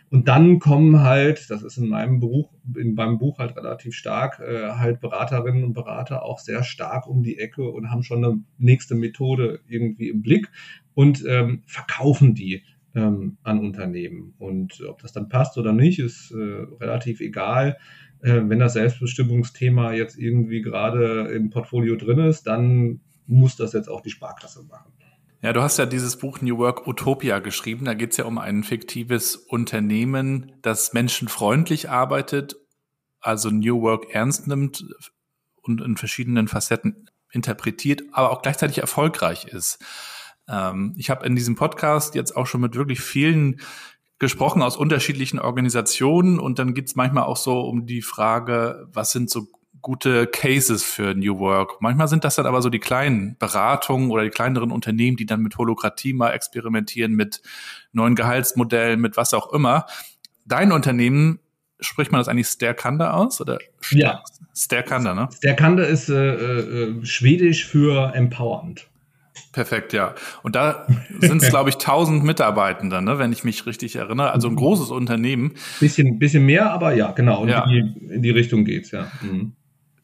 Und 0.10 0.28
dann 0.28 0.58
kommen 0.58 1.02
halt, 1.02 1.52
das 1.52 1.62
ist 1.62 1.78
in 1.78 1.88
meinem 1.88 2.20
Buch, 2.20 2.52
in 2.76 2.96
meinem 2.96 3.20
Buch 3.20 3.38
halt 3.38 3.56
relativ 3.56 3.94
stark, 3.94 4.40
äh, 4.40 4.72
halt 4.72 5.00
Beraterinnen 5.00 5.64
und 5.64 5.74
Berater 5.74 6.24
auch 6.24 6.40
sehr 6.40 6.64
stark 6.64 7.06
um 7.06 7.22
die 7.22 7.38
Ecke 7.38 7.70
und 7.70 7.92
haben 7.92 8.02
schon 8.02 8.26
eine 8.26 8.40
nächste 8.58 8.96
Methode 8.96 9.60
irgendwie 9.68 10.10
im 10.10 10.24
Blick 10.24 10.50
und 10.96 11.24
ähm, 11.28 11.62
verkaufen 11.68 12.34
die 12.34 12.64
ähm, 12.96 13.38
an 13.44 13.60
Unternehmen. 13.60 14.34
Und 14.38 14.82
ob 14.88 15.02
das 15.02 15.14
dann 15.14 15.30
passt 15.30 15.58
oder 15.58 15.74
nicht, 15.74 16.00
ist 16.00 16.32
äh, 16.32 16.66
relativ 16.80 17.20
egal. 17.22 17.78
Äh, 18.22 18.42
wenn 18.46 18.60
das 18.60 18.74
Selbstbestimmungsthema 18.74 19.94
jetzt 19.94 20.18
irgendwie 20.18 20.62
gerade 20.62 21.28
im 21.34 21.50
Portfolio 21.50 21.96
drin 21.96 22.20
ist, 22.20 22.44
dann 22.48 23.02
muss 23.26 23.56
das 23.56 23.74
jetzt 23.74 23.90
auch 23.90 24.02
die 24.02 24.10
Sparkasse 24.10 24.64
machen. 24.64 24.92
Ja, 25.42 25.52
du 25.52 25.62
hast 25.62 25.78
ja 25.78 25.86
dieses 25.86 26.18
Buch 26.18 26.40
New 26.42 26.58
Work 26.58 26.88
Utopia 26.88 27.40
geschrieben. 27.40 27.84
Da 27.84 27.96
geht 27.96 28.12
es 28.12 28.18
ja 28.18 28.24
um 28.24 28.38
ein 28.38 28.64
fiktives 28.64 29.36
Unternehmen, 29.36 30.54
das 30.62 30.94
menschenfreundlich 30.94 31.90
arbeitet, 31.90 32.56
also 33.20 33.50
New 33.50 33.82
Work 33.82 34.14
ernst 34.14 34.48
nimmt 34.48 34.86
und 35.62 35.82
in 35.82 35.98
verschiedenen 35.98 36.48
Facetten 36.48 37.10
interpretiert, 37.32 38.04
aber 38.14 38.32
auch 38.32 38.42
gleichzeitig 38.42 38.78
erfolgreich 38.78 39.46
ist. 39.46 39.84
Ähm, 40.48 40.94
ich 40.98 41.10
habe 41.10 41.26
in 41.26 41.36
diesem 41.36 41.56
Podcast 41.56 42.16
jetzt 42.16 42.36
auch 42.36 42.48
schon 42.48 42.62
mit 42.62 42.76
wirklich 42.76 43.02
vielen 43.02 43.62
gesprochen 44.20 44.62
aus 44.62 44.78
unterschiedlichen 44.78 45.40
Organisationen 45.40 46.40
und 46.40 46.60
dann 46.60 46.74
geht's 46.74 46.96
manchmal 46.96 47.24
auch 47.24 47.38
so 47.38 47.60
um 47.62 47.86
die 47.86 48.02
Frage, 48.02 48.88
was 48.94 49.12
sind 49.12 49.30
so 49.30 49.48
gute 49.82 50.28
Cases 50.28 50.82
für 50.82 51.14
New 51.14 51.40
Work. 51.40 51.82
Manchmal 51.82 52.08
sind 52.08 52.24
das 52.24 52.36
dann 52.36 52.46
aber 52.46 52.62
so 52.62 52.70
die 52.70 52.80
kleinen 52.80 53.36
Beratungen 53.38 54.12
oder 54.12 54.24
die 54.24 54.30
kleineren 54.30 54.72
Unternehmen, 54.72 55.18
die 55.18 55.26
dann 55.26 55.42
mit 55.42 55.58
Holokratie 55.58 56.14
mal 56.14 56.32
experimentieren, 56.32 57.12
mit 57.14 57.42
neuen 57.92 58.16
Gehaltsmodellen, 58.16 59.02
mit 59.02 59.18
was 59.18 59.34
auch 59.34 59.52
immer. 59.52 59.86
Dein 60.46 60.72
Unternehmen, 60.72 61.40
spricht 61.82 62.14
man 62.14 62.20
das 62.20 62.30
eigentlich 62.30 62.48
Sterkanda 62.48 63.12
aus? 63.12 63.42
Oder 63.42 63.60
ja. 63.92 64.24
Sterkanda, 64.56 65.14
ne? 65.14 65.28
Sterkanda 65.36 65.84
ist 65.84 66.08
äh, 66.08 66.16
äh, 66.16 67.06
schwedisch 67.06 67.66
für 67.66 68.16
empowernd. 68.16 68.88
Perfekt, 69.54 69.94
ja. 69.94 70.16
Und 70.42 70.56
da 70.56 70.88
sind 71.20 71.42
es, 71.42 71.50
glaube 71.50 71.70
ich, 71.70 71.76
1000 71.76 72.24
Mitarbeitende, 72.24 73.02
ne, 73.02 73.20
wenn 73.20 73.32
ich 73.32 73.44
mich 73.44 73.66
richtig 73.66 73.96
erinnere. 73.96 74.32
Also 74.32 74.50
ein 74.50 74.56
großes 74.56 74.90
Unternehmen. 74.90 75.54
Bisschen, 75.80 76.20
bisschen 76.20 76.46
mehr, 76.46 76.72
aber 76.72 76.94
ja, 76.94 77.12
genau. 77.12 77.46
Ja. 77.46 77.64
In, 77.66 77.94
die, 77.94 78.14
in 78.16 78.22
die 78.24 78.32
Richtung 78.32 78.66
geht's, 78.66 78.92
ja. 78.92 79.12
Mhm. 79.22 79.54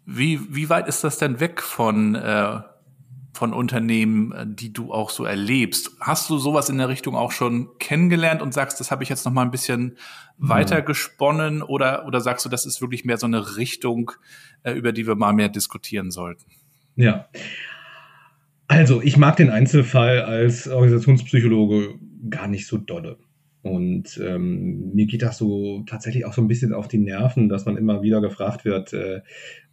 Wie, 0.05 0.39
wie 0.49 0.69
weit 0.69 0.87
ist 0.87 1.03
das 1.03 1.17
denn 1.17 1.39
weg 1.39 1.61
von, 1.61 2.13
äh, 2.13 2.59
von 3.33 3.53
Unternehmen, 3.53 4.31
äh, 4.31 4.45
die 4.47 4.71
du 4.71 4.93
auch 4.93 5.09
so 5.09 5.25
erlebst? 5.25 5.91
Hast 5.99 6.29
du 6.29 6.37
sowas 6.37 6.69
in 6.69 6.77
der 6.77 6.87
Richtung 6.87 7.15
auch 7.15 7.31
schon 7.31 7.69
kennengelernt 7.79 8.43
und 8.43 8.53
sagst, 8.53 8.79
das 8.79 8.91
habe 8.91 9.01
ich 9.01 9.09
jetzt 9.09 9.25
noch 9.25 9.33
mal 9.33 9.41
ein 9.41 9.51
bisschen 9.51 9.97
mhm. 10.37 10.49
weiter 10.49 10.83
gesponnen 10.83 11.63
oder, 11.63 12.05
oder 12.05 12.21
sagst 12.21 12.45
du, 12.45 12.49
das 12.49 12.67
ist 12.67 12.81
wirklich 12.81 13.03
mehr 13.03 13.17
so 13.17 13.25
eine 13.25 13.57
Richtung, 13.57 14.11
äh, 14.61 14.73
über 14.73 14.91
die 14.91 15.07
wir 15.07 15.15
mal 15.15 15.33
mehr 15.33 15.49
diskutieren 15.49 16.11
sollten? 16.11 16.45
Ja, 16.95 17.29
also, 18.69 19.01
ich 19.01 19.17
mag 19.17 19.35
den 19.35 19.49
Einzelfall 19.49 20.21
als 20.21 20.67
Organisationspsychologe 20.67 21.95
gar 22.29 22.47
nicht 22.47 22.67
so 22.67 22.77
dolle. 22.77 23.17
Und 23.63 24.21
ähm, 24.23 24.91
mir 24.93 25.07
geht 25.07 25.23
das 25.23 25.37
so 25.37 25.83
tatsächlich 25.87 26.25
auch 26.25 26.33
so 26.33 26.41
ein 26.41 26.47
bisschen 26.47 26.73
auf 26.73 26.87
die 26.87 26.99
Nerven, 26.99 27.49
dass 27.49 27.65
man 27.65 27.77
immer 27.77 28.03
wieder 28.03 28.21
gefragt 28.21 28.63
wird 28.63 28.93
äh, 28.93 29.21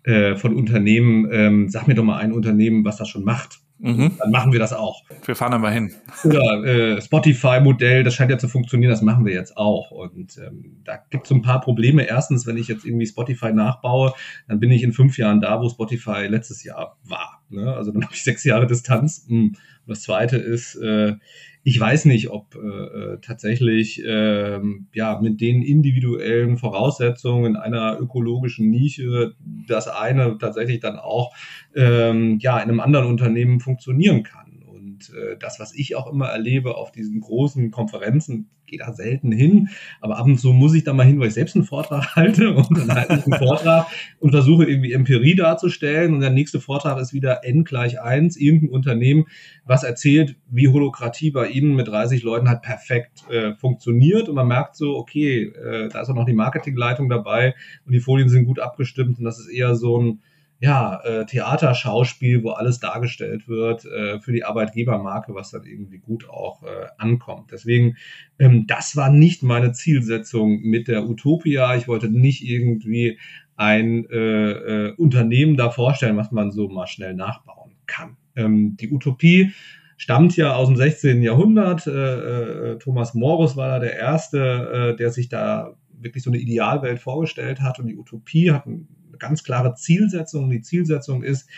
äh, 0.02 0.34
von 0.36 0.56
Unternehmen, 0.56 1.28
ähm, 1.30 1.68
sag 1.68 1.86
mir 1.86 1.94
doch 1.94 2.04
mal 2.04 2.18
ein 2.18 2.32
Unternehmen, 2.32 2.84
was 2.84 2.96
das 2.96 3.08
schon 3.08 3.22
macht. 3.22 3.60
Mhm. 3.78 4.12
Dann 4.18 4.30
machen 4.30 4.52
wir 4.52 4.58
das 4.58 4.72
auch. 4.72 5.02
Wir 5.26 5.36
fahren 5.36 5.52
aber 5.52 5.70
hin. 5.70 5.92
Oder 6.24 6.64
äh, 6.64 7.02
Spotify-Modell, 7.02 8.02
das 8.02 8.14
scheint 8.14 8.30
ja 8.30 8.38
zu 8.38 8.48
funktionieren, 8.48 8.90
das 8.90 9.02
machen 9.02 9.26
wir 9.26 9.34
jetzt 9.34 9.58
auch. 9.58 9.90
Und 9.90 10.38
ähm, 10.38 10.80
da 10.84 10.98
gibt 11.10 11.24
es 11.24 11.28
so 11.28 11.34
ein 11.34 11.42
paar 11.42 11.60
Probleme. 11.60 12.08
Erstens, 12.08 12.46
wenn 12.46 12.56
ich 12.56 12.68
jetzt 12.68 12.86
irgendwie 12.86 13.06
Spotify 13.06 13.52
nachbaue, 13.52 14.14
dann 14.48 14.58
bin 14.58 14.70
ich 14.70 14.82
in 14.82 14.94
fünf 14.94 15.18
Jahren 15.18 15.42
da, 15.42 15.60
wo 15.60 15.68
Spotify 15.68 16.26
letztes 16.26 16.64
Jahr 16.64 16.96
war. 17.04 17.35
Ne? 17.48 17.74
Also 17.74 17.92
dann 17.92 18.02
habe 18.04 18.14
ich 18.14 18.24
sechs 18.24 18.44
Jahre 18.44 18.66
Distanz. 18.66 19.26
Hm. 19.28 19.48
Und 19.48 19.56
das 19.86 20.02
Zweite 20.02 20.36
ist, 20.36 20.74
äh, 20.76 21.14
ich 21.62 21.80
weiß 21.80 22.04
nicht, 22.04 22.30
ob 22.30 22.54
äh, 22.54 22.58
äh, 22.58 23.18
tatsächlich 23.20 24.04
äh, 24.04 24.60
ja 24.92 25.20
mit 25.20 25.40
den 25.40 25.62
individuellen 25.62 26.58
Voraussetzungen 26.58 27.54
in 27.54 27.56
einer 27.56 27.98
ökologischen 28.00 28.70
Nische 28.70 29.34
das 29.66 29.88
eine 29.88 30.38
tatsächlich 30.38 30.78
dann 30.78 30.96
auch 30.96 31.34
ähm, 31.74 32.38
ja 32.40 32.58
in 32.58 32.68
einem 32.68 32.80
anderen 32.80 33.08
Unternehmen 33.08 33.58
funktionieren 33.58 34.22
kann. 34.22 34.62
Und 34.68 35.12
äh, 35.14 35.36
das, 35.38 35.58
was 35.58 35.74
ich 35.74 35.96
auch 35.96 36.12
immer 36.12 36.26
erlebe 36.26 36.76
auf 36.76 36.92
diesen 36.92 37.20
großen 37.20 37.72
Konferenzen, 37.72 38.48
gehe 38.66 38.78
da 38.78 38.92
selten 38.92 39.32
hin, 39.32 39.68
aber 40.00 40.18
ab 40.18 40.26
und 40.26 40.38
zu 40.38 40.52
muss 40.52 40.74
ich 40.74 40.84
da 40.84 40.92
mal 40.92 41.06
hin, 41.06 41.18
weil 41.18 41.28
ich 41.28 41.34
selbst 41.34 41.56
einen 41.56 41.64
Vortrag 41.64 42.06
halte 42.16 42.54
und 42.54 42.76
dann 42.76 42.94
halte 42.94 43.14
ich 43.14 43.26
einen 43.26 43.38
Vortrag 43.38 43.86
und 44.18 44.30
versuche 44.30 44.64
irgendwie 44.64 44.92
Empirie 44.92 45.34
darzustellen 45.34 46.14
und 46.14 46.20
der 46.20 46.30
nächste 46.30 46.60
Vortrag 46.60 46.98
ist 47.00 47.12
wieder 47.12 47.44
n 47.44 47.64
gleich 47.64 48.00
1, 48.00 48.36
irgendein 48.36 48.70
Unternehmen, 48.70 49.26
was 49.64 49.82
erzählt, 49.82 50.36
wie 50.48 50.68
Holokratie 50.68 51.30
bei 51.30 51.48
ihnen 51.48 51.74
mit 51.74 51.88
30 51.88 52.22
Leuten 52.22 52.48
halt 52.48 52.62
perfekt 52.62 53.28
äh, 53.30 53.54
funktioniert 53.54 54.28
und 54.28 54.34
man 54.34 54.48
merkt 54.48 54.76
so, 54.76 54.96
okay, 54.96 55.44
äh, 55.44 55.88
da 55.88 56.00
ist 56.00 56.08
auch 56.08 56.14
noch 56.14 56.26
die 56.26 56.32
Marketingleitung 56.32 57.08
dabei 57.08 57.54
und 57.84 57.92
die 57.92 58.00
Folien 58.00 58.28
sind 58.28 58.44
gut 58.44 58.60
abgestimmt 58.60 59.18
und 59.18 59.24
das 59.24 59.38
ist 59.38 59.48
eher 59.48 59.74
so 59.74 60.00
ein 60.00 60.20
ja, 60.58 61.00
äh, 61.04 61.26
Theaterschauspiel, 61.26 62.42
wo 62.42 62.50
alles 62.50 62.80
dargestellt 62.80 63.46
wird 63.46 63.84
äh, 63.84 64.20
für 64.20 64.32
die 64.32 64.44
Arbeitgebermarke, 64.44 65.34
was 65.34 65.50
dann 65.50 65.64
irgendwie 65.64 65.98
gut 65.98 66.28
auch 66.30 66.62
äh, 66.62 66.86
ankommt. 66.96 67.50
Deswegen, 67.52 67.96
ähm, 68.38 68.66
das 68.66 68.96
war 68.96 69.10
nicht 69.10 69.42
meine 69.42 69.72
Zielsetzung 69.72 70.62
mit 70.62 70.88
der 70.88 71.06
Utopia. 71.08 71.76
Ich 71.76 71.88
wollte 71.88 72.08
nicht 72.08 72.42
irgendwie 72.42 73.18
ein 73.56 74.08
äh, 74.10 74.50
äh, 74.50 74.94
Unternehmen 74.96 75.56
da 75.56 75.70
vorstellen, 75.70 76.16
was 76.16 76.32
man 76.32 76.50
so 76.50 76.68
mal 76.68 76.86
schnell 76.86 77.14
nachbauen 77.14 77.72
kann. 77.86 78.16
Ähm, 78.34 78.76
die 78.78 78.90
Utopie 78.90 79.52
stammt 79.98 80.36
ja 80.36 80.54
aus 80.54 80.68
dem 80.68 80.76
16. 80.76 81.22
Jahrhundert. 81.22 81.86
Äh, 81.86 82.72
äh, 82.72 82.78
Thomas 82.78 83.12
Morus 83.14 83.56
war 83.56 83.68
da 83.68 83.78
der 83.80 83.96
Erste, 83.96 84.92
äh, 84.94 84.96
der 84.96 85.10
sich 85.10 85.28
da 85.28 85.74
wirklich 85.98 86.22
so 86.22 86.30
eine 86.30 86.38
Idealwelt 86.38 86.98
vorgestellt 86.98 87.60
hat 87.60 87.78
und 87.78 87.86
die 87.86 87.96
Utopie 87.96 88.52
hat 88.52 88.66
ein 88.66 88.88
ganz 89.18 89.44
klare 89.44 89.74
Zielsetzung. 89.74 90.50
Die 90.50 90.62
Zielsetzung 90.62 91.22
ist, 91.22 91.48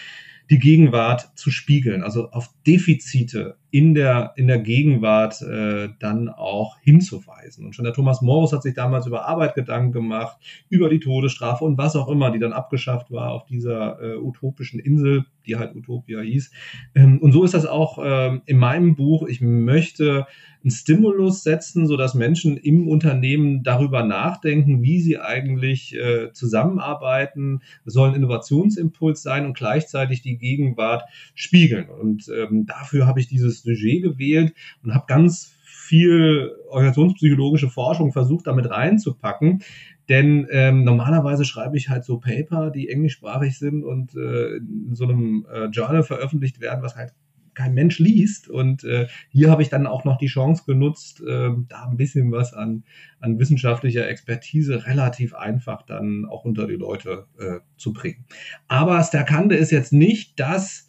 die 0.50 0.58
Gegenwart 0.58 1.32
zu 1.38 1.50
spiegeln, 1.50 2.02
also 2.02 2.30
auf 2.30 2.50
Defizite 2.66 3.58
in 3.70 3.94
der, 3.94 4.32
in 4.36 4.46
der 4.46 4.58
Gegenwart 4.58 5.42
äh, 5.42 5.90
dann 5.98 6.28
auch 6.28 6.78
hinzuweisen. 6.80 7.66
Und 7.66 7.74
schon 7.74 7.84
der 7.84 7.92
Thomas 7.92 8.22
Morris 8.22 8.52
hat 8.52 8.62
sich 8.62 8.74
damals 8.74 9.06
über 9.06 9.26
Arbeit 9.26 9.54
Gedanken 9.54 9.92
gemacht, 9.92 10.38
über 10.70 10.88
die 10.88 11.00
Todesstrafe 11.00 11.64
und 11.64 11.76
was 11.76 11.94
auch 11.94 12.08
immer, 12.08 12.30
die 12.30 12.38
dann 12.38 12.52
abgeschafft 12.52 13.10
war 13.10 13.32
auf 13.32 13.44
dieser 13.44 14.00
äh, 14.00 14.16
utopischen 14.16 14.80
Insel, 14.80 15.26
die 15.46 15.56
halt 15.56 15.74
Utopia 15.74 16.20
hieß. 16.20 16.50
Ähm, 16.94 17.18
und 17.18 17.32
so 17.32 17.44
ist 17.44 17.54
das 17.54 17.66
auch 17.66 17.98
ähm, 18.02 18.42
in 18.46 18.58
meinem 18.58 18.94
Buch. 18.96 19.26
Ich 19.28 19.40
möchte 19.40 20.26
einen 20.62 20.70
Stimulus 20.70 21.44
setzen, 21.44 21.86
sodass 21.86 22.14
Menschen 22.14 22.56
im 22.56 22.88
Unternehmen 22.88 23.62
darüber 23.62 24.02
nachdenken, 24.02 24.82
wie 24.82 25.00
sie 25.00 25.18
eigentlich 25.18 25.94
äh, 25.94 26.32
zusammenarbeiten, 26.32 27.62
das 27.84 27.94
soll 27.94 28.08
ein 28.08 28.14
Innovationsimpuls 28.16 29.22
sein 29.22 29.46
und 29.46 29.56
gleichzeitig 29.56 30.22
die 30.22 30.36
Gegenwart 30.36 31.04
spiegeln. 31.34 31.88
Und 31.88 32.28
ähm, 32.28 32.66
dafür 32.66 33.06
habe 33.06 33.20
ich 33.20 33.28
dieses 33.28 33.57
Sujet 33.62 34.02
gewählt 34.02 34.54
und 34.82 34.94
habe 34.94 35.04
ganz 35.06 35.54
viel 35.64 36.52
organisationspsychologische 36.68 37.70
Forschung 37.70 38.12
versucht, 38.12 38.46
damit 38.46 38.70
reinzupacken. 38.70 39.62
Denn 40.08 40.46
ähm, 40.50 40.84
normalerweise 40.84 41.44
schreibe 41.44 41.76
ich 41.76 41.88
halt 41.88 42.04
so 42.04 42.18
Paper, 42.18 42.70
die 42.70 42.88
englischsprachig 42.88 43.58
sind 43.58 43.84
und 43.84 44.14
äh, 44.14 44.56
in 44.56 44.94
so 44.94 45.04
einem 45.04 45.46
äh, 45.52 45.66
Journal 45.66 46.02
veröffentlicht 46.02 46.60
werden, 46.60 46.82
was 46.82 46.96
halt 46.96 47.12
kein 47.58 47.74
Mensch 47.74 47.98
liest. 47.98 48.48
Und 48.48 48.84
äh, 48.84 49.08
hier 49.30 49.50
habe 49.50 49.62
ich 49.62 49.68
dann 49.68 49.86
auch 49.86 50.04
noch 50.04 50.16
die 50.16 50.28
Chance 50.28 50.62
genutzt, 50.66 51.20
äh, 51.20 51.50
da 51.68 51.88
ein 51.90 51.96
bisschen 51.96 52.30
was 52.30 52.54
an, 52.54 52.84
an 53.20 53.38
wissenschaftlicher 53.38 54.08
Expertise 54.08 54.86
relativ 54.86 55.34
einfach 55.34 55.82
dann 55.82 56.24
auch 56.24 56.44
unter 56.44 56.66
die 56.66 56.76
Leute 56.76 57.26
äh, 57.38 57.58
zu 57.76 57.92
bringen. 57.92 58.24
Aber 58.68 59.02
Sterkande 59.02 59.56
ist 59.56 59.72
jetzt 59.72 59.92
nicht 59.92 60.38
das 60.38 60.87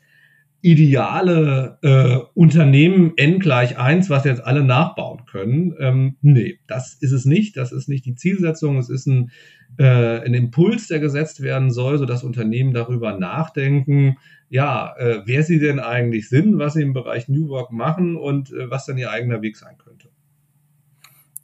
ideale 0.62 1.78
äh, 1.82 2.18
Unternehmen 2.34 3.14
n 3.16 3.40
gleich 3.40 3.78
1, 3.78 4.10
was 4.10 4.26
jetzt 4.26 4.44
alle 4.44 4.64
nachbauen 4.64 5.26
können. 5.26 5.74
Ähm, 5.80 6.18
nee, 6.22 6.60
das 6.68 6.96
ist 6.96 7.12
es 7.12 7.26
nicht. 7.26 7.58
Das 7.58 7.72
ist 7.72 7.88
nicht 7.88 8.06
die 8.06 8.16
Zielsetzung. 8.16 8.78
Es 8.78 8.90
ist 8.90 9.08
ein, 9.08 9.32
äh, 9.78 10.20
ein 10.20 10.34
Impuls, 10.34 10.88
der 10.88 11.00
gesetzt 11.00 11.42
werden 11.42 11.72
soll, 11.72 11.98
sodass 11.98 12.24
Unternehmen 12.24 12.74
darüber 12.74 13.18
nachdenken, 13.18 14.18
ja, 14.50 14.96
äh, 14.98 15.22
wer 15.26 15.44
sie 15.44 15.60
denn 15.60 15.80
eigentlich 15.80 16.28
sind, 16.28 16.58
was 16.58 16.74
sie 16.74 16.82
im 16.82 16.94
Bereich 16.94 17.30
New 17.30 17.50
Work 17.50 17.72
machen 17.72 18.16
und 18.16 18.52
äh, 18.52 18.70
was 18.70 18.86
dann 18.86 18.98
ihr 18.98 19.12
eigener 19.12 19.42
Weg 19.42 19.58
sein 19.58 19.78
könnte. 19.78 19.99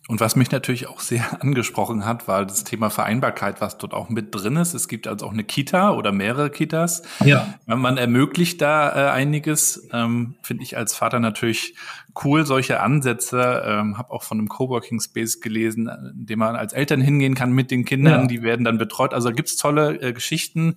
Und 0.07 0.19
was 0.19 0.35
mich 0.35 0.51
natürlich 0.51 0.87
auch 0.87 0.99
sehr 0.99 1.25
angesprochen 1.41 2.05
hat, 2.05 2.27
war 2.27 2.45
das 2.45 2.63
Thema 2.63 2.89
Vereinbarkeit, 2.89 3.59
was 3.59 3.77
dort 3.77 3.93
auch 3.93 4.09
mit 4.09 4.35
drin 4.35 4.55
ist. 4.55 4.75
Es 4.75 4.87
gibt 4.87 5.07
also 5.07 5.25
auch 5.25 5.33
eine 5.33 5.43
Kita 5.43 5.93
oder 5.93 6.11
mehrere 6.11 6.51
Kitas. 6.51 7.01
Ja. 7.23 7.55
Man 7.65 7.97
ermöglicht 7.97 8.61
da 8.61 8.89
äh, 8.89 9.11
einiges. 9.11 9.87
Ähm, 9.91 10.35
Finde 10.43 10.63
ich 10.63 10.77
als 10.77 10.93
Vater 10.93 11.19
natürlich 11.19 11.75
cool, 12.23 12.45
solche 12.45 12.81
Ansätze. 12.81 13.63
Ähm, 13.65 13.97
Habe 13.97 14.11
auch 14.11 14.21
von 14.21 14.37
einem 14.37 14.47
Coworking 14.47 14.99
Space 15.01 15.41
gelesen, 15.41 15.87
in 15.87 16.25
dem 16.27 16.39
man 16.39 16.55
als 16.55 16.73
Eltern 16.73 17.01
hingehen 17.01 17.33
kann 17.33 17.51
mit 17.51 17.71
den 17.71 17.83
Kindern. 17.83 18.21
Ja. 18.21 18.27
Die 18.27 18.43
werden 18.43 18.63
dann 18.63 18.77
betreut. 18.77 19.13
Also 19.13 19.31
gibt's 19.31 19.57
tolle 19.57 19.99
äh, 20.01 20.13
Geschichten. 20.13 20.75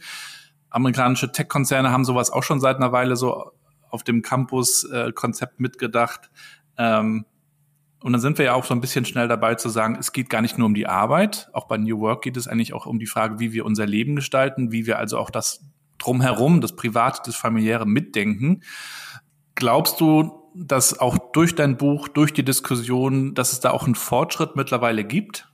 Amerikanische 0.71 1.33
Tech-Konzerne 1.33 1.91
haben 1.91 2.05
sowas 2.05 2.31
auch 2.31 2.43
schon 2.43 2.61
seit 2.61 2.77
einer 2.77 2.93
Weile 2.93 3.17
so 3.17 3.53
auf 3.91 4.05
dem 4.05 4.23
Campus-Konzept 4.23 5.59
äh, 5.59 5.63
mitgedacht. 5.63 6.31
Ähm, 6.79 7.27
und 8.01 8.13
dann 8.13 8.21
sind 8.21 8.39
wir 8.39 8.45
ja 8.45 8.55
auch 8.55 8.65
so 8.65 8.75
ein 8.75 8.81
bisschen 8.81 9.05
schnell 9.05 9.27
dabei 9.27 9.57
zu 9.57 9.69
sagen, 9.69 9.97
es 9.99 10.13
geht 10.13 10.31
gar 10.31 10.41
nicht 10.41 10.57
nur 10.57 10.67
um 10.67 10.75
die 10.75 10.87
Arbeit. 10.87 11.51
Auch 11.53 11.67
bei 11.67 11.77
New 11.79 11.99
Work 11.99 12.23
geht 12.23 12.37
es 12.37 12.47
eigentlich 12.47 12.73
auch 12.73 12.87
um 12.87 13.01
die 13.01 13.07
Frage, 13.07 13.41
wie 13.41 13.53
wir 13.53 13.65
unser 13.65 13.87
Leben 13.87 14.15
gestalten, 14.15 14.71
wie 14.71 14.87
wir 14.87 14.99
also 14.99 15.19
auch 15.19 15.31
das 15.31 15.65
drumherum, 15.99 16.61
das 16.61 16.77
Private, 16.77 17.23
das 17.27 17.35
Familiäre 17.35 17.87
mitdenken. 17.87 18.63
Glaubst 19.57 20.01
du, 20.01 20.49
dass 20.55 20.99
auch 21.01 21.19
durch 21.33 21.57
dein 21.57 21.77
Buch, 21.77 22.07
durch 22.07 22.33
die 22.33 22.45
Diskussion, 22.45 23.35
dass 23.35 23.53
es 23.53 23.59
da 23.59 23.71
auch 23.71 23.85
einen 23.85 23.97
Fortschritt 23.97 24.55
mittlerweile 24.55 25.03
gibt? 25.03 25.53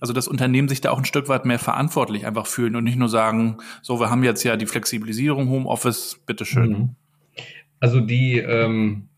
Also 0.00 0.14
dass 0.14 0.28
Unternehmen 0.28 0.68
sich 0.68 0.80
da 0.80 0.90
auch 0.90 0.98
ein 0.98 1.04
Stück 1.04 1.28
weit 1.28 1.44
mehr 1.44 1.58
verantwortlich 1.58 2.26
einfach 2.26 2.46
fühlen 2.46 2.74
und 2.74 2.84
nicht 2.84 2.98
nur 2.98 3.10
sagen, 3.10 3.58
so, 3.82 4.00
wir 4.00 4.10
haben 4.10 4.24
jetzt 4.24 4.42
ja 4.42 4.56
die 4.56 4.66
Flexibilisierung, 4.66 5.48
Homeoffice, 5.48 6.20
bitteschön. 6.26 6.70
Mhm. 6.70 6.96
Also 7.80 8.00
die, 8.00 8.38
ähm, 8.38 9.08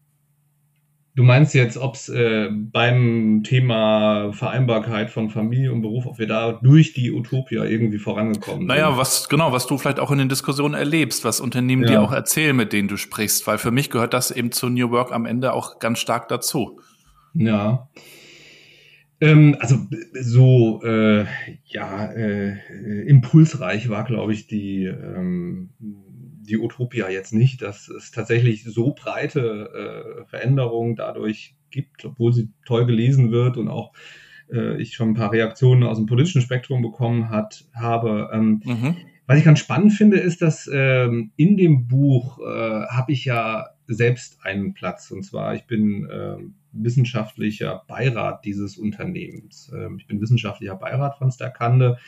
Du 1.16 1.22
meinst 1.22 1.54
jetzt, 1.54 1.76
ob 1.76 1.94
es 1.94 2.08
äh, 2.08 2.48
beim 2.50 3.42
Thema 3.44 4.32
Vereinbarkeit 4.32 5.10
von 5.10 5.30
Familie 5.30 5.72
und 5.72 5.80
Beruf, 5.80 6.06
ob 6.06 6.18
wir 6.18 6.26
da 6.26 6.58
durch 6.60 6.92
die 6.92 7.12
Utopia 7.12 7.64
irgendwie 7.64 7.98
vorangekommen 7.98 8.66
naja, 8.66 8.86
sind? 8.86 8.90
Naja, 8.90 8.98
was 8.98 9.28
genau, 9.28 9.52
was 9.52 9.68
du 9.68 9.78
vielleicht 9.78 10.00
auch 10.00 10.10
in 10.10 10.18
den 10.18 10.28
Diskussionen 10.28 10.74
erlebst, 10.74 11.24
was 11.24 11.40
Unternehmen 11.40 11.84
ja. 11.84 11.90
dir 11.90 12.02
auch 12.02 12.12
erzählen, 12.12 12.56
mit 12.56 12.72
denen 12.72 12.88
du 12.88 12.96
sprichst, 12.96 13.46
weil 13.46 13.58
für 13.58 13.70
mich 13.70 13.90
gehört 13.90 14.12
das 14.12 14.32
eben 14.32 14.50
zu 14.50 14.68
New 14.68 14.90
Work 14.90 15.12
am 15.12 15.24
Ende 15.24 15.52
auch 15.52 15.78
ganz 15.78 16.00
stark 16.00 16.26
dazu. 16.26 16.80
Ja. 17.34 17.88
Ähm, 19.20 19.56
also 19.60 19.86
so 20.20 20.82
äh, 20.82 21.26
ja 21.64 22.06
äh, 22.06 22.58
impulsreich 23.06 23.88
war, 23.88 24.02
glaube 24.02 24.32
ich, 24.32 24.48
die 24.48 24.86
ähm, 24.86 25.70
die 26.44 26.58
Utopia 26.58 27.08
jetzt 27.08 27.32
nicht, 27.32 27.62
dass 27.62 27.88
es 27.88 28.10
tatsächlich 28.10 28.64
so 28.64 28.94
breite 28.94 30.20
äh, 30.22 30.24
Veränderungen 30.26 30.96
dadurch 30.96 31.56
gibt, 31.70 32.04
obwohl 32.04 32.32
sie 32.32 32.50
toll 32.64 32.86
gelesen 32.86 33.30
wird 33.30 33.56
und 33.56 33.68
auch 33.68 33.92
äh, 34.52 34.80
ich 34.80 34.94
schon 34.94 35.10
ein 35.10 35.14
paar 35.14 35.32
Reaktionen 35.32 35.82
aus 35.82 35.96
dem 35.96 36.06
politischen 36.06 36.42
Spektrum 36.42 36.82
bekommen 36.82 37.30
hat, 37.30 37.64
habe. 37.74 38.30
Ähm, 38.32 38.62
mhm. 38.64 38.96
Was 39.26 39.38
ich 39.38 39.44
ganz 39.44 39.58
spannend 39.58 39.94
finde, 39.94 40.18
ist, 40.18 40.42
dass 40.42 40.68
ähm, 40.72 41.32
in 41.36 41.56
dem 41.56 41.88
Buch 41.88 42.38
äh, 42.40 42.86
habe 42.86 43.12
ich 43.12 43.24
ja 43.24 43.68
selbst 43.86 44.38
einen 44.44 44.74
Platz. 44.74 45.10
Und 45.10 45.22
zwar, 45.24 45.54
ich 45.54 45.66
bin 45.66 46.08
äh, 46.08 46.36
wissenschaftlicher 46.72 47.84
Beirat 47.88 48.44
dieses 48.44 48.76
Unternehmens. 48.76 49.72
Ähm, 49.74 49.96
ich 49.98 50.06
bin 50.06 50.20
wissenschaftlicher 50.20 50.76
Beirat 50.76 51.16
von 51.16 51.30
Sterkande. 51.30 51.98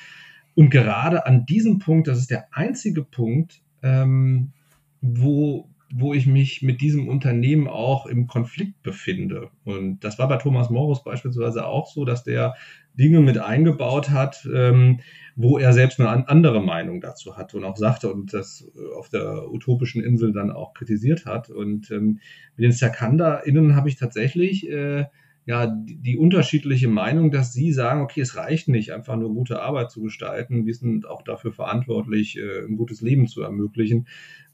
Und 0.55 0.70
gerade 0.70 1.27
an 1.27 1.46
diesem 1.46 1.79
Punkt, 1.79 2.09
das 2.09 2.18
ist 2.18 2.31
der 2.31 2.49
einzige 2.53 3.03
Punkt, 3.03 3.62
ähm, 3.87 4.53
wo 5.01 5.68
wo 5.94 6.14
ich 6.14 6.27
mich 6.27 6.62
mit 6.62 6.81
diesem 6.81 7.09
Unternehmen 7.09 7.68
auch 7.68 8.07
im 8.07 8.27
Konflikt 8.27 8.83
befinde. 8.83 9.51
Und 9.64 10.01
das 10.01 10.18
war 10.18 10.29
bei 10.29 10.37
Thomas 10.37 10.68
Morris 10.68 11.05
beispielsweise 11.05 11.64
auch 11.64 11.87
so, 11.90 12.05
dass 12.05 12.25
der 12.25 12.55
Dinge 12.94 13.20
mit 13.20 13.38
eingebaut 13.38 14.11
hat, 14.11 14.49
ähm, 14.53 15.01
wo 15.37 15.59
er 15.59 15.72
selbst 15.72 16.01
eine 16.01 16.29
andere 16.29 16.61
Meinung 16.62 17.01
dazu 17.01 17.37
hatte 17.37 17.57
und 17.57 17.64
auch 17.64 17.77
sagte 17.77 18.12
und 18.12 18.33
das 18.33 18.68
auf 18.96 19.11
der 19.11 19.51
utopischen 19.51 20.03
Insel 20.03 20.33
dann 20.33 20.51
auch 20.51 20.75
kritisiert 20.75 21.25
hat. 21.25 21.51
Und 21.51 21.90
ähm, 21.90 22.20
mit 22.57 22.64
den 22.64 22.72
SerkanderInnen 22.72 23.77
habe 23.77 23.88
ich 23.88 23.96
tatsächlich 23.96 24.68
äh, 24.68 25.05
ja 25.46 25.66
die, 25.66 25.96
die, 25.96 26.18
unterschiedliche 26.18 26.88
Meinung, 26.88 27.30
dass 27.30 27.52
sie 27.52 27.72
sagen, 27.72 28.02
okay, 28.02 28.20
es 28.20 28.37
reicht 28.37 28.68
nicht, 28.68 28.92
einfach 28.92 29.16
nur 29.16 29.32
gute 29.32 29.62
Arbeit 29.62 29.92
zu 29.92 30.02
gestalten. 30.02 30.66
Wir 30.66 30.74
sind 30.74 31.06
auch 31.06 31.22
dafür 31.22 31.52
verantwortlich, 31.52 32.37
äh, 32.37 32.66
ein 32.66 32.76
gutes 32.76 33.00
Leben 33.00 33.28
zu 33.28 33.42
ermöglichen. 33.42 34.09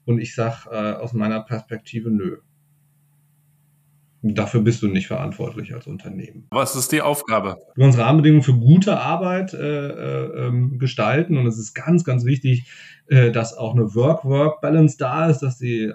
Und 0.05 0.19
ich 0.19 0.35
sage 0.35 0.69
äh, 0.71 0.93
aus 0.93 1.13
meiner 1.13 1.41
Perspektive, 1.41 2.11
nö. 2.11 2.37
Dafür 4.25 4.61
bist 4.61 4.81
du 4.81 4.87
nicht 4.87 5.07
verantwortlich 5.07 5.73
als 5.73 5.85
Unternehmen. 5.85 6.47
Was 6.51 6.77
ist 6.77 6.93
die 6.93 7.01
Aufgabe? 7.01 7.57
Wir 7.75 7.85
uns 7.85 7.97
Rahmenbedingungen 7.97 8.43
für 8.43 8.53
gute 8.53 8.97
Arbeit 8.97 9.53
äh, 9.53 9.57
äh, 9.57 10.47
ähm, 10.47 10.79
gestalten 10.79 11.37
und 11.37 11.45
es 11.45 11.57
ist 11.57 11.73
ganz, 11.73 12.05
ganz 12.05 12.23
wichtig, 12.23 12.65
äh, 13.07 13.31
dass 13.31 13.57
auch 13.57 13.73
eine 13.73 13.95
Work-Work-Balance 13.95 14.95
da 14.97 15.29
ist, 15.29 15.39
dass 15.39 15.57
die, 15.57 15.91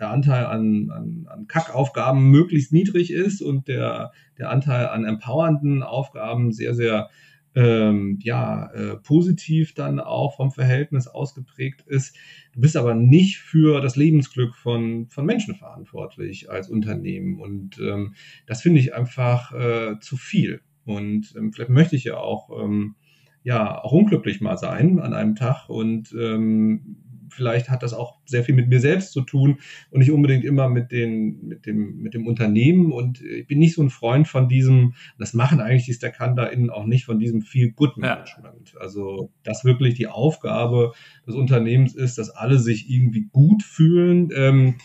der 0.00 0.10
Anteil 0.10 0.46
an, 0.46 0.90
an, 0.90 1.26
an 1.28 1.46
Kackaufgaben 1.46 2.30
möglichst 2.30 2.72
niedrig 2.72 3.12
ist 3.12 3.42
und 3.42 3.68
der, 3.68 4.12
der 4.38 4.50
Anteil 4.50 4.88
an 4.88 5.04
empowernden 5.04 5.82
Aufgaben 5.82 6.52
sehr, 6.52 6.74
sehr 6.74 7.10
ähm, 7.54 8.18
ja, 8.22 8.70
äh, 8.72 8.96
positiv 8.96 9.74
dann 9.74 9.98
auch 9.98 10.36
vom 10.36 10.52
Verhältnis 10.52 11.08
ausgeprägt 11.08 11.82
ist. 11.86 12.16
Du 12.52 12.60
bist 12.60 12.76
aber 12.76 12.94
nicht 12.94 13.38
für 13.38 13.80
das 13.80 13.96
Lebensglück 13.96 14.54
von, 14.54 15.08
von 15.08 15.26
Menschen 15.26 15.54
verantwortlich 15.54 16.50
als 16.50 16.68
Unternehmen. 16.68 17.40
Und 17.40 17.78
ähm, 17.80 18.14
das 18.46 18.62
finde 18.62 18.80
ich 18.80 18.94
einfach 18.94 19.52
äh, 19.52 19.98
zu 20.00 20.16
viel. 20.16 20.60
Und 20.84 21.34
ähm, 21.36 21.52
vielleicht 21.52 21.70
möchte 21.70 21.96
ich 21.96 22.04
ja 22.04 22.18
auch, 22.18 22.50
ähm, 22.62 22.94
ja, 23.42 23.82
auch 23.82 23.92
unglücklich 23.92 24.40
mal 24.40 24.56
sein 24.56 25.00
an 25.00 25.12
einem 25.12 25.34
Tag 25.34 25.68
und 25.68 26.12
ähm, 26.12 27.09
vielleicht 27.32 27.70
hat 27.70 27.82
das 27.82 27.92
auch 27.92 28.18
sehr 28.24 28.44
viel 28.44 28.54
mit 28.54 28.68
mir 28.68 28.80
selbst 28.80 29.12
zu 29.12 29.22
tun 29.22 29.58
und 29.90 30.00
nicht 30.00 30.10
unbedingt 30.10 30.44
immer 30.44 30.68
mit, 30.68 30.92
den, 30.92 31.46
mit, 31.46 31.66
dem, 31.66 31.98
mit 31.98 32.14
dem 32.14 32.26
Unternehmen. 32.26 32.92
Und 32.92 33.22
ich 33.22 33.46
bin 33.46 33.58
nicht 33.58 33.74
so 33.74 33.82
ein 33.82 33.90
Freund 33.90 34.28
von 34.28 34.48
diesem, 34.48 34.94
das 35.18 35.34
machen 35.34 35.60
eigentlich 35.60 35.86
die 35.86 35.94
StackHunterInnen 35.94 36.70
auch 36.70 36.86
nicht, 36.86 37.04
von 37.04 37.18
diesem 37.18 37.42
Feel 37.42 37.72
Good 37.72 37.96
Management. 37.96 38.72
Ja. 38.74 38.80
Also, 38.80 39.30
dass 39.42 39.64
wirklich 39.64 39.94
die 39.94 40.06
Aufgabe 40.06 40.92
des 41.26 41.34
Unternehmens 41.34 41.94
ist, 41.94 42.18
dass 42.18 42.30
alle 42.30 42.58
sich 42.58 42.90
irgendwie 42.90 43.28
gut 43.32 43.62
fühlen. 43.62 44.30
Ähm, 44.34 44.76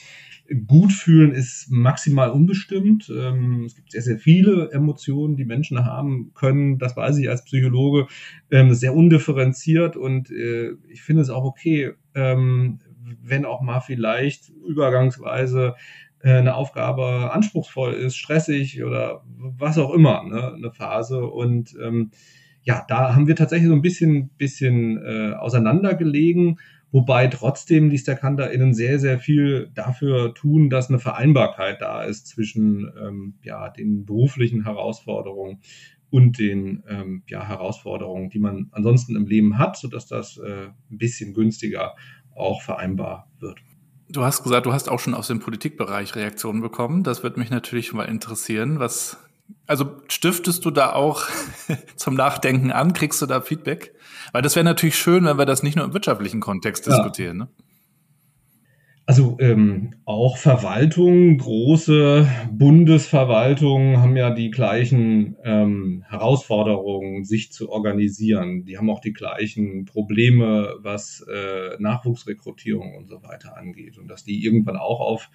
gut 0.67 0.93
fühlen 0.93 1.31
ist 1.31 1.71
maximal 1.71 2.29
unbestimmt. 2.29 3.11
Ähm, 3.15 3.63
es 3.65 3.75
gibt 3.75 3.91
sehr, 3.91 4.01
sehr 4.01 4.19
viele 4.19 4.71
Emotionen, 4.71 5.35
die 5.35 5.45
Menschen 5.45 5.85
haben 5.85 6.31
können. 6.33 6.77
Das 6.77 6.95
weiß 6.95 7.17
ich 7.17 7.29
als 7.29 7.43
Psychologe. 7.45 8.07
Ähm, 8.51 8.73
sehr 8.73 8.95
undifferenziert 8.95 9.97
und 9.97 10.29
äh, 10.31 10.73
ich 10.89 11.01
finde 11.01 11.23
es 11.23 11.29
auch 11.29 11.43
okay, 11.43 11.93
ähm, 12.13 12.79
wenn 13.23 13.45
auch 13.45 13.61
mal 13.61 13.81
vielleicht 13.81 14.51
übergangsweise 14.67 15.75
äh, 16.19 16.33
eine 16.33 16.55
Aufgabe 16.55 17.31
anspruchsvoll 17.31 17.93
ist, 17.93 18.15
stressig 18.15 18.83
oder 18.83 19.23
was 19.37 19.77
auch 19.77 19.93
immer, 19.93 20.23
ne, 20.23 20.53
eine 20.53 20.71
Phase. 20.71 21.25
Und 21.25 21.75
ähm, 21.83 22.11
ja, 22.63 22.83
da 22.87 23.13
haben 23.13 23.27
wir 23.27 23.35
tatsächlich 23.35 23.69
so 23.69 23.75
ein 23.75 23.83
bisschen, 23.83 24.29
bisschen 24.29 24.97
äh, 24.97 25.33
auseinandergelegen 25.33 26.59
wobei 26.95 27.27
trotzdem 27.27 27.89
die 27.89 27.97
StackHunterInnen 27.97 28.73
sehr, 28.73 28.99
sehr 28.99 29.19
viel 29.19 29.69
dafür 29.73 30.33
tun, 30.33 30.69
dass 30.69 30.87
eine 30.87 30.97
Vereinbarkeit 30.97 31.81
da 31.81 32.03
ist 32.03 32.25
zwischen 32.27 32.89
ähm, 32.97 33.33
ja, 33.43 33.67
den 33.69 34.05
beruflichen 34.05 34.63
Herausforderungen 34.63 35.59
und 36.09 36.39
den 36.39 36.85
ähm, 36.87 37.23
ja, 37.27 37.45
Herausforderungen, 37.45 38.29
die 38.29 38.39
man 38.39 38.69
ansonsten 38.71 39.17
im 39.17 39.25
Leben 39.25 39.57
hat, 39.57 39.75
sodass 39.75 40.07
das 40.07 40.37
äh, 40.37 40.67
ein 40.89 40.97
bisschen 40.97 41.33
günstiger 41.33 41.95
auch 42.33 42.61
vereinbar 42.61 43.29
wird. 43.39 43.59
Du 44.07 44.23
hast 44.23 44.43
gesagt, 44.43 44.65
du 44.65 44.71
hast 44.71 44.87
auch 44.87 45.01
schon 45.01 45.15
aus 45.15 45.27
dem 45.27 45.41
Politikbereich 45.41 46.15
Reaktionen 46.15 46.61
bekommen. 46.61 47.03
Das 47.03 47.23
wird 47.23 47.35
mich 47.35 47.49
natürlich 47.49 47.91
mal 47.91 48.05
interessieren. 48.05 48.79
Was, 48.79 49.17
also 49.67 49.95
stiftest 50.07 50.65
du 50.65 50.71
da 50.71 50.93
auch 50.93 51.23
zum 51.95 52.15
Nachdenken 52.15 52.71
an? 52.71 52.93
Kriegst 52.93 53.21
du 53.21 53.25
da 53.25 53.41
Feedback? 53.41 53.93
Weil 54.31 54.41
das 54.41 54.55
wäre 54.55 54.63
natürlich 54.63 54.97
schön, 54.97 55.25
wenn 55.25 55.37
wir 55.37 55.45
das 55.45 55.63
nicht 55.63 55.75
nur 55.75 55.85
im 55.85 55.93
wirtschaftlichen 55.93 56.41
Kontext 56.41 56.85
ja. 56.87 56.93
diskutieren. 56.95 57.37
Ne? 57.37 57.47
Also 59.07 59.37
ähm, 59.39 59.93
auch 60.05 60.37
Verwaltungen, 60.37 61.37
große 61.37 62.27
Bundesverwaltungen 62.51 63.97
haben 64.01 64.17
ja 64.17 64.31
die 64.31 64.49
gleichen 64.49 65.35
ähm, 65.43 66.03
Herausforderungen, 66.09 67.23
sich 67.23 67.51
zu 67.51 67.69
organisieren. 67.69 68.65
Die 68.65 68.79
haben 68.79 68.89
auch 68.89 69.01
die 69.01 69.13
gleichen 69.13 69.85
Probleme, 69.85 70.77
was 70.79 71.23
äh, 71.31 71.75
Nachwuchsrekrutierung 71.77 72.95
und 72.95 73.07
so 73.07 73.21
weiter 73.21 73.55
angeht. 73.55 73.99
Und 73.99 74.07
dass 74.07 74.23
die 74.23 74.43
irgendwann 74.43 74.77
auch 74.77 75.01
auf 75.01 75.29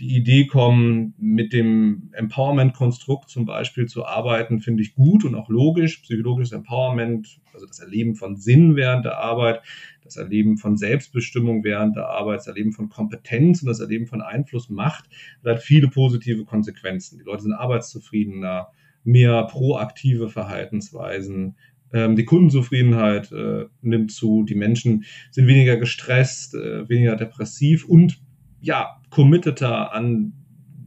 die 0.00 0.16
Idee 0.16 0.46
kommen, 0.46 1.14
mit 1.16 1.52
dem 1.52 2.10
Empowerment-Konstrukt 2.12 3.30
zum 3.30 3.46
Beispiel 3.46 3.86
zu 3.86 4.04
arbeiten, 4.04 4.60
finde 4.60 4.82
ich 4.82 4.96
gut 4.96 5.24
und 5.24 5.36
auch 5.36 5.48
logisch. 5.48 5.98
Psychologisches 5.98 6.52
Empowerment, 6.52 7.40
also 7.54 7.66
das 7.66 7.78
Erleben 7.78 8.16
von 8.16 8.36
Sinn 8.36 8.74
während 8.74 9.04
der 9.04 9.18
Arbeit, 9.18 9.62
das 10.04 10.16
Erleben 10.16 10.56
von 10.58 10.76
Selbstbestimmung 10.76 11.64
während 11.64 11.96
der 11.96 12.08
Arbeit, 12.08 12.40
das 12.40 12.46
Erleben 12.46 12.72
von 12.72 12.88
Kompetenz 12.88 13.62
und 13.62 13.68
das 13.68 13.80
Erleben 13.80 14.06
von 14.06 14.20
Einfluss, 14.20 14.68
Macht, 14.68 15.08
hat 15.44 15.62
viele 15.62 15.88
positive 15.88 16.44
Konsequenzen. 16.44 17.18
Die 17.18 17.24
Leute 17.24 17.42
sind 17.42 17.52
arbeitszufriedener, 17.52 18.68
mehr 19.04 19.44
proaktive 19.44 20.28
Verhaltensweisen, 20.28 21.56
ähm, 21.92 22.16
die 22.16 22.24
Kundenzufriedenheit 22.24 23.30
äh, 23.32 23.66
nimmt 23.82 24.12
zu, 24.12 24.44
die 24.44 24.54
Menschen 24.54 25.04
sind 25.30 25.46
weniger 25.46 25.76
gestresst, 25.76 26.54
äh, 26.54 26.88
weniger 26.88 27.16
depressiv 27.16 27.84
und 27.84 28.20
ja, 28.60 29.00
committeter 29.10 29.92
an 29.92 30.32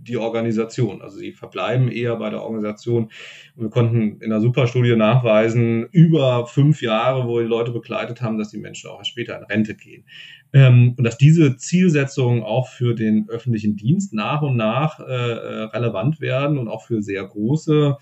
die 0.08 0.18
Organisation. 0.18 1.02
Also 1.02 1.18
sie 1.18 1.32
verbleiben 1.32 1.89
eher 1.89 2.15
bei 2.15 2.30
der 2.30 2.41
Organisation. 2.41 3.10
Und 3.56 3.63
wir 3.63 3.70
konnten 3.70 4.22
in 4.22 4.30
der 4.30 4.41
Superstudie 4.41 4.96
nachweisen, 4.96 5.88
über 5.91 6.48
fünf 6.48 6.82
Jahre, 6.82 7.28
wo 7.28 7.39
die 7.39 7.46
Leute 7.46 7.72
begleitet 7.72 8.22
haben, 8.22 8.38
dass 8.38 8.50
die 8.50 8.58
Menschen 8.58 8.89
auch 8.89 9.04
später 9.04 9.38
in 9.38 9.46
Rente 9.46 9.76
gehen. 9.76 10.06
Ähm, 10.54 10.96
und 10.98 11.04
dass 11.04 11.18
diese 11.18 11.58
Zielsetzungen 11.58 12.44
auch 12.44 12.68
für 12.68 12.96
den 12.96 13.28
öffentlichen 13.30 13.76
Dienst 13.76 14.13
nach 14.13 14.41
und 14.41 14.56
nach 14.56 15.00
äh, 15.00 15.04
äh 15.04 15.63
relevant 15.65 16.22
werden 16.22 16.58
und 16.58 16.68
auch 16.68 16.86
für 16.86 17.02
sehr 17.02 17.26
große 17.26 17.98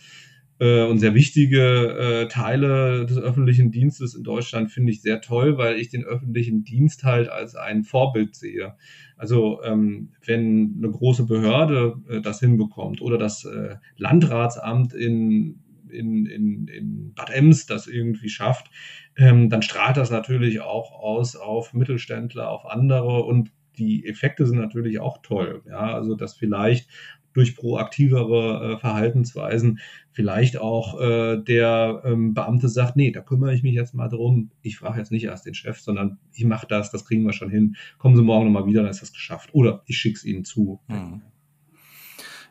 äh, 0.64 0.84
und 0.84 1.00
sehr 1.00 1.14
wichtige 1.14 2.24
äh, 2.24 2.28
Teile 2.30 3.06
des 3.06 3.18
öffentlichen 3.18 3.72
Dienstes 3.72 4.16
in 4.16 4.24
Deutschland 4.24 4.72
finde 4.72 4.94
ich 4.94 5.02
sehr 5.02 5.20
toll, 5.20 5.58
weil 5.58 5.78
ich 5.78 5.90
den 5.90 6.06
öffentlichen 6.06 6.64
Dienst 6.64 7.04
halt 7.04 7.28
als 7.28 7.56
ein 7.56 7.84
Vorbild 7.84 8.36
sehe. 8.36 8.76
Also 9.18 9.62
ähm, 9.64 10.14
wenn 10.26 10.76
eine 10.78 10.90
große 10.90 11.26
Behörde 11.26 11.96
äh, 12.08 12.22
das 12.22 12.40
hinbekommt 12.40 13.02
oder 13.02 13.18
das 13.18 13.44
äh, 13.44 13.76
Landratsamt 13.98 14.94
in, 14.94 15.60
in, 15.90 16.26
in, 16.28 16.68
in 16.68 17.14
Bad 17.14 17.30
Ems 17.30 17.66
das 17.66 17.88
irgendwie 17.88 18.30
schafft, 18.30 18.72
ähm, 19.18 19.50
dann 19.50 19.64
strahlt 19.64 19.98
das 19.98 20.12
natürlich 20.12 20.62
auch 20.62 20.94
aus 20.94 21.36
auf 21.36 21.74
Mittelständler, 21.74 22.50
auf 22.50 22.66
andere 22.66 23.24
und 23.24 23.52
die 23.78 24.06
Effekte 24.06 24.46
sind 24.46 24.60
natürlich 24.60 25.00
auch 25.00 25.18
toll. 25.24 25.64
Ja, 25.68 25.94
also 25.94 26.16
dass 26.16 26.36
vielleicht 26.36 26.88
durch 27.34 27.56
proaktivere 27.56 28.74
äh, 28.74 28.78
Verhaltensweisen 28.78 29.80
vielleicht 30.12 30.58
auch 30.58 31.00
äh, 31.00 31.38
der 31.38 32.04
ähm, 32.06 32.34
Beamte 32.34 32.70
sagt, 32.70 32.96
nee, 32.96 33.12
da 33.12 33.22
kümmere 33.22 33.54
ich 33.54 33.64
mich 33.64 33.74
jetzt 33.74 33.94
mal 33.94 34.08
drum. 34.08 34.52
Ich 34.62 34.78
frage 34.78 35.00
jetzt 35.00 35.12
nicht 35.12 35.26
erst 35.26 35.46
den 35.46 35.56
Chef, 35.56 35.80
sondern 35.80 36.20
ich 36.34 36.46
mache 36.46 36.68
das, 36.68 36.92
das 36.92 37.06
kriegen 37.06 37.24
wir 37.26 37.34
schon 37.34 37.50
hin. 37.50 37.76
Kommen 37.98 38.16
Sie 38.16 38.22
morgen 38.22 38.46
nochmal 38.46 38.68
wieder, 38.68 38.82
dann 38.82 38.92
ist 38.92 39.02
das 39.02 39.12
geschafft. 39.12 39.50
Oder 39.54 39.82
ich 39.88 39.98
schicke 39.98 40.18
es 40.18 40.24
Ihnen 40.24 40.46
zu. 40.46 40.80
Mhm. 40.88 41.22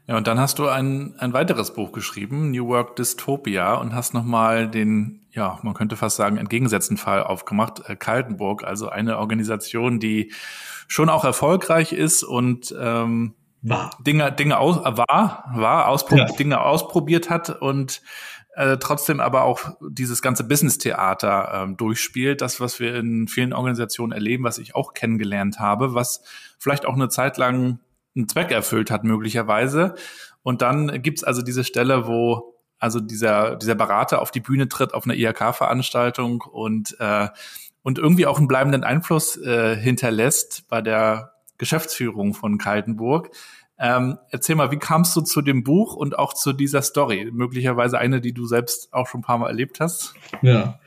Ja, 0.08 0.16
und 0.16 0.26
dann 0.26 0.40
hast 0.40 0.58
du 0.58 0.66
ein, 0.66 1.14
ein 1.18 1.32
weiteres 1.32 1.74
Buch 1.74 1.92
geschrieben, 1.92 2.50
New 2.50 2.66
Work 2.66 2.96
Dystopia, 2.96 3.74
und 3.74 3.94
hast 3.94 4.14
nochmal 4.14 4.68
den, 4.68 5.20
ja, 5.30 5.60
man 5.62 5.74
könnte 5.74 5.96
fast 5.96 6.16
sagen, 6.16 6.38
entgegengesetzten 6.38 6.96
Fall 6.96 7.22
aufgemacht, 7.22 7.88
äh, 7.88 7.94
Kaltenburg, 7.94 8.64
also 8.64 8.88
eine 8.88 9.18
Organisation, 9.18 10.00
die 10.00 10.32
schon 10.88 11.08
auch 11.08 11.24
erfolgreich 11.24 11.92
ist 11.92 12.24
und 12.24 12.74
ähm, 12.78 13.34
war. 13.62 13.90
Dinge, 14.00 14.32
Dinge 14.32 14.58
aus, 14.58 14.76
war, 14.76 15.44
war, 15.54 15.88
auspro 15.88 16.16
ja. 16.16 16.26
Dinge 16.26 16.60
ausprobiert 16.60 17.30
hat 17.30 17.50
und 17.50 18.02
äh, 18.54 18.76
trotzdem 18.76 19.20
aber 19.20 19.44
auch 19.44 19.60
dieses 19.80 20.20
ganze 20.20 20.44
Business-Theater 20.44 21.62
ähm, 21.62 21.76
durchspielt. 21.76 22.40
Das, 22.40 22.60
was 22.60 22.80
wir 22.80 22.94
in 22.96 23.28
vielen 23.28 23.52
Organisationen 23.52 24.12
erleben, 24.12 24.44
was 24.44 24.58
ich 24.58 24.74
auch 24.74 24.92
kennengelernt 24.92 25.58
habe, 25.58 25.94
was 25.94 26.22
vielleicht 26.58 26.84
auch 26.84 26.94
eine 26.94 27.08
Zeit 27.08 27.38
lang 27.38 27.80
einen 28.14 28.28
Zweck 28.28 28.50
erfüllt 28.50 28.90
hat, 28.90 29.04
möglicherweise. 29.04 29.94
Und 30.42 30.60
dann 30.60 31.02
gibt's 31.02 31.24
also 31.24 31.40
diese 31.40 31.64
Stelle, 31.64 32.06
wo 32.06 32.52
also 32.78 32.98
dieser, 32.98 33.56
dieser 33.56 33.76
Berater 33.76 34.20
auf 34.20 34.32
die 34.32 34.40
Bühne 34.40 34.68
tritt 34.68 34.92
auf 34.92 35.04
einer 35.04 35.14
IHK-Veranstaltung 35.14 36.42
und, 36.42 36.96
äh, 36.98 37.28
und 37.82 37.98
irgendwie 37.98 38.26
auch 38.26 38.38
einen 38.38 38.48
bleibenden 38.48 38.82
Einfluss 38.82 39.36
äh, 39.36 39.76
hinterlässt 39.76 40.68
bei 40.68 40.82
der 40.82 41.31
Geschäftsführung 41.58 42.34
von 42.34 42.58
Kaltenburg. 42.58 43.30
Ähm, 43.78 44.18
erzähl 44.30 44.54
mal, 44.54 44.70
wie 44.70 44.78
kamst 44.78 45.16
du 45.16 45.22
zu 45.22 45.42
dem 45.42 45.64
Buch 45.64 45.96
und 45.96 46.18
auch 46.18 46.34
zu 46.34 46.52
dieser 46.52 46.82
Story? 46.82 47.30
Möglicherweise 47.32 47.98
eine, 47.98 48.20
die 48.20 48.32
du 48.32 48.46
selbst 48.46 48.92
auch 48.92 49.08
schon 49.08 49.20
ein 49.20 49.24
paar 49.24 49.38
Mal 49.38 49.48
erlebt 49.48 49.80
hast? 49.80 50.14
Ja. 50.42 50.78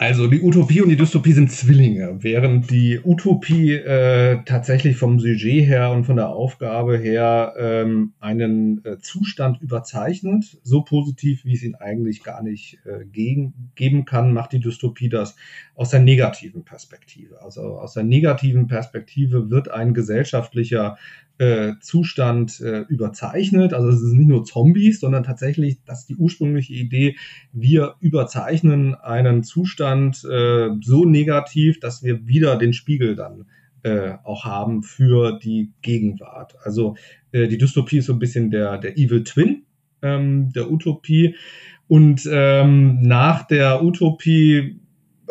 Also 0.00 0.28
die 0.28 0.40
Utopie 0.40 0.80
und 0.80 0.90
die 0.90 0.96
Dystopie 0.96 1.32
sind 1.32 1.50
Zwillinge, 1.50 2.18
während 2.20 2.70
die 2.70 3.00
Utopie 3.02 3.72
äh, 3.72 4.44
tatsächlich 4.44 4.96
vom 4.96 5.18
Sujet 5.18 5.66
her 5.66 5.90
und 5.90 6.04
von 6.04 6.14
der 6.14 6.28
Aufgabe 6.28 6.96
her 6.96 7.54
ähm, 7.58 8.12
einen 8.20 8.84
äh, 8.84 8.98
Zustand 9.00 9.60
überzeichnet, 9.60 10.56
so 10.62 10.82
positiv, 10.82 11.44
wie 11.44 11.54
es 11.54 11.64
ihn 11.64 11.74
eigentlich 11.74 12.22
gar 12.22 12.44
nicht 12.44 12.78
äh, 12.84 13.06
gegen, 13.06 13.72
geben 13.74 14.04
kann, 14.04 14.32
macht 14.32 14.52
die 14.52 14.60
Dystopie 14.60 15.08
das 15.08 15.34
aus 15.74 15.90
der 15.90 15.98
negativen 15.98 16.64
Perspektive. 16.64 17.42
Also 17.42 17.62
aus 17.62 17.94
der 17.94 18.04
negativen 18.04 18.68
Perspektive 18.68 19.50
wird 19.50 19.68
ein 19.68 19.94
gesellschaftlicher 19.94 20.96
äh, 21.38 21.74
Zustand 21.80 22.60
äh, 22.60 22.80
überzeichnet. 22.88 23.72
Also 23.72 23.88
es 23.88 24.02
ist 24.02 24.12
nicht 24.12 24.28
nur 24.28 24.44
Zombies, 24.44 25.00
sondern 25.00 25.22
tatsächlich, 25.22 25.78
das 25.84 26.00
ist 26.00 26.08
die 26.08 26.16
ursprüngliche 26.16 26.74
Idee, 26.74 27.16
wir 27.52 27.94
überzeichnen 28.00 28.94
einen 28.94 29.42
Zustand 29.44 30.24
äh, 30.24 30.70
so 30.80 31.04
negativ, 31.04 31.80
dass 31.80 32.02
wir 32.02 32.26
wieder 32.26 32.56
den 32.56 32.72
Spiegel 32.72 33.14
dann 33.14 33.46
äh, 33.82 34.14
auch 34.24 34.44
haben 34.44 34.82
für 34.82 35.38
die 35.38 35.72
Gegenwart. 35.82 36.56
Also 36.64 36.96
äh, 37.32 37.46
die 37.46 37.58
Dystopie 37.58 37.98
ist 37.98 38.06
so 38.06 38.12
ein 38.12 38.18
bisschen 38.18 38.50
der, 38.50 38.78
der 38.78 38.98
Evil 38.98 39.24
Twin 39.24 39.62
ähm, 40.02 40.52
der 40.52 40.70
Utopie. 40.70 41.36
Und 41.86 42.28
ähm, 42.30 43.00
nach 43.00 43.46
der 43.46 43.82
Utopie 43.82 44.80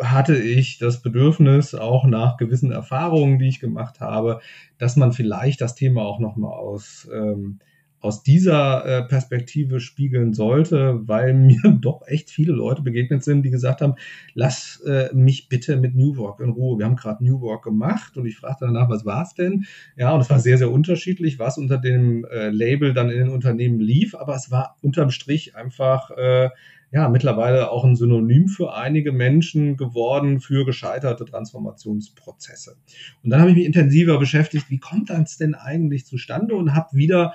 hatte 0.00 0.36
ich 0.36 0.78
das 0.78 1.02
Bedürfnis, 1.02 1.74
auch 1.74 2.06
nach 2.06 2.36
gewissen 2.36 2.72
Erfahrungen, 2.72 3.38
die 3.38 3.48
ich 3.48 3.60
gemacht 3.60 4.00
habe, 4.00 4.40
dass 4.78 4.96
man 4.96 5.12
vielleicht 5.12 5.60
das 5.60 5.74
Thema 5.74 6.02
auch 6.02 6.18
nochmal 6.18 6.52
aus, 6.52 7.08
ähm, 7.12 7.58
aus 8.00 8.22
dieser 8.22 8.84
äh, 8.84 9.08
Perspektive 9.08 9.80
spiegeln 9.80 10.32
sollte, 10.32 11.00
weil 11.08 11.34
mir 11.34 11.60
doch 11.80 12.02
echt 12.06 12.30
viele 12.30 12.52
Leute 12.52 12.82
begegnet 12.82 13.24
sind, 13.24 13.42
die 13.42 13.50
gesagt 13.50 13.80
haben, 13.80 13.94
lass 14.34 14.80
äh, 14.86 15.08
mich 15.14 15.48
bitte 15.48 15.76
mit 15.76 15.94
New 15.94 16.16
Work 16.16 16.40
in 16.40 16.50
Ruhe. 16.50 16.78
Wir 16.78 16.86
haben 16.86 16.96
gerade 16.96 17.24
New 17.24 17.40
Work 17.40 17.64
gemacht 17.64 18.16
und 18.16 18.26
ich 18.26 18.36
fragte 18.36 18.66
danach, 18.66 18.88
was 18.88 19.04
war 19.04 19.22
es 19.22 19.34
denn? 19.34 19.64
Ja, 19.96 20.12
und 20.12 20.20
es 20.20 20.30
war 20.30 20.38
sehr, 20.38 20.58
sehr 20.58 20.70
unterschiedlich, 20.70 21.38
was 21.38 21.58
unter 21.58 21.78
dem 21.78 22.24
äh, 22.24 22.50
Label 22.50 22.94
dann 22.94 23.10
in 23.10 23.18
den 23.18 23.30
Unternehmen 23.30 23.80
lief, 23.80 24.14
aber 24.14 24.36
es 24.36 24.50
war 24.50 24.76
unterm 24.80 25.10
Strich 25.10 25.56
einfach 25.56 26.10
äh, 26.12 26.50
ja 26.90 27.08
mittlerweile 27.08 27.70
auch 27.70 27.84
ein 27.84 27.96
Synonym 27.96 28.48
für 28.48 28.74
einige 28.74 29.12
Menschen 29.12 29.76
geworden 29.76 30.40
für 30.40 30.64
gescheiterte 30.64 31.24
Transformationsprozesse. 31.24 32.76
Und 33.22 33.30
dann 33.30 33.40
habe 33.40 33.50
ich 33.50 33.56
mich 33.56 33.66
intensiver 33.66 34.18
beschäftigt, 34.18 34.70
wie 34.70 34.78
kommt 34.78 35.10
das 35.10 35.36
denn 35.36 35.54
eigentlich 35.54 36.06
zustande 36.06 36.54
und 36.54 36.74
habe 36.74 36.96
wieder 36.96 37.34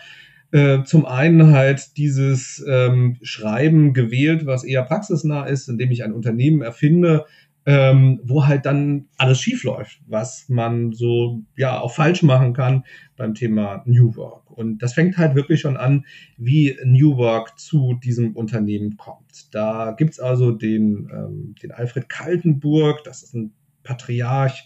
äh, 0.52 0.84
zum 0.84 1.06
einen 1.06 1.52
halt 1.52 1.98
dieses 1.98 2.63
ähm, 2.68 3.18
Schreiben 3.24 3.94
gewählt, 3.94 4.46
was 4.46 4.63
eher 4.63 4.84
praxisnah 4.84 5.46
ist, 5.46 5.68
indem 5.68 5.92
ich 5.92 6.04
ein 6.04 6.13
Unternehmen 6.13 6.62
erfinde, 6.62 7.26
ähm, 7.65 8.19
wo 8.23 8.45
halt 8.45 8.65
dann 8.65 9.08
alles 9.17 9.39
schief 9.39 9.63
läuft, 9.63 10.02
was 10.08 10.49
man 10.49 10.91
so 10.91 11.43
ja 11.56 11.80
auch 11.80 11.93
falsch 11.93 12.23
machen 12.23 12.54
kann 12.54 12.84
beim 13.15 13.34
Thema 13.34 13.84
New 13.86 14.15
Work. 14.15 14.52
Und 14.52 14.80
das 14.80 14.93
fängt 14.93 15.17
halt 15.17 15.36
wirklich 15.36 15.62
schon 15.62 15.78
an, 15.78 16.06
wie 16.38 16.78
New 16.84 17.17
Work 17.17 17.58
zu 17.58 17.99
diesem 18.04 18.36
Unternehmen 18.36 18.97
kommt. 18.97 19.54
Da 19.54 19.95
gibt's 19.97 20.19
also 20.19 20.52
den, 20.52 21.10
ähm, 21.13 21.56
den 21.62 21.71
Alfred 21.71 22.10
Kaltenburg, 22.10 23.04
das 23.04 23.23
ist 23.23 23.34
ein 23.34 23.54
Patriarch, 23.84 24.65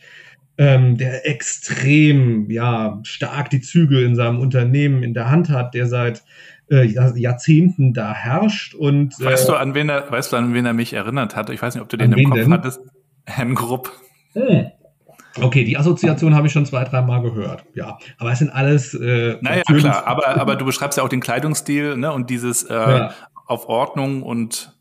ähm, 0.57 0.97
der 0.97 1.27
extrem 1.29 2.49
ja 2.49 2.99
stark 3.03 3.51
die 3.51 3.61
Zügel 3.61 4.03
in 4.03 4.15
seinem 4.15 4.39
Unternehmen 4.39 5.03
in 5.03 5.13
der 5.13 5.29
Hand 5.29 5.49
hat, 5.49 5.75
der 5.75 5.85
seit 5.85 6.23
Jahrzehnten 6.69 7.93
da 7.93 8.13
herrscht 8.13 8.75
und 8.75 9.19
äh, 9.21 9.25
weißt 9.25 9.47
du 9.47 9.53
an 9.53 9.73
wen 9.73 9.89
er 9.89 10.11
weißt 10.11 10.33
du 10.33 10.37
an 10.37 10.53
wen 10.53 10.65
er 10.65 10.73
mich 10.73 10.93
erinnert 10.93 11.35
hat 11.35 11.49
ich 11.49 11.61
weiß 11.61 11.75
nicht 11.75 11.81
ob 11.81 11.89
du 11.89 11.97
den 11.97 12.11
im 12.11 12.29
Kopf 12.29 12.39
denn? 12.39 12.53
hattest 12.53 12.81
Herrn 13.25 13.55
Grupp 13.55 13.91
hm. 14.33 14.67
Okay, 15.41 15.63
die 15.63 15.77
Assoziation 15.77 16.35
habe 16.35 16.47
ich 16.47 16.53
schon 16.53 16.65
zwei, 16.65 16.83
drei 16.83 17.01
Mal 17.01 17.21
gehört. 17.21 17.63
Ja, 17.75 17.97
aber 18.17 18.31
es 18.31 18.39
sind 18.39 18.49
alles. 18.49 18.93
Äh, 18.93 19.37
naja, 19.41 19.61
klar, 19.61 20.07
aber, 20.07 20.27
aber 20.29 20.55
du 20.55 20.65
beschreibst 20.65 20.97
ja 20.97 21.03
auch 21.03 21.09
den 21.09 21.19
Kleidungsstil 21.19 21.97
ne, 21.97 22.11
und 22.11 22.29
dieses 22.29 22.63
äh, 22.63 22.73
ja. 22.73 23.13
auf 23.45 23.67
Ordnung 23.67 24.23
und 24.23 24.76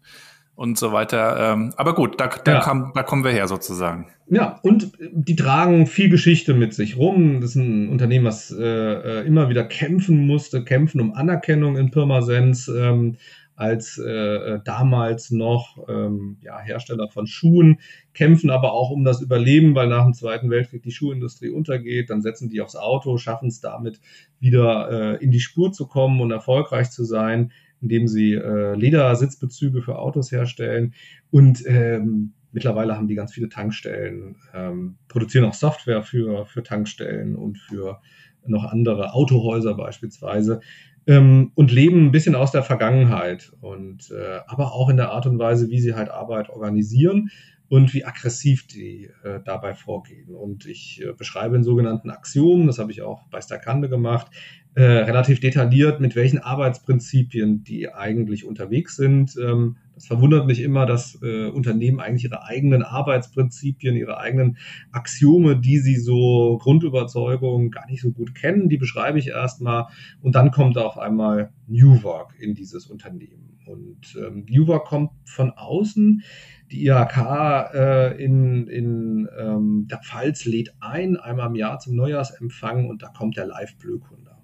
und 0.57 0.79
so 0.79 0.91
weiter. 0.93 1.53
Ähm, 1.53 1.73
aber 1.77 1.95
gut, 1.95 2.19
da, 2.19 2.29
da, 2.29 2.53
ja. 2.55 2.61
kam, 2.61 2.93
da 2.95 3.03
kommen 3.03 3.23
wir 3.23 3.31
her 3.31 3.47
sozusagen. 3.47 4.09
Ja, 4.29 4.59
und 4.63 4.93
die 5.13 5.37
tragen 5.37 5.87
viel 5.87 6.09
Geschichte 6.09 6.55
mit 6.55 6.75
sich 6.75 6.97
rum. 6.97 7.41
Das 7.41 7.51
ist 7.51 7.57
ein 7.57 7.89
Unternehmen, 7.91 8.25
was 8.25 8.51
äh, 8.51 8.65
äh 8.65 9.27
immer 9.27 9.49
wieder 9.49 9.65
kämpfen 9.65 10.27
musste, 10.27 10.65
kämpfen 10.65 11.01
um 11.01 11.15
Anerkennung 11.15 11.77
in 11.77 11.91
Pirmasens. 11.91 12.69
Ähm, 12.69 13.19
als 13.57 13.97
äh, 13.97 14.05
äh, 14.11 14.61
damals 14.65 15.31
noch 15.31 15.89
ähm, 15.89 16.37
ja, 16.43 16.61
Hersteller 16.61 17.09
von 17.09 17.27
Schuhen, 17.27 17.81
kämpfen 18.13 18.51
aber 18.51 18.73
auch 18.73 18.91
um 18.91 19.03
das 19.03 19.23
Überleben, 19.23 19.75
weil 19.75 19.89
nach 19.89 20.05
dem 20.05 20.13
Zweiten 20.13 20.51
Weltkrieg 20.51 20.83
die 20.83 20.93
Schuhindustrie 20.93 21.49
untergeht. 21.49 22.11
Dann 22.11 22.21
setzen 22.21 22.51
die 22.51 22.61
aufs 22.61 22.77
Auto, 22.77 23.17
schaffen 23.17 23.49
es 23.49 23.61
damit 23.61 23.99
wieder 24.41 24.91
äh, 24.91 25.25
in 25.25 25.31
die 25.31 25.41
Spur 25.41 25.73
zu 25.73 25.87
kommen 25.87 26.21
und 26.21 26.31
erfolgreich 26.31 26.91
zu 26.91 27.05
sein 27.05 27.51
indem 27.81 28.09
sie 28.09 28.35
äh, 28.35 28.75
Ledersitzbezüge 28.75 29.83
für 29.83 29.99
Autos 29.99 30.33
herstellen. 30.33 30.95
Und 31.31 31.63
ähm, 31.67 32.33
mittlerweile 32.53 32.97
haben 32.97 33.09
die 33.09 33.15
ganz 33.15 33.33
viele 33.33 33.49
Tankstellen, 33.49 34.37
ähm, 34.55 34.97
produzieren 35.09 35.45
auch 35.45 35.55
Software 35.55 36.03
für, 36.03 36.47
für 36.47 36.63
Tankstellen 36.63 37.37
und 37.37 37.59
für 37.59 38.01
noch 38.47 38.65
andere 38.65 39.13
Autohäuser 39.13 39.75
beispielsweise. 39.75 40.61
Ähm, 41.07 41.53
und 41.55 41.71
leben 41.71 42.07
ein 42.07 42.13
bisschen 42.13 42.35
aus 42.35 42.51
der 42.51 42.65
Vergangenheit 42.65 43.53
und 43.61 44.11
äh, 44.11 44.41
aber 44.47 44.73
auch 44.73 44.89
in 44.89 44.97
der 44.97 45.13
Art 45.13 45.27
und 45.27 45.39
Weise, 45.39 45.71
wie 45.71 45.81
sie 45.81 45.95
halt 45.95 46.09
Arbeit 46.09 46.51
organisieren 46.51 47.31
und 47.69 47.95
wie 47.95 48.05
aggressiv 48.05 48.67
die 48.67 49.11
äh, 49.25 49.41
dabei 49.45 49.75
vorgehen. 49.75 50.35
Und 50.35 50.67
ich 50.67 51.03
äh, 51.03 51.13
beschreibe 51.13 51.57
in 51.57 51.65
sogenannten 51.65 52.11
Axiomen, 52.11 52.67
das 52.67 52.79
habe 52.79 52.93
ich 52.93 53.03
auch 53.03 53.27
bei 53.29 53.41
Stakande 53.41 53.89
gemacht, 53.89 54.31
äh, 54.75 54.83
relativ 54.83 55.41
detailliert, 55.41 56.01
mit 56.01 56.15
welchen 56.17 56.39
Arbeitsprinzipien 56.39 57.65
die 57.65 57.93
eigentlich 57.93 58.45
unterwegs 58.45 58.95
sind. 58.95 59.35
Ähm, 59.37 59.79
das 59.95 60.07
verwundert 60.07 60.47
mich 60.47 60.61
immer, 60.61 60.85
dass 60.85 61.19
äh, 61.23 61.47
Unternehmen 61.47 61.99
eigentlich 62.01 62.25
ihre 62.25 62.45
eigenen 62.45 62.83
Arbeitsprinzipien, 62.83 63.97
ihre 63.97 64.19
eigenen 64.19 64.59
Axiome, 64.93 65.59
die 65.59 65.79
sie 65.79 65.97
so 65.97 66.59
Grundüberzeugungen 66.61 67.71
gar 67.71 67.87
nicht 67.87 68.03
so 68.03 68.13
gut 68.13 68.35
kennen, 68.35 68.69
die 68.69 68.77
beschreibe 68.77 69.19
ich 69.19 69.29
erstmal 69.29 69.87
und 70.21 70.35
dann 70.35 70.51
kommt 70.51 70.77
auf 70.77 70.99
einmal 70.99 71.51
New 71.67 72.03
Work 72.03 72.35
in 72.39 72.55
dieses 72.55 72.87
Unternehmen. 72.87 73.56
Und 73.67 74.17
ähm, 74.17 74.47
Work 74.67 74.87
kommt 74.87 75.11
von 75.25 75.51
außen 75.51 76.23
die 76.71 76.87
IHK 76.87 77.75
äh, 77.75 78.25
in, 78.25 78.67
in 78.67 79.29
ähm, 79.39 79.87
der 79.91 79.99
Pfalz 79.99 80.45
lädt 80.45 80.75
ein, 80.81 81.17
einmal 81.17 81.49
im 81.49 81.55
Jahr 81.55 81.79
zum 81.79 81.95
Neujahrsempfang 81.95 82.89
und 82.89 83.03
da 83.03 83.09
kommt 83.09 83.37
der 83.37 83.47
Live-Blökunder. 83.47 84.43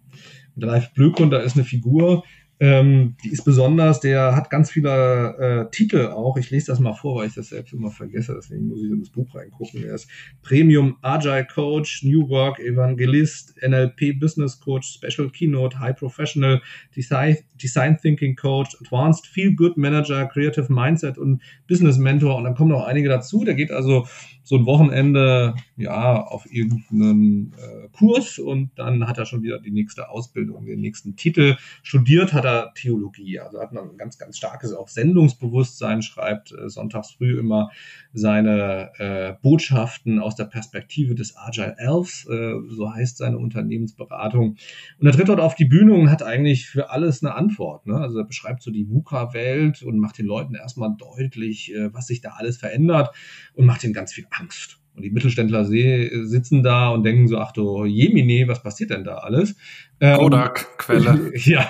Und 0.55 0.63
der 0.63 0.71
Live-Blökunder 0.71 1.43
ist 1.43 1.57
eine 1.57 1.65
Figur, 1.65 2.23
ähm, 2.63 3.17
die 3.25 3.31
ist 3.31 3.45
besonders, 3.45 3.99
der 3.99 4.37
hat 4.37 4.49
ganz 4.49 4.71
viele 4.71 5.67
äh, 5.67 5.71
Titel 5.73 6.07
auch. 6.07 6.37
Ich 6.37 6.49
lese 6.53 6.69
das 6.69 6.79
mal 6.79 6.93
vor, 6.93 7.17
weil 7.17 7.27
ich 7.27 7.35
das 7.35 7.49
selbst 7.49 7.73
immer 7.73 7.91
vergesse, 7.91 8.35
deswegen 8.37 8.69
muss 8.69 8.85
ich 8.85 8.89
in 8.89 9.01
das 9.01 9.11
Buch 9.11 9.35
reingucken. 9.35 9.83
Er 9.83 9.97
ist 9.97 10.09
Premium 10.43 10.97
Agile 11.03 11.45
Coach, 11.53 12.05
New 12.05 12.29
Work 12.29 12.61
Evangelist, 12.61 13.61
NLP 13.67 14.21
Business 14.21 14.61
Coach, 14.61 14.97
Special 14.97 15.29
Keynote, 15.29 15.81
High 15.81 15.97
Professional, 15.97 16.63
Design, 16.95 17.37
Design 17.61 17.99
Thinking 18.01 18.37
Coach, 18.37 18.77
Advanced 18.81 19.27
Feel 19.27 19.57
Good 19.57 19.77
Manager, 19.77 20.27
Creative 20.27 20.73
Mindset 20.73 21.19
und 21.19 21.43
Business 21.67 21.99
Mentor. 21.99 22.37
Und 22.37 22.45
dann 22.45 22.55
kommen 22.55 22.71
noch 22.71 22.87
einige 22.87 23.09
dazu. 23.09 23.43
Der 23.43 23.55
geht 23.55 23.73
also 23.73 24.07
so 24.45 24.57
ein 24.57 24.67
Wochenende 24.67 25.55
ja 25.77 26.21
auf 26.21 26.47
irgendeinen 26.53 27.55
äh, 27.55 27.89
Kurs 27.93 28.39
und 28.39 28.71
dann 28.77 29.07
hat 29.07 29.19
er 29.19 29.27
schon 29.27 29.43
wieder 29.43 29.61
die 29.61 29.71
nächste 29.71 30.11
Ausbildung, 30.11 30.67
den 30.67 30.81
nächsten 30.81 31.17
Titel. 31.17 31.57
Studiert 31.83 32.33
hat 32.33 32.45
er 32.45 32.52
Theologie, 32.75 33.41
also 33.41 33.61
hat 33.61 33.73
man 33.73 33.91
ein 33.91 33.97
ganz, 33.97 34.19
ganz 34.19 34.37
starkes 34.37 34.73
auch 34.73 34.89
Sendungsbewusstsein, 34.89 36.03
schreibt 36.03 36.53
äh, 36.53 36.69
sonntags 36.69 37.13
früh 37.13 37.39
immer 37.39 37.71
seine 38.13 38.93
äh, 38.99 39.35
Botschaften 39.43 40.19
aus 40.19 40.37
der 40.37 40.45
Perspektive 40.45 41.15
des 41.15 41.37
Agile 41.37 41.77
Elves, 41.79 42.27
äh, 42.29 42.55
so 42.69 42.93
heißt 42.93 43.19
seine 43.19 43.39
Unternehmensberatung. 43.39 44.57
Und 44.99 45.07
er 45.07 45.13
tritt 45.13 45.29
dort 45.29 45.41
auf 45.41 45.55
die 45.55 45.65
Bühne 45.65 45.95
und 45.95 46.11
hat 46.11 46.23
eigentlich 46.23 46.69
für 46.69 46.91
alles 46.91 47.23
eine 47.23 47.35
Antwort. 47.35 47.87
Ne? 47.87 47.97
Also 47.97 48.19
er 48.19 48.25
beschreibt 48.25 48.63
so 48.63 48.71
die 48.71 48.89
VUCA-Welt 48.89 49.83
und 49.83 49.99
macht 49.99 50.19
den 50.19 50.27
Leuten 50.27 50.55
erstmal 50.55 50.95
deutlich, 50.97 51.75
äh, 51.75 51.93
was 51.93 52.07
sich 52.07 52.21
da 52.21 52.31
alles 52.31 52.57
verändert 52.57 53.15
und 53.55 53.67
macht 53.67 53.85
ihnen 53.85 53.95
ganz 53.95 54.13
viel 54.13 54.27
Angst. 54.31 54.79
Und 54.95 55.03
die 55.03 55.11
Mittelständler 55.11 55.65
sitzen 55.65 56.63
da 56.63 56.91
und 56.91 57.03
denken 57.05 57.27
so, 57.27 57.39
ach 57.39 57.53
du 57.53 57.87
Jemine, 57.87 58.47
was 58.47 58.63
passiert 58.63 58.91
denn 58.91 59.05
da 59.05 59.17
alles? 59.17 59.57
Ähm, 60.01 60.19
Kodak-Quelle. 60.19 61.33
ja, 61.35 61.67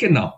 genau. 0.00 0.34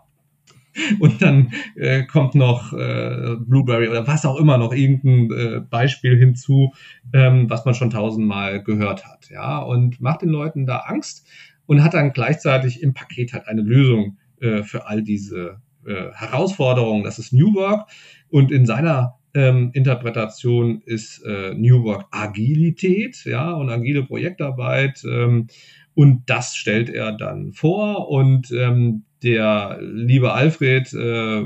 und 0.99 1.21
dann 1.21 1.51
äh, 1.75 2.03
kommt 2.03 2.35
noch 2.35 2.73
äh, 2.73 3.35
Blueberry 3.39 3.87
oder 3.87 4.07
was 4.07 4.25
auch 4.25 4.37
immer 4.37 4.57
noch 4.57 4.73
irgendein 4.73 5.31
äh, 5.31 5.59
Beispiel 5.61 6.17
hinzu, 6.17 6.73
ähm, 7.13 7.49
was 7.49 7.65
man 7.65 7.75
schon 7.75 7.89
tausendmal 7.89 8.63
gehört 8.63 9.05
hat, 9.05 9.29
ja, 9.29 9.59
und 9.59 10.01
macht 10.01 10.21
den 10.21 10.29
Leuten 10.29 10.65
da 10.65 10.77
Angst 10.79 11.27
und 11.65 11.83
hat 11.83 11.93
dann 11.93 12.13
gleichzeitig 12.13 12.81
im 12.81 12.93
Paket 12.93 13.33
halt 13.33 13.47
eine 13.47 13.61
Lösung 13.61 14.17
äh, 14.41 14.63
für 14.63 14.87
all 14.87 15.03
diese 15.03 15.61
äh, 15.85 16.11
Herausforderungen. 16.13 17.03
Das 17.03 17.19
ist 17.19 17.33
New 17.33 17.53
Work 17.53 17.89
und 18.29 18.51
in 18.51 18.65
seiner 18.65 19.19
ähm, 19.35 19.71
Interpretation 19.73 20.81
ist 20.85 21.23
äh, 21.25 21.53
New 21.55 21.83
Work 21.83 22.05
Agilität, 22.11 23.25
ja, 23.25 23.51
und 23.51 23.69
agile 23.69 24.03
Projektarbeit. 24.03 25.03
Ähm, 25.05 25.47
und 25.95 26.23
das 26.27 26.55
stellt 26.55 26.89
er 26.89 27.11
dann 27.11 27.53
vor 27.53 28.09
und 28.09 28.51
ähm, 28.51 29.03
der 29.21 29.79
liebe 29.81 30.33
Alfred 30.33 30.93
äh, 30.93 31.43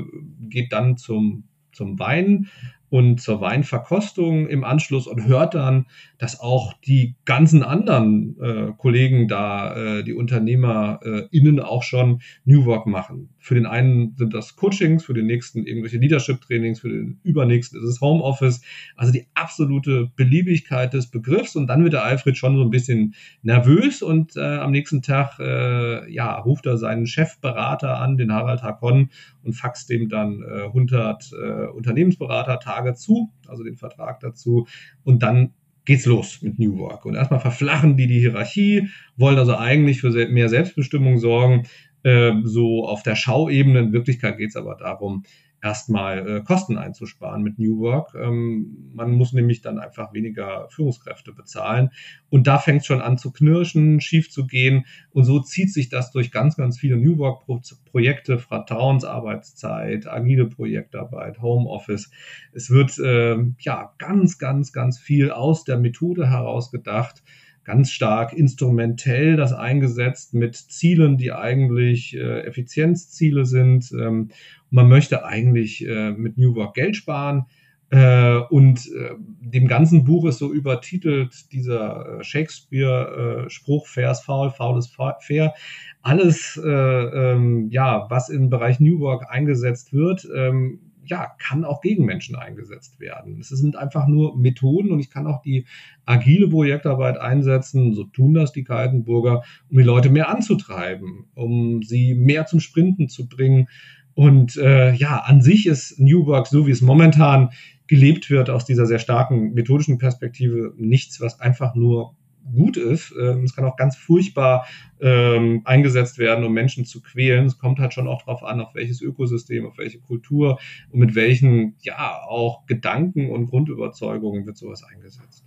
geht 0.48 0.72
dann 0.72 0.96
zum, 0.96 1.44
zum 1.72 1.98
Wein 1.98 2.48
und 2.90 3.20
zur 3.20 3.40
Weinverkostung 3.40 4.48
im 4.48 4.64
Anschluss 4.64 5.06
und 5.06 5.26
hört 5.26 5.54
dann, 5.54 5.86
dass 6.18 6.40
auch 6.40 6.74
die 6.80 7.14
ganzen 7.24 7.62
anderen 7.62 8.36
äh, 8.40 8.72
Kollegen 8.76 9.28
da, 9.28 9.98
äh, 9.98 10.04
die 10.04 10.14
UnternehmerInnen 10.14 11.60
auch 11.60 11.82
schon 11.82 12.20
New 12.44 12.64
Work 12.66 12.86
machen. 12.86 13.30
Für 13.38 13.54
den 13.54 13.66
einen 13.66 14.14
sind 14.16 14.34
das 14.34 14.56
Coachings, 14.56 15.04
für 15.04 15.14
den 15.14 15.26
nächsten 15.26 15.64
irgendwelche 15.64 15.98
Leadership-Trainings, 15.98 16.80
für 16.80 16.88
den 16.88 17.20
übernächsten 17.22 17.80
ist 17.80 17.88
es 17.88 18.00
Homeoffice. 18.00 18.60
Also 18.96 19.12
die 19.12 19.26
absolute 19.34 20.10
Beliebigkeit 20.16 20.92
des 20.92 21.06
Begriffs. 21.06 21.56
Und 21.56 21.68
dann 21.68 21.82
wird 21.84 21.92
der 21.92 22.04
Alfred 22.04 22.36
schon 22.36 22.56
so 22.56 22.62
ein 22.62 22.70
bisschen 22.70 23.14
nervös 23.42 24.02
und 24.02 24.36
äh, 24.36 24.40
am 24.40 24.72
nächsten 24.72 25.02
Tag 25.02 25.38
äh, 25.38 26.12
ja, 26.12 26.36
ruft 26.36 26.66
er 26.66 26.76
seinen 26.76 27.06
Chefberater 27.06 27.98
an, 27.98 28.16
den 28.16 28.32
Harald 28.32 28.62
Hakon, 28.62 29.10
und 29.44 29.54
faxt 29.54 29.88
dem 29.88 30.08
dann 30.08 30.42
äh, 30.42 30.64
100 30.64 31.32
äh, 31.32 31.66
Unternehmensberater-Tage 31.68 32.94
zu, 32.94 33.32
also 33.46 33.64
den 33.64 33.76
Vertrag 33.76 34.20
dazu. 34.20 34.66
Und 35.04 35.22
dann 35.22 35.54
geht's 35.88 36.04
los 36.04 36.42
mit 36.42 36.58
New 36.58 36.78
Work. 36.78 37.06
Und 37.06 37.14
erstmal 37.14 37.40
verflachen 37.40 37.96
die 37.96 38.06
die 38.06 38.20
Hierarchie, 38.20 38.90
wollen 39.16 39.38
also 39.38 39.56
eigentlich 39.56 40.02
für 40.02 40.10
mehr 40.28 40.50
Selbstbestimmung 40.50 41.18
sorgen, 41.18 41.64
äh, 42.02 42.32
so 42.44 42.86
auf 42.86 43.02
der 43.02 43.16
Schauebene. 43.16 43.80
In 43.80 43.92
Wirklichkeit 43.92 44.36
geht's 44.36 44.54
aber 44.54 44.76
darum, 44.76 45.24
erstmal 45.62 46.28
äh, 46.28 46.40
Kosten 46.42 46.78
einzusparen 46.78 47.42
mit 47.42 47.58
New 47.58 47.78
Work. 47.80 48.14
Ähm, 48.14 48.90
man 48.94 49.12
muss 49.12 49.32
nämlich 49.32 49.60
dann 49.60 49.78
einfach 49.78 50.12
weniger 50.12 50.68
Führungskräfte 50.70 51.32
bezahlen. 51.32 51.90
Und 52.30 52.46
da 52.46 52.58
fängt 52.58 52.82
es 52.82 52.86
schon 52.86 53.00
an 53.00 53.18
zu 53.18 53.32
knirschen, 53.32 54.00
schief 54.00 54.30
zu 54.30 54.46
gehen. 54.46 54.86
Und 55.10 55.24
so 55.24 55.40
zieht 55.40 55.72
sich 55.72 55.88
das 55.88 56.12
durch 56.12 56.30
ganz, 56.30 56.56
ganz 56.56 56.78
viele 56.78 56.96
New 56.96 57.18
Work-Projekte, 57.18 58.38
Vertrauensarbeitszeit, 58.38 60.06
agile 60.06 60.46
Projektarbeit, 60.46 61.40
Homeoffice. 61.40 62.10
Es 62.52 62.70
wird 62.70 62.98
äh, 62.98 63.36
ja 63.58 63.94
ganz, 63.98 64.38
ganz, 64.38 64.72
ganz 64.72 64.98
viel 64.98 65.30
aus 65.30 65.64
der 65.64 65.78
Methode 65.78 66.30
heraus 66.30 66.70
gedacht 66.70 67.22
ganz 67.68 67.90
stark 67.90 68.32
instrumentell 68.32 69.36
das 69.36 69.52
eingesetzt 69.52 70.32
mit 70.32 70.56
Zielen, 70.56 71.18
die 71.18 71.32
eigentlich 71.32 72.16
äh, 72.16 72.40
Effizienzziele 72.46 73.44
sind. 73.44 73.92
Ähm, 73.92 74.30
man 74.70 74.88
möchte 74.88 75.26
eigentlich 75.26 75.86
äh, 75.86 76.12
mit 76.12 76.38
New 76.38 76.54
Work 76.56 76.72
Geld 76.72 76.96
sparen. 76.96 77.44
Äh, 77.90 78.38
und 78.48 78.86
äh, 78.86 79.10
dem 79.18 79.68
ganzen 79.68 80.04
Buch 80.04 80.24
ist 80.26 80.38
so 80.38 80.50
übertitelt 80.50 81.52
dieser 81.52 82.20
äh, 82.20 82.24
Shakespeare-Spruch, 82.24 83.86
fair 83.86 84.12
ist 84.12 84.24
faul, 84.24 84.50
faul 84.50 84.78
ist 84.78 84.96
fair. 85.20 85.52
Alles, 86.00 86.58
äh, 86.64 86.68
ähm, 86.70 87.68
ja, 87.70 88.06
was 88.08 88.30
im 88.30 88.48
Bereich 88.48 88.80
New 88.80 89.00
Work 89.00 89.26
eingesetzt 89.28 89.92
wird, 89.92 90.26
ähm, 90.34 90.80
ja, 91.08 91.32
kann 91.38 91.64
auch 91.64 91.80
gegen 91.80 92.04
Menschen 92.04 92.36
eingesetzt 92.36 93.00
werden. 93.00 93.38
Es 93.40 93.48
sind 93.48 93.76
einfach 93.76 94.06
nur 94.06 94.36
Methoden 94.38 94.90
und 94.90 95.00
ich 95.00 95.10
kann 95.10 95.26
auch 95.26 95.42
die 95.42 95.66
agile 96.04 96.48
Projektarbeit 96.48 97.18
einsetzen, 97.18 97.94
so 97.94 98.04
tun 98.04 98.34
das 98.34 98.52
die 98.52 98.64
Kaltenburger, 98.64 99.42
um 99.70 99.78
die 99.78 99.84
Leute 99.84 100.10
mehr 100.10 100.28
anzutreiben, 100.28 101.26
um 101.34 101.82
sie 101.82 102.14
mehr 102.14 102.46
zum 102.46 102.60
Sprinten 102.60 103.08
zu 103.08 103.28
bringen. 103.28 103.68
Und 104.14 104.56
äh, 104.56 104.92
ja, 104.94 105.18
an 105.18 105.42
sich 105.42 105.66
ist 105.66 105.98
New 105.98 106.26
Work, 106.26 106.48
so 106.48 106.66
wie 106.66 106.72
es 106.72 106.80
momentan 106.80 107.50
gelebt 107.86 108.30
wird, 108.30 108.50
aus 108.50 108.64
dieser 108.64 108.86
sehr 108.86 108.98
starken 108.98 109.54
methodischen 109.54 109.98
Perspektive, 109.98 110.74
nichts, 110.76 111.20
was 111.20 111.40
einfach 111.40 111.74
nur 111.74 112.14
gut 112.52 112.76
ist. 112.76 113.14
Ähm, 113.18 113.44
es 113.44 113.54
kann 113.54 113.64
auch 113.64 113.76
ganz 113.76 113.96
furchtbar 113.96 114.66
ähm, 115.00 115.62
eingesetzt 115.64 116.18
werden, 116.18 116.44
um 116.44 116.52
Menschen 116.52 116.84
zu 116.84 117.00
quälen. 117.00 117.46
Es 117.46 117.58
kommt 117.58 117.78
halt 117.78 117.94
schon 117.94 118.08
auch 118.08 118.22
darauf 118.22 118.42
an, 118.42 118.60
auf 118.60 118.74
welches 118.74 119.00
Ökosystem, 119.00 119.66
auf 119.66 119.78
welche 119.78 120.00
Kultur 120.00 120.58
und 120.90 121.00
mit 121.00 121.14
welchen, 121.14 121.76
ja, 121.80 122.22
auch 122.22 122.66
Gedanken 122.66 123.30
und 123.30 123.46
Grundüberzeugungen 123.46 124.46
wird 124.46 124.56
sowas 124.56 124.82
eingesetzt. 124.84 125.44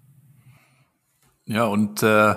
Ja, 1.45 1.65
und 1.65 2.03
äh, 2.03 2.35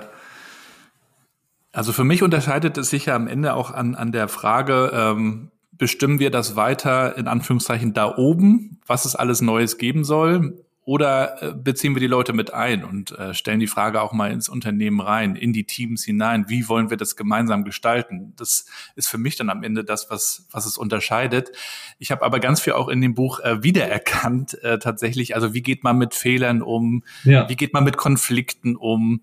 also 1.71 1.91
für 1.93 2.03
mich 2.03 2.23
unterscheidet 2.23 2.77
es 2.77 2.89
sich 2.89 3.07
ja 3.07 3.15
am 3.15 3.27
Ende 3.27 3.53
auch 3.53 3.71
an, 3.71 3.95
an 3.95 4.11
der 4.11 4.27
Frage, 4.27 4.91
ähm, 4.93 5.51
bestimmen 5.73 6.19
wir 6.19 6.31
das 6.31 6.55
weiter 6.55 7.17
in 7.17 7.27
Anführungszeichen 7.27 7.93
da 7.93 8.15
oben, 8.15 8.79
was 8.87 9.05
es 9.05 9.15
alles 9.15 9.41
Neues 9.41 9.77
geben 9.77 10.03
soll? 10.03 10.64
Oder 10.87 11.41
äh, 11.41 11.53
beziehen 11.55 11.95
wir 11.95 11.99
die 11.99 12.05
Leute 12.05 12.31
mit 12.31 12.53
ein 12.53 12.83
und 12.83 13.11
äh, 13.11 13.33
stellen 13.33 13.59
die 13.59 13.65
Frage 13.65 14.01
auch 14.01 14.13
mal 14.13 14.31
ins 14.31 14.47
Unternehmen 14.47 15.01
rein, 15.01 15.35
in 15.35 15.51
die 15.51 15.63
Teams 15.63 16.05
hinein? 16.05 16.45
Wie 16.47 16.69
wollen 16.69 16.91
wir 16.91 16.97
das 16.97 17.15
gemeinsam 17.15 17.63
gestalten? 17.63 18.33
Das 18.35 18.67
ist 18.95 19.07
für 19.07 19.17
mich 19.17 19.35
dann 19.35 19.49
am 19.49 19.63
Ende 19.63 19.83
das, 19.83 20.11
was, 20.11 20.47
was 20.51 20.67
es 20.67 20.77
unterscheidet. 20.77 21.51
Ich 21.97 22.11
habe 22.11 22.23
aber 22.23 22.39
ganz 22.39 22.61
viel 22.61 22.73
auch 22.73 22.87
in 22.87 23.01
dem 23.01 23.15
Buch 23.15 23.39
äh, 23.39 23.63
wiedererkannt, 23.63 24.63
äh, 24.63 24.77
tatsächlich. 24.77 25.33
Also 25.33 25.55
wie 25.55 25.63
geht 25.63 25.83
man 25.83 25.97
mit 25.97 26.13
Fehlern 26.13 26.61
um? 26.61 27.03
Ja. 27.23 27.49
Wie 27.49 27.55
geht 27.55 27.73
man 27.73 27.83
mit 27.83 27.97
Konflikten 27.97 28.75
um? 28.75 29.21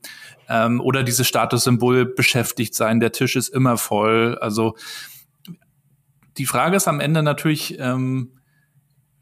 Ähm, 0.49 0.81
oder 0.81 1.05
dieses 1.05 1.29
Statussymbol 1.29 2.07
beschäftigt 2.07 2.75
sein, 2.75 2.99
der 2.99 3.13
Tisch 3.13 3.37
ist 3.37 3.51
immer 3.51 3.77
voll. 3.77 4.37
Also 4.41 4.75
die 6.39 6.47
Frage 6.47 6.77
ist 6.77 6.89
am 6.89 6.99
Ende 6.99 7.23
natürlich, 7.23 7.79
ähm, 7.79 8.33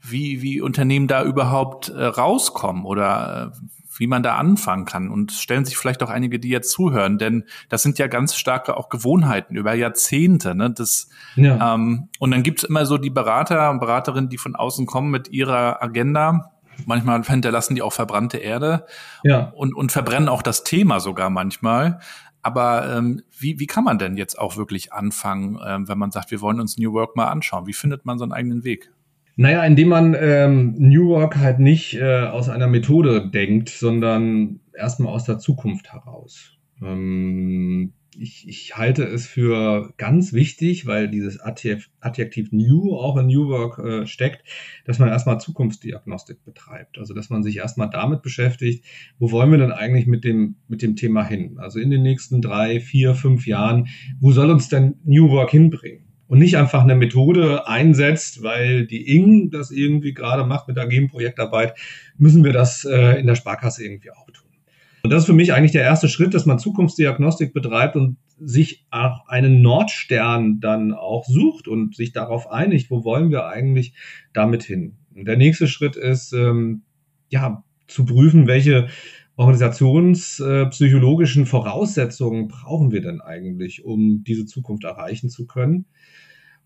wie, 0.02 0.42
wie 0.42 0.60
Unternehmen 0.60 1.06
da 1.08 1.24
überhaupt 1.24 1.88
äh, 1.88 2.04
rauskommen 2.04 2.84
oder 2.84 3.52
äh, 3.52 3.58
wie 4.00 4.06
man 4.06 4.22
da 4.22 4.36
anfangen 4.36 4.86
kann. 4.86 5.10
Und 5.10 5.32
stellen 5.32 5.64
sich 5.66 5.76
vielleicht 5.76 6.02
auch 6.02 6.08
einige, 6.08 6.40
die 6.40 6.48
jetzt 6.48 6.70
zuhören, 6.70 7.18
denn 7.18 7.44
das 7.68 7.82
sind 7.82 7.98
ja 7.98 8.06
ganz 8.06 8.34
starke 8.34 8.76
auch 8.76 8.88
Gewohnheiten 8.88 9.56
über 9.56 9.74
Jahrzehnte. 9.74 10.54
Ne? 10.54 10.70
Das, 10.70 11.10
ja. 11.36 11.74
ähm, 11.74 12.08
und 12.18 12.30
dann 12.30 12.42
gibt's 12.42 12.62
immer 12.62 12.86
so 12.86 12.96
die 12.96 13.10
Berater 13.10 13.70
und 13.70 13.78
Beraterinnen, 13.78 14.30
die 14.30 14.38
von 14.38 14.56
außen 14.56 14.86
kommen 14.86 15.10
mit 15.10 15.28
ihrer 15.28 15.82
Agenda. 15.82 16.52
Manchmal 16.86 17.22
hinterlassen 17.22 17.74
die 17.74 17.82
auch 17.82 17.92
verbrannte 17.92 18.38
Erde 18.38 18.86
ja. 19.22 19.52
und, 19.54 19.74
und 19.74 19.92
verbrennen 19.92 20.30
auch 20.30 20.40
das 20.40 20.64
Thema 20.64 20.98
sogar 20.98 21.28
manchmal. 21.28 22.00
Aber 22.42 22.96
ähm, 22.96 23.22
wie, 23.38 23.60
wie 23.60 23.66
kann 23.66 23.84
man 23.84 23.98
denn 23.98 24.16
jetzt 24.16 24.38
auch 24.38 24.56
wirklich 24.56 24.94
anfangen, 24.94 25.58
ähm, 25.62 25.88
wenn 25.88 25.98
man 25.98 26.10
sagt, 26.10 26.30
wir 26.30 26.40
wollen 26.40 26.58
uns 26.58 26.78
New 26.78 26.94
Work 26.94 27.16
mal 27.16 27.26
anschauen? 27.26 27.66
Wie 27.66 27.74
findet 27.74 28.06
man 28.06 28.18
so 28.18 28.24
einen 28.24 28.32
eigenen 28.32 28.64
Weg? 28.64 28.90
Naja, 29.36 29.64
indem 29.64 29.88
man 29.88 30.16
ähm, 30.18 30.74
New 30.78 31.08
Work 31.08 31.36
halt 31.36 31.58
nicht 31.58 31.94
äh, 31.94 32.24
aus 32.24 32.48
einer 32.48 32.66
Methode 32.66 33.30
denkt, 33.30 33.68
sondern 33.70 34.60
erstmal 34.74 35.12
aus 35.12 35.24
der 35.24 35.38
Zukunft 35.38 35.92
heraus. 35.92 36.58
Ähm, 36.82 37.92
ich, 38.18 38.48
ich 38.48 38.76
halte 38.76 39.04
es 39.04 39.26
für 39.26 39.94
ganz 39.96 40.32
wichtig, 40.32 40.86
weil 40.86 41.08
dieses 41.08 41.40
Adjektiv 41.40 42.52
New 42.52 42.94
auch 42.94 43.16
in 43.16 43.26
New 43.26 43.48
Work 43.48 43.78
äh, 43.78 44.06
steckt, 44.06 44.42
dass 44.84 44.98
man 44.98 45.08
erstmal 45.08 45.40
Zukunftsdiagnostik 45.40 46.44
betreibt. 46.44 46.98
Also 46.98 47.14
dass 47.14 47.30
man 47.30 47.42
sich 47.42 47.58
erstmal 47.58 47.88
damit 47.88 48.22
beschäftigt, 48.22 48.84
wo 49.18 49.30
wollen 49.30 49.50
wir 49.50 49.58
denn 49.58 49.72
eigentlich 49.72 50.06
mit 50.06 50.24
dem, 50.24 50.56
mit 50.68 50.82
dem 50.82 50.96
Thema 50.96 51.24
hin? 51.24 51.58
Also 51.58 51.78
in 51.78 51.90
den 51.90 52.02
nächsten 52.02 52.42
drei, 52.42 52.80
vier, 52.80 53.14
fünf 53.14 53.46
Jahren, 53.46 53.88
wo 54.20 54.32
soll 54.32 54.50
uns 54.50 54.68
denn 54.68 54.96
New 55.04 55.30
Work 55.30 55.50
hinbringen? 55.50 56.09
Und 56.30 56.38
nicht 56.38 56.56
einfach 56.56 56.84
eine 56.84 56.94
Methode 56.94 57.66
einsetzt, 57.66 58.44
weil 58.44 58.86
die 58.86 59.16
Ing 59.16 59.50
das 59.50 59.72
irgendwie 59.72 60.14
gerade 60.14 60.44
macht 60.44 60.68
mit 60.68 60.78
agilen 60.78 61.08
Projektarbeit, 61.08 61.74
müssen 62.18 62.44
wir 62.44 62.52
das 62.52 62.84
äh, 62.84 63.18
in 63.18 63.26
der 63.26 63.34
Sparkasse 63.34 63.84
irgendwie 63.84 64.12
auch 64.12 64.30
tun. 64.30 64.48
Und 65.02 65.10
das 65.10 65.22
ist 65.22 65.26
für 65.26 65.32
mich 65.32 65.52
eigentlich 65.52 65.72
der 65.72 65.82
erste 65.82 66.08
Schritt, 66.08 66.32
dass 66.32 66.46
man 66.46 66.60
Zukunftsdiagnostik 66.60 67.52
betreibt 67.52 67.96
und 67.96 68.16
sich 68.38 68.86
auch 68.92 69.26
einen 69.26 69.60
Nordstern 69.60 70.60
dann 70.60 70.92
auch 70.92 71.24
sucht 71.24 71.66
und 71.66 71.96
sich 71.96 72.12
darauf 72.12 72.48
einigt, 72.48 72.92
wo 72.92 73.02
wollen 73.02 73.32
wir 73.32 73.46
eigentlich 73.46 73.94
damit 74.32 74.62
hin. 74.62 74.98
Und 75.12 75.24
der 75.24 75.36
nächste 75.36 75.66
Schritt 75.66 75.96
ist, 75.96 76.32
ähm, 76.32 76.82
ja, 77.28 77.64
zu 77.88 78.04
prüfen, 78.04 78.46
welche 78.46 78.86
organisationspsychologischen 79.40 81.46
Voraussetzungen 81.46 82.48
brauchen 82.48 82.92
wir 82.92 83.00
denn 83.00 83.22
eigentlich, 83.22 83.86
um 83.86 84.22
diese 84.22 84.44
Zukunft 84.44 84.84
erreichen 84.84 85.30
zu 85.30 85.46
können. 85.46 85.86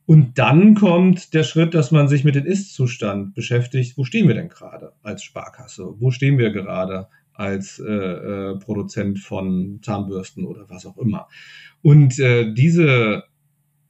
Und 0.07 0.39
dann 0.39 0.75
kommt 0.75 1.35
der 1.35 1.45
Schritt, 1.45 1.73
dass 1.73 1.93
man 1.93 2.09
sich 2.09 2.25
mit 2.25 2.35
dem 2.35 2.45
Ist-Zustand 2.45 3.37
beschäftigt. 3.37 3.97
Wo 3.97 4.03
stehen 4.03 4.27
wir 4.27 4.35
denn 4.35 4.49
gerade 4.49 4.93
als 5.05 5.23
Sparkasse? 5.23 5.95
Wo 6.01 6.11
stehen 6.11 6.37
wir 6.37 6.51
gerade 6.51 7.07
als 7.33 7.79
äh, 7.79 7.93
äh, 7.93 8.59
Produzent 8.59 9.21
von 9.21 9.79
Zahnbürsten 9.81 10.45
oder 10.45 10.69
was 10.69 10.85
auch 10.85 10.99
immer? 10.99 11.29
Und 11.81 12.19
äh, 12.19 12.53
diese 12.53 13.23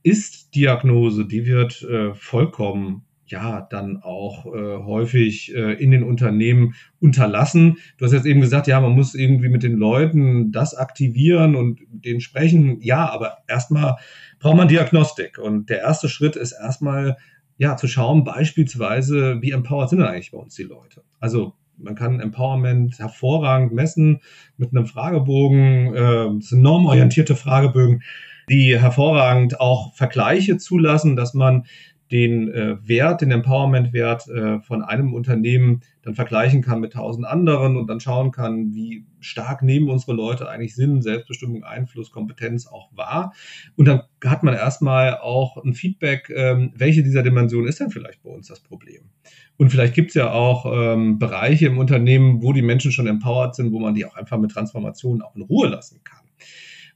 Ist-Diagnose, 0.03 1.25
die 1.25 1.47
wird 1.47 1.81
äh, 1.85 2.13
vollkommen 2.13 3.07
ja 3.27 3.67
dann 3.71 4.03
auch 4.03 4.47
äh, 4.47 4.79
häufig 4.85 5.55
äh, 5.55 5.73
in 5.73 5.91
den 5.91 6.03
Unternehmen 6.03 6.75
unterlassen. 7.01 7.79
Du 7.97 8.05
hast 8.05 8.13
jetzt 8.13 8.27
eben 8.27 8.41
gesagt, 8.41 8.67
ja, 8.67 8.81
man 8.81 8.93
muss 8.93 9.15
irgendwie 9.15 9.49
mit 9.49 9.63
den 9.63 9.77
Leuten 9.77 10.53
das 10.53 10.75
aktivieren 10.75 11.57
und 11.57 11.81
denen 11.91 12.21
sprechen. 12.21 12.81
Ja, 12.81 13.11
aber 13.11 13.39
erstmal 13.49 13.97
braucht 14.39 14.57
man 14.57 14.69
Diagnostik. 14.69 15.39
Und 15.39 15.71
der 15.71 15.81
erste 15.81 16.09
Schritt 16.09 16.37
ist 16.37 16.53
erstmal 16.53 17.17
ja 17.57 17.77
zu 17.77 17.87
schauen, 17.87 18.25
beispielsweise, 18.25 19.41
wie 19.41 19.53
empowered 19.53 19.89
sind 19.89 20.01
denn 20.01 20.09
eigentlich 20.09 20.33
bei 20.33 20.39
uns 20.39 20.55
die 20.55 20.65
Leute? 20.65 21.03
Also 21.21 21.55
man 21.77 21.95
kann 21.95 22.21
Empowerment 22.21 22.99
hervorragend 22.99 23.73
messen 23.73 24.21
mit 24.57 24.71
einem 24.71 24.87
Fragebogen. 24.87 25.95
Äh, 25.95 26.41
sind 26.41 26.63
normorientierte 26.63 27.37
Fragebögen, 27.37 28.03
die 28.49 28.79
hervorragend 28.79 29.61
auch 29.61 29.95
Vergleiche 29.95 30.59
zulassen, 30.59 31.17
dass 31.17 31.35
man 31.35 31.65
den 32.11 32.53
äh, 32.53 32.77
Wert, 32.87 33.23
den 33.23 33.31
Empowerment-Wert 33.31 34.29
äh, 34.29 34.61
von 34.61 34.83
einem 34.83 35.15
Unternehmen 35.15 35.83
dann 36.03 36.15
vergleichen 36.15 36.61
kann 36.61 36.81
mit 36.81 36.93
tausend 36.93 37.27
anderen 37.27 37.77
und 37.77 37.87
dann 37.87 37.99
schauen 37.99 38.31
kann, 38.31 38.75
wie 38.75 39.07
stark 39.21 39.63
neben 39.63 39.89
unsere 39.89 40.13
Leute 40.13 40.49
eigentlich 40.49 40.75
sind, 40.75 41.03
Selbstbestimmung, 41.03 41.65
Einfluss, 41.65 42.11
Kompetenz 42.11 42.67
auch 42.67 42.95
war. 42.95 43.33
Und 43.77 43.87
dann 43.87 44.03
hat 44.23 44.43
man 44.43 44.55
erstmal 44.55 45.17
auch 45.17 45.57
ein 45.65 45.73
Feedback, 45.73 46.31
ähm, 46.35 46.73
welche 46.77 47.03
dieser 47.03 47.23
Dimensionen 47.23 47.69
ist 47.69 47.81
denn 47.81 47.91
vielleicht 47.91 48.23
bei 48.23 48.31
uns 48.31 48.49
das 48.49 48.61
Problem? 48.61 49.11
Und 49.57 49.71
vielleicht 49.71 49.95
gibt 49.95 50.11
es 50.11 50.15
ja 50.15 50.31
auch 50.31 50.67
ähm, 50.71 51.19
Bereiche 51.19 51.67
im 51.67 51.79
Unternehmen, 51.79 52.43
wo 52.43 52.53
die 52.53 52.63
Menschen 52.63 52.93
schon 52.93 53.07
empowered 53.07 53.55
sind, 53.55 53.73
wo 53.73 53.79
man 53.79 53.95
die 53.95 54.05
auch 54.05 54.15
einfach 54.15 54.39
mit 54.39 54.51
Transformation 54.51 55.23
auch 55.23 55.35
in 55.37 55.43
Ruhe 55.43 55.69
lassen 55.69 56.01
kann. 56.05 56.24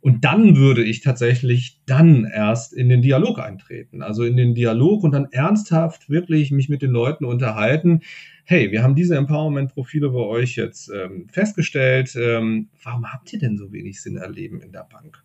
Und 0.01 0.25
dann 0.25 0.57
würde 0.57 0.85
ich 0.85 1.01
tatsächlich 1.01 1.81
dann 1.85 2.25
erst 2.25 2.73
in 2.73 2.89
den 2.89 3.03
Dialog 3.03 3.41
eintreten. 3.41 4.03
Also 4.03 4.25
in 4.25 4.37
den 4.37 4.55
Dialog 4.55 5.03
und 5.03 5.13
dann 5.13 5.27
ernsthaft 5.33 6.09
wirklich 6.09 6.53
mich 6.53 6.69
mit 6.69 6.83
den 6.83 6.93
Leuten 6.93 7.25
unterhalten. 7.25 8.01
Hey, 8.45 8.71
wir 8.71 8.83
haben 8.83 8.95
diese 8.95 9.17
Empowerment-Profile 9.17 10.11
bei 10.11 10.21
euch 10.21 10.57
jetzt 10.57 10.91
ähm, 10.91 11.27
festgestellt. 11.31 12.17
Ähm, 12.17 12.69
warum 12.83 13.13
habt 13.13 13.33
ihr 13.33 13.41
denn 13.41 13.59
so 13.59 13.73
wenig 13.73 14.01
Sinn 14.01 14.17
erleben 14.17 14.61
in 14.61 14.73
der 14.73 14.85
Bank? 14.91 15.23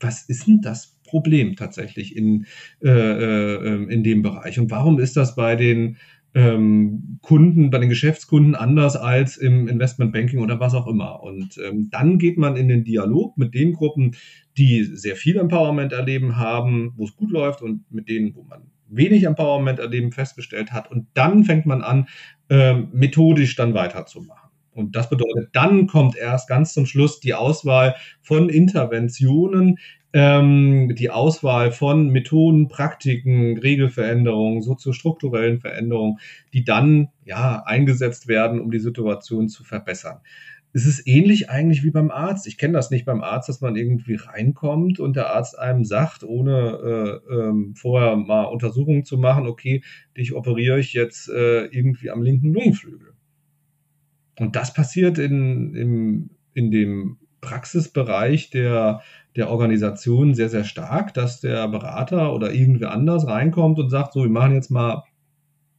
Was 0.00 0.28
ist 0.28 0.48
denn 0.48 0.60
das 0.60 0.98
Problem 1.04 1.54
tatsächlich 1.54 2.16
in, 2.16 2.46
äh, 2.82 2.88
äh, 2.88 3.84
in 3.84 4.02
dem 4.02 4.22
Bereich? 4.22 4.58
Und 4.58 4.72
warum 4.72 4.98
ist 4.98 5.16
das 5.16 5.36
bei 5.36 5.54
den 5.54 5.96
ähm, 6.34 7.18
Kunden, 7.20 7.70
bei 7.70 7.78
den 7.78 7.88
Geschäftskunden 7.88 8.54
anders 8.54 8.96
als 8.96 9.36
im 9.36 9.68
Investmentbanking 9.68 10.40
oder 10.40 10.60
was 10.60 10.74
auch 10.74 10.86
immer. 10.86 11.22
Und 11.22 11.58
ähm, 11.58 11.88
dann 11.90 12.18
geht 12.18 12.38
man 12.38 12.56
in 12.56 12.68
den 12.68 12.84
Dialog 12.84 13.36
mit 13.36 13.54
den 13.54 13.72
Gruppen, 13.72 14.16
die 14.56 14.84
sehr 14.84 15.16
viel 15.16 15.36
Empowerment 15.36 15.92
erleben 15.92 16.36
haben, 16.36 16.92
wo 16.96 17.04
es 17.04 17.16
gut 17.16 17.30
läuft 17.30 17.62
und 17.62 17.90
mit 17.92 18.08
denen, 18.08 18.34
wo 18.34 18.42
man 18.42 18.62
wenig 18.88 19.24
Empowerment 19.24 19.78
erleben 19.78 20.12
festgestellt 20.12 20.72
hat. 20.72 20.90
Und 20.90 21.06
dann 21.14 21.44
fängt 21.44 21.66
man 21.66 21.82
an, 21.82 22.08
ähm, 22.50 22.88
methodisch 22.92 23.56
dann 23.56 23.74
weiterzumachen. 23.74 24.50
Und 24.74 24.96
das 24.96 25.10
bedeutet, 25.10 25.50
dann 25.52 25.86
kommt 25.86 26.16
erst 26.16 26.48
ganz 26.48 26.72
zum 26.72 26.86
Schluss 26.86 27.20
die 27.20 27.34
Auswahl 27.34 27.94
von 28.22 28.48
Interventionen, 28.48 29.78
ähm, 30.12 30.94
die 30.94 31.10
Auswahl 31.10 31.72
von 31.72 32.10
Methoden, 32.10 32.68
Praktiken, 32.68 33.58
Regelveränderungen, 33.58 34.62
soziostrukturellen 34.62 35.60
Veränderungen, 35.60 36.18
die 36.52 36.64
dann 36.64 37.08
ja 37.24 37.62
eingesetzt 37.64 38.28
werden, 38.28 38.60
um 38.60 38.70
die 38.70 38.78
Situation 38.78 39.48
zu 39.48 39.64
verbessern. 39.64 40.20
Es 40.74 40.86
ist 40.86 41.06
ähnlich 41.06 41.50
eigentlich 41.50 41.82
wie 41.84 41.90
beim 41.90 42.10
Arzt. 42.10 42.46
Ich 42.46 42.56
kenne 42.56 42.72
das 42.72 42.90
nicht 42.90 43.04
beim 43.04 43.22
Arzt, 43.22 43.48
dass 43.48 43.60
man 43.60 43.76
irgendwie 43.76 44.14
reinkommt 44.14 45.00
und 45.00 45.16
der 45.16 45.34
Arzt 45.34 45.58
einem 45.58 45.84
sagt, 45.84 46.24
ohne 46.24 47.20
äh, 47.28 47.34
ähm, 47.34 47.74
vorher 47.74 48.16
mal 48.16 48.44
Untersuchungen 48.44 49.04
zu 49.04 49.18
machen, 49.18 49.46
okay, 49.46 49.82
dich 50.16 50.34
operiere 50.34 50.80
ich 50.80 50.94
jetzt 50.94 51.28
äh, 51.28 51.66
irgendwie 51.66 52.10
am 52.10 52.22
linken 52.22 52.54
Lungenflügel. 52.54 53.12
Und 54.38 54.56
das 54.56 54.72
passiert 54.72 55.18
in, 55.18 55.74
in, 55.74 56.30
in 56.54 56.70
dem 56.70 57.18
Praxisbereich 57.42 58.48
der 58.48 59.02
der 59.36 59.50
Organisation 59.50 60.34
sehr, 60.34 60.48
sehr 60.48 60.64
stark, 60.64 61.14
dass 61.14 61.40
der 61.40 61.68
Berater 61.68 62.34
oder 62.34 62.52
irgendwer 62.52 62.92
anders 62.92 63.26
reinkommt 63.26 63.78
und 63.78 63.90
sagt, 63.90 64.12
so, 64.12 64.22
wir 64.22 64.30
machen 64.30 64.54
jetzt 64.54 64.70
mal 64.70 65.04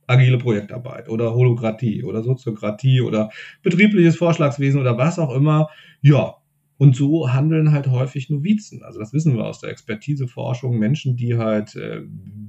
agile 0.08 0.38
Projektarbeit 0.38 1.10
oder 1.10 1.34
Holokratie 1.34 2.04
oder 2.04 2.24
Soziokratie 2.24 3.01
oder 3.01 3.30
betriebliches 3.62 4.18
Vorschlagswesen 4.18 4.82
oder 4.82 4.97
was 4.97 5.20
auch 5.20 5.34
immer. 5.34 5.70
Ja, 6.01 6.36
und 6.84 6.97
so 6.97 7.31
handeln 7.31 7.71
halt 7.71 7.88
häufig 7.88 8.29
Novizen. 8.29 8.84
Also 8.84 8.99
das 8.99 9.13
wissen 9.13 9.38
wir 9.38 9.45
aus 9.45 9.61
der 9.61 9.69
Expertiseforschung. 9.69 10.77
Menschen, 10.77 11.15
die 11.15 11.38
halt 11.38 11.77
äh, 11.77 12.01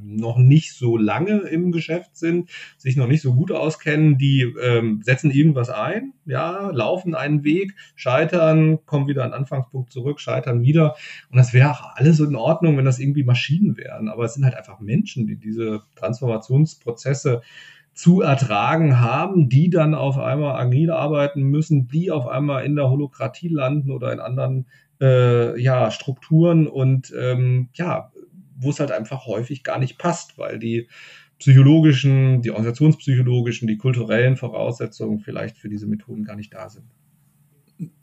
noch 0.03 0.39
nicht 0.39 0.73
so 0.73 0.97
lange 0.97 1.39
im 1.43 1.71
Geschäft 1.71 2.17
sind, 2.17 2.51
sich 2.77 2.97
noch 2.97 3.07
nicht 3.07 3.23
so 3.23 3.35
gut 3.35 3.53
auskennen, 3.53 4.19
die 4.19 4.41
ähm, 4.61 5.03
setzen 5.05 5.31
irgendwas 5.31 5.71
ein, 5.71 6.15
ja, 6.25 6.71
laufen 6.71 7.15
einen 7.15 7.45
Weg, 7.45 7.77
scheitern, 7.95 8.85
kommen 8.87 9.07
wieder 9.07 9.23
an 9.23 9.31
den 9.31 9.39
Anfangspunkt 9.39 9.93
zurück, 9.93 10.19
scheitern 10.19 10.63
wieder. 10.63 10.97
Und 11.31 11.37
das 11.37 11.53
wäre 11.53 11.71
auch 11.71 11.95
alles 11.95 12.19
in 12.19 12.35
Ordnung, 12.35 12.77
wenn 12.77 12.85
das 12.85 12.99
irgendwie 12.99 13.23
Maschinen 13.23 13.77
wären. 13.77 14.09
Aber 14.09 14.25
es 14.25 14.35
sind 14.35 14.45
halt 14.45 14.57
einfach 14.57 14.81
Menschen, 14.81 15.29
die 15.29 15.37
diese 15.37 15.83
Transformationsprozesse 15.95 17.41
zu 17.95 18.21
ertragen 18.21 19.01
haben, 19.01 19.49
die 19.49 19.71
dann 19.71 19.95
auf 19.95 20.19
einmal 20.19 20.57
agil 20.57 20.91
arbeiten 20.91 21.43
müssen, 21.45 21.89
die 21.89 22.11
auf 22.11 22.27
einmal 22.27 22.65
in 22.65 22.77
der 22.77 22.91
Holokratie 22.91 23.49
landen 23.49 23.91
oder 23.91 24.13
in 24.13 24.21
anderen 24.21 24.67
äh, 25.01 25.61
ja, 25.61 25.91
Strukturen. 25.91 26.67
Und 26.67 27.13
ähm, 27.19 27.69
ja, 27.75 28.13
wo 28.57 28.71
es 28.71 28.81
halt 28.81 28.93
einfach 28.93 29.27
häufig 29.27 29.63
gar 29.63 29.79
nicht 29.79 29.99
passt, 29.99 30.39
weil 30.39 30.59
die 30.59 30.89
psychologischen, 31.39 32.43
die 32.43 32.51
organisationspsychologischen, 32.51 33.69
die 33.69 33.77
kulturellen 33.77 34.37
Voraussetzungen 34.37 35.21
vielleicht 35.21 35.59
für 35.59 35.69
diese 35.69 35.87
Methoden 35.87 36.25
gar 36.25 36.37
nicht 36.37 36.53
da 36.53 36.69
sind 36.69 36.87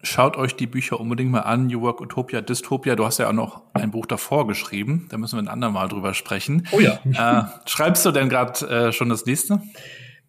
schaut 0.03 0.37
euch 0.37 0.55
die 0.55 0.67
Bücher 0.67 0.99
unbedingt 0.99 1.31
mal 1.31 1.41
an. 1.41 1.67
New 1.67 1.81
Work 1.81 2.01
Utopia, 2.01 2.41
Dystopia. 2.41 2.95
Du 2.95 3.05
hast 3.05 3.17
ja 3.17 3.29
auch 3.29 3.33
noch 3.33 3.63
ein 3.73 3.91
Buch 3.91 4.05
davor 4.05 4.47
geschrieben. 4.47 5.07
Da 5.09 5.17
müssen 5.17 5.37
wir 5.37 5.43
ein 5.43 5.47
andermal 5.47 5.87
drüber 5.87 6.13
sprechen. 6.13 6.67
Oh 6.71 6.79
ja. 6.79 6.99
Äh, 7.05 7.69
schreibst 7.69 8.05
du 8.05 8.11
denn 8.11 8.29
gerade 8.29 8.67
äh, 8.67 8.91
schon 8.91 9.09
das 9.09 9.25
nächste? 9.25 9.61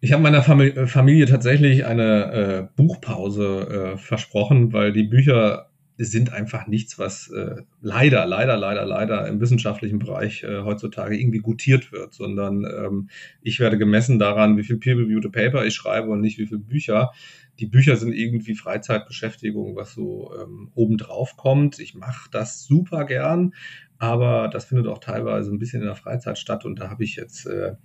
Ich 0.01 0.11
habe 0.11 0.21
meiner 0.21 0.43
Familie, 0.43 0.87
Familie 0.87 1.25
tatsächlich 1.25 1.85
eine 1.85 2.33
äh, 2.33 2.67
Buchpause 2.75 3.93
äh, 3.93 3.97
versprochen, 3.97 4.73
weil 4.73 4.91
die 4.91 5.03
Bücher 5.03 5.69
sind 5.97 6.33
einfach 6.33 6.67
nichts, 6.67 6.97
was 6.97 7.29
äh, 7.29 7.61
leider, 7.81 8.25
leider, 8.25 8.57
leider, 8.57 8.85
leider 8.85 9.27
im 9.27 9.39
wissenschaftlichen 9.39 9.99
Bereich 9.99 10.43
äh, 10.43 10.61
heutzutage 10.61 11.17
irgendwie 11.19 11.39
gutiert 11.39 11.91
wird, 11.91 12.13
sondern 12.13 12.65
ähm, 12.65 13.09
ich 13.41 13.59
werde 13.59 13.77
gemessen 13.77 14.17
daran, 14.19 14.57
wie 14.57 14.63
viel 14.63 14.77
peer-reviewed 14.77 15.31
Paper 15.31 15.65
ich 15.65 15.75
schreibe 15.75 16.09
und 16.09 16.21
nicht 16.21 16.37
wie 16.39 16.47
viele 16.47 16.59
Bücher 16.59 17.11
die 17.59 17.67
Bücher 17.67 17.95
sind 17.95 18.13
irgendwie 18.13 18.55
Freizeitbeschäftigung, 18.55 19.75
was 19.75 19.93
so 19.93 20.33
ähm, 20.39 20.71
obendrauf 20.73 21.37
kommt. 21.37 21.79
Ich 21.79 21.93
mache 21.93 22.29
das 22.31 22.63
super 22.63 23.05
gern, 23.05 23.53
aber 23.99 24.47
das 24.47 24.65
findet 24.65 24.87
auch 24.87 24.97
teilweise 24.97 25.51
ein 25.51 25.59
bisschen 25.59 25.81
in 25.81 25.87
der 25.87 25.95
Freizeit 25.95 26.37
statt. 26.37 26.65
Und 26.65 26.79
da 26.79 26.89
habe 26.89 27.03
ich 27.03 27.15
jetzt 27.15 27.45
äh, 27.45 27.75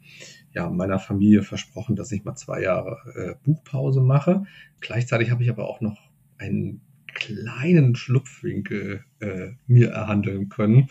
ja 0.52 0.70
meiner 0.70 0.98
Familie 0.98 1.42
versprochen, 1.42 1.96
dass 1.96 2.12
ich 2.12 2.24
mal 2.24 2.34
zwei 2.34 2.62
Jahre 2.62 2.98
äh, 3.14 3.34
Buchpause 3.44 4.00
mache. 4.00 4.44
Gleichzeitig 4.80 5.30
habe 5.30 5.42
ich 5.42 5.50
aber 5.50 5.68
auch 5.68 5.80
noch 5.80 5.98
einen 6.38 6.80
kleinen 7.14 7.94
Schlupfwinkel 7.94 9.04
äh, 9.20 9.50
mir 9.66 9.90
erhandeln 9.90 10.48
können 10.48 10.88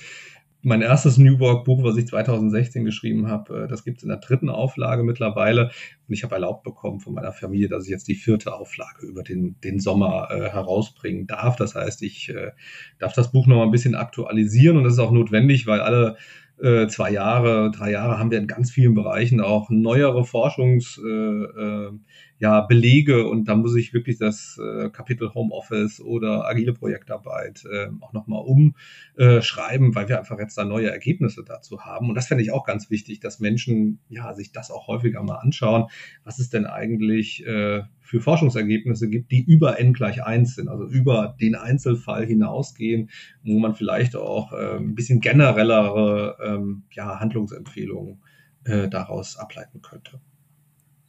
mein 0.62 0.82
erstes 0.82 1.18
New 1.18 1.39
Work 1.39 1.66
Buch, 1.66 1.84
was 1.84 1.97
ich 1.97 2.08
2016 2.08 2.84
geschrieben 2.84 3.28
habe, 3.28 3.64
äh, 3.64 3.68
das 3.68 3.84
gibt 3.84 3.97
es 3.97 4.03
in 4.03 4.10
der 4.10 4.18
dritten 4.18 4.49
Auflage 4.49 5.03
mittlerweile. 5.03 5.72
Und 6.08 6.14
ich 6.14 6.24
habe 6.24 6.36
erlaubt 6.36 6.64
bekommen 6.64 6.99
von 6.99 7.14
meiner 7.14 7.32
Familie, 7.32 7.70
dass 7.70 7.86
ich 7.86 7.89
jetzt 7.89 8.08
die 8.08 8.16
vierte 8.16 8.53
Auflage 8.53 9.05
über 9.05 9.24
den, 9.24 9.60
den 9.62 9.80
Sommer 9.80 10.30
äh, 10.32 10.49
herausbringen 10.49 11.28
darf. 11.28 11.55
Das 11.55 11.76
heißt, 11.76 12.01
ich 12.03 12.30
äh, 12.30 12.51
darf 12.99 13.14
das 13.14 13.32
Buch 13.32 13.47
noch 13.47 13.58
mal 13.58 13.64
ein 13.64 13.72
bisschen 13.72 13.95
aktualisieren 13.95 14.78
und 14.78 14.84
das 14.84 14.93
ist 14.93 14.99
auch 14.99 15.12
notwendig, 15.12 15.68
weil 15.68 15.80
alle 15.80 16.18
äh, 16.60 16.88
zwei 16.88 17.12
Jahre, 17.12 17.72
drei 17.72 17.91
Jahre 17.91 18.18
haben 18.18 18.32
wir 18.32 18.39
in 18.39 18.47
ganz 18.47 18.72
vielen 18.72 18.93
Bereichen 18.93 19.41
auch 19.41 19.70
neuere 19.70 20.26
Forschungs, 20.26 20.99
äh, 21.03 21.10
äh, 21.10 21.91
ja, 22.39 22.68
und 22.68 23.45
da 23.45 23.55
muss 23.55 23.76
ich 23.76 23.93
wirklich 23.93 24.20
das 24.20 24.60
äh, 24.62 24.89
Kapitel 24.89 25.34
Homeoffice 25.34 25.99
oder 25.99 26.47
agile 26.47 26.74
Projektarbeit 26.74 27.64
äh, 27.66 27.88
auch 28.01 28.14
nochmal 28.14 28.43
umschreiben, 28.43 29.95
weil 29.95 30.08
wir 30.08 30.20
einfach 30.20 30.38
jetzt 30.38 30.55
da 30.55 30.64
neue 30.64 30.91
Ergebnisse 30.91 31.43
dazu 31.43 31.82
haben. 31.82 32.10
Und 32.10 32.16
das 32.16 32.28
fände 32.28 32.43
ich 32.43 32.51
auch 32.51 32.64
ganz 32.64 32.91
wichtig, 32.91 33.20
dass 33.20 33.39
Menschen 33.39 33.99
ja 34.10 34.36
sich 34.36 34.51
das 34.51 34.70
auch 34.70 34.88
häufiger 34.88 35.24
mal 35.24 35.38
anschauen. 35.38 35.86
Was 36.24 36.38
ist 36.38 36.53
denn 36.53 36.68
eigentlich 36.68 37.43
äh, 37.45 37.84
für 38.08 38.22
Forschungsergebnisse 38.22 39.10
gibt, 39.10 39.32
die 39.32 39.43
über 39.43 39.80
n 39.80 39.93
gleich 39.93 40.24
eins 40.24 40.55
sind, 40.55 40.68
also 40.68 40.86
über 40.86 41.36
den 41.39 41.55
Einzelfall 41.55 42.26
hinausgehen, 42.26 43.10
wo 43.43 43.60
man 43.60 43.76
vielleicht 43.76 44.16
auch 44.16 44.53
äh, 44.53 44.78
ein 44.78 44.95
bisschen 44.95 45.20
generellere 45.20 46.38
ähm, 46.43 46.84
ja, 46.91 47.20
Handlungsempfehlungen 47.20 48.22
äh, 48.64 48.88
daraus 48.88 49.38
ableiten 49.38 49.82
könnte. 49.82 50.20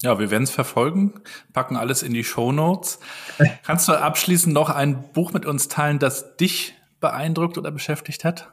Ja, 0.03 0.19
wir 0.19 0.31
werden 0.31 0.45
es 0.45 0.51
verfolgen, 0.51 1.15
packen 1.53 1.77
alles 1.77 2.03
in 2.03 2.15
die 2.15 2.25
Show 2.25 2.53
Notes. 2.53 3.01
Kannst 3.65 3.89
du 3.89 3.93
abschließend 3.93 4.55
noch 4.55 4.71
ein 4.71 5.13
Buch 5.13 5.33
mit 5.33 5.47
uns 5.47 5.69
teilen, 5.69 5.99
das 5.99 6.37
dich 6.37 6.75
beeindruckt 7.01 7.59
oder 7.59 7.71
beschäftigt 7.71 8.25
hat? 8.25 8.53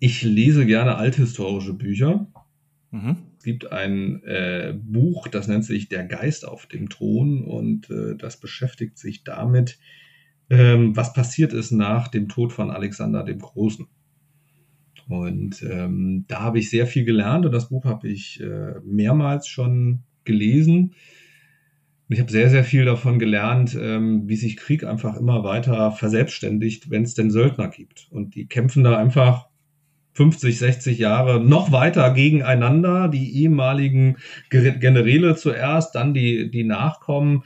ich 0.00 0.22
lese 0.22 0.66
gerne 0.66 0.96
althistorische 0.96 1.74
Bücher. 1.74 2.26
Mhm. 2.90 3.16
Gibt 3.48 3.72
ein 3.72 4.22
äh, 4.24 4.74
Buch, 4.78 5.26
das 5.26 5.48
nennt 5.48 5.64
sich 5.64 5.88
Der 5.88 6.04
Geist 6.04 6.46
auf 6.46 6.66
dem 6.66 6.90
Thron 6.90 7.42
und 7.42 7.88
äh, 7.88 8.14
das 8.14 8.38
beschäftigt 8.38 8.98
sich 8.98 9.24
damit, 9.24 9.78
ähm, 10.50 10.94
was 10.94 11.14
passiert 11.14 11.54
ist 11.54 11.70
nach 11.70 12.08
dem 12.08 12.28
Tod 12.28 12.52
von 12.52 12.70
Alexander 12.70 13.24
dem 13.24 13.38
Großen. 13.38 13.86
Und 15.08 15.62
ähm, 15.62 16.26
da 16.28 16.40
habe 16.40 16.58
ich 16.58 16.68
sehr 16.68 16.86
viel 16.86 17.06
gelernt 17.06 17.46
und 17.46 17.52
das 17.52 17.70
Buch 17.70 17.86
habe 17.86 18.06
ich 18.06 18.38
äh, 18.42 18.74
mehrmals 18.84 19.48
schon 19.48 20.00
gelesen. 20.24 20.92
Ich 22.10 22.20
habe 22.20 22.30
sehr, 22.30 22.50
sehr 22.50 22.64
viel 22.64 22.84
davon 22.84 23.18
gelernt, 23.18 23.74
ähm, 23.80 24.28
wie 24.28 24.36
sich 24.36 24.58
Krieg 24.58 24.84
einfach 24.84 25.16
immer 25.16 25.42
weiter 25.42 25.90
verselbstständigt, 25.90 26.90
wenn 26.90 27.02
es 27.02 27.14
denn 27.14 27.30
Söldner 27.30 27.68
gibt. 27.68 28.08
Und 28.10 28.34
die 28.34 28.46
kämpfen 28.46 28.84
da 28.84 28.98
einfach 28.98 29.47
50, 30.18 30.58
60 30.58 30.98
Jahre 30.98 31.38
noch 31.38 31.70
weiter 31.70 32.10
gegeneinander. 32.12 33.06
Die 33.06 33.40
ehemaligen 33.40 34.16
Generäle 34.50 35.36
zuerst, 35.36 35.94
dann 35.94 36.12
die, 36.12 36.50
die 36.50 36.64
Nachkommen. 36.64 37.44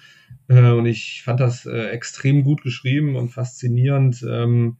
Äh, 0.48 0.70
und 0.70 0.86
ich 0.86 1.22
fand 1.22 1.38
das 1.40 1.66
äh, 1.66 1.88
extrem 1.88 2.44
gut 2.44 2.62
geschrieben 2.62 3.14
und 3.16 3.28
faszinierend. 3.28 4.24
Ähm, 4.26 4.78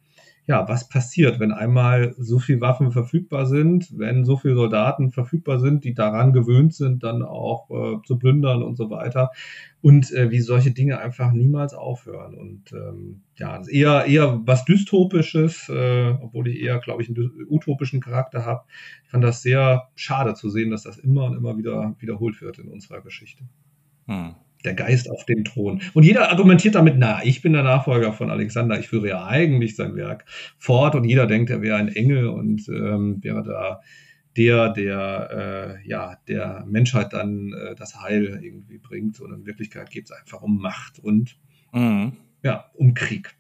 ja, 0.53 0.69
was 0.69 0.87
passiert, 0.87 1.41
wenn 1.41 1.51
einmal 1.51 2.15
so 2.19 2.39
viel 2.39 2.61
Waffen 2.61 2.93
verfügbar 2.93 3.47
sind, 3.47 3.89
wenn 3.97 4.27
so 4.27 4.37
viele 4.37 4.55
Soldaten 4.55 5.11
verfügbar 5.11 5.59
sind, 5.59 5.83
die 5.83 5.95
daran 5.95 6.35
gewöhnt 6.35 6.75
sind, 6.75 7.03
dann 7.03 7.23
auch 7.23 7.71
äh, 7.71 8.03
zu 8.07 8.19
plündern 8.19 8.63
und 8.63 8.77
so 8.77 8.91
weiter. 8.91 9.31
Und 9.81 10.13
äh, 10.13 10.31
wie 10.31 10.41
solche 10.41 10.73
Dinge 10.73 10.99
einfach 10.99 11.33
niemals 11.33 11.73
aufhören. 11.73 12.35
Und 12.35 12.71
ähm, 12.73 13.23
ja, 13.37 13.63
eher, 13.67 14.05
eher 14.05 14.43
was 14.45 14.67
Dystopisches, 14.67 15.71
äh, 15.71 16.11
obwohl 16.21 16.49
ich 16.49 16.61
eher, 16.61 16.81
glaube 16.81 17.01
ich, 17.01 17.09
einen 17.09 17.31
utopischen 17.49 18.03
Charakter 18.03 18.45
habe. 18.45 18.65
Ich 19.05 19.11
fand 19.11 19.25
das 19.25 19.41
sehr 19.41 19.89
schade 19.95 20.35
zu 20.35 20.51
sehen, 20.51 20.71
dass 20.71 20.83
das 20.83 20.99
immer 20.99 21.25
und 21.25 21.35
immer 21.35 21.57
wieder 21.57 21.97
wiederholt 21.99 22.43
wird 22.43 22.59
in 22.59 22.69
unserer 22.69 23.01
Geschichte. 23.01 23.43
Hm 24.07 24.35
der 24.65 24.75
Geist 24.75 25.11
auf 25.11 25.25
dem 25.25 25.45
Thron. 25.45 25.81
Und 25.95 26.05
jeder 26.05 26.31
argumentiert 26.31 26.75
damit, 26.75 26.95
na, 26.99 27.25
ich 27.25 27.43
bin 27.43 27.53
der 27.53 27.63
Nachfolger 27.63 28.13
von 28.13 28.31
Alexander, 28.31 28.79
ich 28.79 28.89
führe 28.89 29.09
ja 29.09 29.27
eigentlich 29.27 29.77
sein 29.77 29.97
Werk 29.97 30.25
fort 30.59 30.95
und 30.95 31.05
jeder 31.05 31.27
denkt, 31.27 31.51
er 31.51 31.63
wäre 31.63 31.77
ein 31.77 31.89
Engel 31.89 32.29
und 32.29 32.69
ähm, 32.69 33.19
wäre 33.23 33.43
da 33.43 33.81
der, 34.37 34.71
der 34.71 35.79
äh, 35.85 35.89
ja, 35.89 36.17
der 36.27 36.65
Menschheit 36.67 37.13
dann 37.13 37.53
äh, 37.53 37.75
das 37.75 38.01
Heil 38.01 38.41
irgendwie 38.43 38.79
bringt. 38.79 39.21
Und 39.21 39.33
in 39.33 39.47
Wirklichkeit 39.47 39.91
geht 39.91 40.07
es 40.07 40.13
einfach 40.13 40.43
um 40.43 40.59
Macht 40.59 40.99
und 40.99 41.37
mhm. 41.73 42.13
ja, 42.43 42.71
um 42.75 42.95
Krieg. 42.95 43.35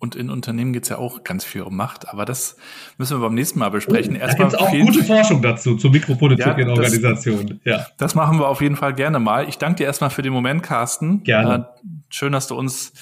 Und 0.00 0.14
in 0.14 0.30
Unternehmen 0.30 0.72
geht 0.72 0.84
es 0.84 0.90
ja 0.90 0.98
auch 0.98 1.24
ganz 1.24 1.44
viel 1.44 1.62
um 1.62 1.76
Macht, 1.76 2.08
aber 2.08 2.24
das 2.24 2.56
müssen 2.98 3.18
wir 3.18 3.26
beim 3.26 3.34
nächsten 3.34 3.58
Mal 3.58 3.70
besprechen. 3.70 4.14
Oh, 4.16 4.20
Erstmal 4.20 4.54
auch 4.54 4.70
gute 4.70 5.02
Forschung 5.02 5.42
dazu, 5.42 5.76
zur 5.76 5.90
Mikropolitik 5.90 6.46
ja, 6.46 6.52
in 6.52 6.68
Organisationen. 6.68 7.60
Ja. 7.64 7.86
Das 7.96 8.14
machen 8.14 8.38
wir 8.38 8.46
auf 8.46 8.60
jeden 8.60 8.76
Fall 8.76 8.94
gerne 8.94 9.18
mal. 9.18 9.48
Ich 9.48 9.58
danke 9.58 9.78
dir 9.78 9.84
erstmal 9.84 10.10
für 10.10 10.22
den 10.22 10.32
Moment, 10.32 10.62
Carsten. 10.62 11.24
Gerne. 11.24 11.68
Äh, 11.74 11.88
schön, 12.10 12.32
dass 12.32 12.46
du 12.46 12.56
uns 12.56 12.92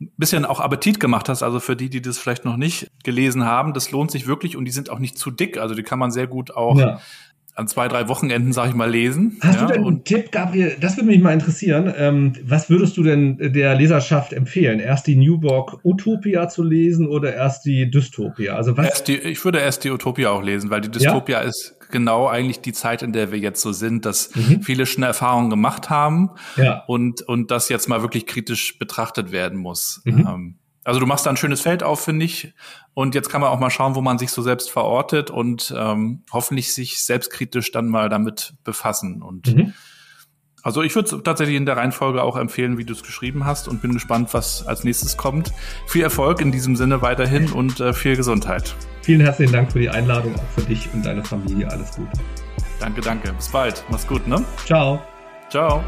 ein 0.00 0.10
bisschen 0.16 0.44
auch 0.44 0.58
Appetit 0.58 0.98
gemacht 0.98 1.28
hast. 1.28 1.44
Also 1.44 1.60
für 1.60 1.76
die, 1.76 1.88
die 1.88 2.02
das 2.02 2.18
vielleicht 2.18 2.44
noch 2.44 2.56
nicht 2.56 2.90
gelesen 3.04 3.44
haben, 3.44 3.72
das 3.72 3.92
lohnt 3.92 4.10
sich 4.10 4.26
wirklich 4.26 4.56
und 4.56 4.64
die 4.64 4.72
sind 4.72 4.90
auch 4.90 4.98
nicht 4.98 5.18
zu 5.18 5.30
dick. 5.30 5.56
Also 5.58 5.74
die 5.76 5.82
kann 5.84 5.98
man 5.98 6.10
sehr 6.10 6.26
gut 6.26 6.56
auch 6.56 6.78
ja 6.78 7.00
an 7.54 7.68
zwei, 7.68 7.88
drei 7.88 8.08
Wochenenden, 8.08 8.52
sag 8.52 8.68
ich 8.68 8.74
mal, 8.74 8.90
lesen. 8.90 9.38
Hast 9.40 9.60
ja, 9.60 9.66
du 9.66 9.72
denn 9.72 9.84
einen 9.84 10.04
Tipp, 10.04 10.32
Gabriel? 10.32 10.76
Das 10.80 10.96
würde 10.96 11.08
mich 11.08 11.20
mal 11.20 11.32
interessieren. 11.32 11.92
Ähm, 11.96 12.32
was 12.42 12.70
würdest 12.70 12.96
du 12.96 13.02
denn 13.02 13.36
der 13.52 13.74
Leserschaft 13.74 14.32
empfehlen? 14.32 14.80
Erst 14.80 15.06
die 15.06 15.16
Newborg 15.16 15.80
Utopia 15.84 16.48
zu 16.48 16.62
lesen 16.62 17.06
oder 17.06 17.34
erst 17.34 17.64
die 17.64 17.90
Dystopia? 17.90 18.54
Also 18.54 18.76
was? 18.76 18.86
Erst 18.86 19.08
die, 19.08 19.16
ich 19.16 19.44
würde 19.44 19.58
erst 19.58 19.84
die 19.84 19.90
Utopia 19.90 20.30
auch 20.30 20.42
lesen, 20.42 20.70
weil 20.70 20.80
die 20.80 20.90
Dystopia 20.90 21.42
ja? 21.42 21.48
ist 21.48 21.76
genau 21.90 22.28
eigentlich 22.28 22.60
die 22.60 22.72
Zeit, 22.72 23.02
in 23.02 23.12
der 23.12 23.32
wir 23.32 23.38
jetzt 23.38 23.60
so 23.60 23.72
sind, 23.72 24.06
dass 24.06 24.34
mhm. 24.34 24.62
viele 24.62 24.86
schon 24.86 25.02
Erfahrungen 25.02 25.50
gemacht 25.50 25.90
haben 25.90 26.30
ja. 26.56 26.84
und, 26.86 27.22
und 27.22 27.50
das 27.50 27.68
jetzt 27.68 27.88
mal 27.88 28.02
wirklich 28.02 28.26
kritisch 28.26 28.78
betrachtet 28.78 29.32
werden 29.32 29.58
muss. 29.58 30.02
Mhm. 30.04 30.26
Ähm, 30.28 30.59
also 30.84 30.98
du 30.98 31.06
machst 31.06 31.26
da 31.26 31.30
ein 31.30 31.36
schönes 31.36 31.60
Feld 31.60 31.82
auf, 31.82 32.00
finde 32.00 32.24
ich. 32.24 32.54
Und 32.94 33.14
jetzt 33.14 33.28
kann 33.28 33.40
man 33.40 33.50
auch 33.50 33.58
mal 33.58 33.70
schauen, 33.70 33.94
wo 33.94 34.00
man 34.00 34.18
sich 34.18 34.30
so 34.30 34.42
selbst 34.42 34.70
verortet 34.70 35.30
und 35.30 35.74
ähm, 35.76 36.22
hoffentlich 36.32 36.72
sich 36.72 37.04
selbstkritisch 37.04 37.70
dann 37.70 37.88
mal 37.88 38.08
damit 38.08 38.54
befassen. 38.64 39.22
Und 39.22 39.54
mhm. 39.54 39.74
also 40.62 40.82
ich 40.82 40.94
würde 40.94 41.14
es 41.14 41.22
tatsächlich 41.22 41.56
in 41.56 41.66
der 41.66 41.76
Reihenfolge 41.76 42.22
auch 42.22 42.36
empfehlen, 42.36 42.78
wie 42.78 42.84
du 42.84 42.94
es 42.94 43.02
geschrieben 43.02 43.44
hast 43.44 43.68
und 43.68 43.82
bin 43.82 43.92
gespannt, 43.92 44.32
was 44.32 44.66
als 44.66 44.84
nächstes 44.84 45.16
kommt. 45.16 45.52
Viel 45.86 46.02
Erfolg 46.02 46.40
in 46.40 46.50
diesem 46.50 46.76
Sinne 46.76 47.02
weiterhin 47.02 47.52
und 47.52 47.80
äh, 47.80 47.92
viel 47.92 48.16
Gesundheit. 48.16 48.74
Vielen 49.02 49.20
herzlichen 49.20 49.52
Dank 49.52 49.72
für 49.72 49.80
die 49.80 49.90
Einladung, 49.90 50.34
auch 50.34 50.60
für 50.60 50.62
dich 50.62 50.88
und 50.94 51.04
deine 51.04 51.22
Familie. 51.24 51.70
Alles 51.70 51.94
Gute. 51.94 52.12
Danke, 52.80 53.02
danke. 53.02 53.32
Bis 53.34 53.48
bald. 53.48 53.84
Mach's 53.90 54.06
gut, 54.06 54.26
ne? 54.26 54.42
Ciao. 54.64 55.02
Ciao. 55.50 55.84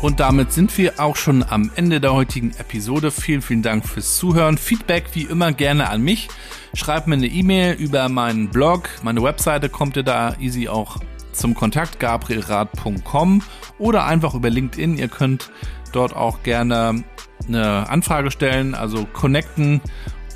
Und 0.00 0.20
damit 0.20 0.52
sind 0.52 0.76
wir 0.78 1.00
auch 1.00 1.16
schon 1.16 1.42
am 1.42 1.72
Ende 1.74 2.00
der 2.00 2.12
heutigen 2.12 2.52
Episode. 2.58 3.10
Vielen, 3.10 3.42
vielen 3.42 3.62
Dank 3.62 3.84
fürs 3.84 4.16
Zuhören. 4.16 4.56
Feedback 4.56 5.06
wie 5.14 5.24
immer 5.24 5.52
gerne 5.52 5.90
an 5.90 6.02
mich. 6.02 6.28
Schreibt 6.74 7.08
mir 7.08 7.16
eine 7.16 7.26
E-Mail 7.26 7.74
über 7.74 8.08
meinen 8.08 8.48
Blog. 8.48 8.88
Meine 9.02 9.22
Webseite 9.22 9.68
kommt 9.68 9.96
ihr 9.96 10.04
da 10.04 10.36
easy 10.38 10.68
auch 10.68 10.98
zum 11.32 11.54
Kontakt 11.54 11.98
gabrielrad.com 11.98 13.42
oder 13.78 14.04
einfach 14.04 14.34
über 14.34 14.50
LinkedIn. 14.50 14.96
Ihr 14.98 15.08
könnt 15.08 15.50
dort 15.92 16.14
auch 16.14 16.44
gerne 16.44 17.02
eine 17.48 17.88
Anfrage 17.88 18.30
stellen, 18.30 18.76
also 18.76 19.04
connecten 19.04 19.80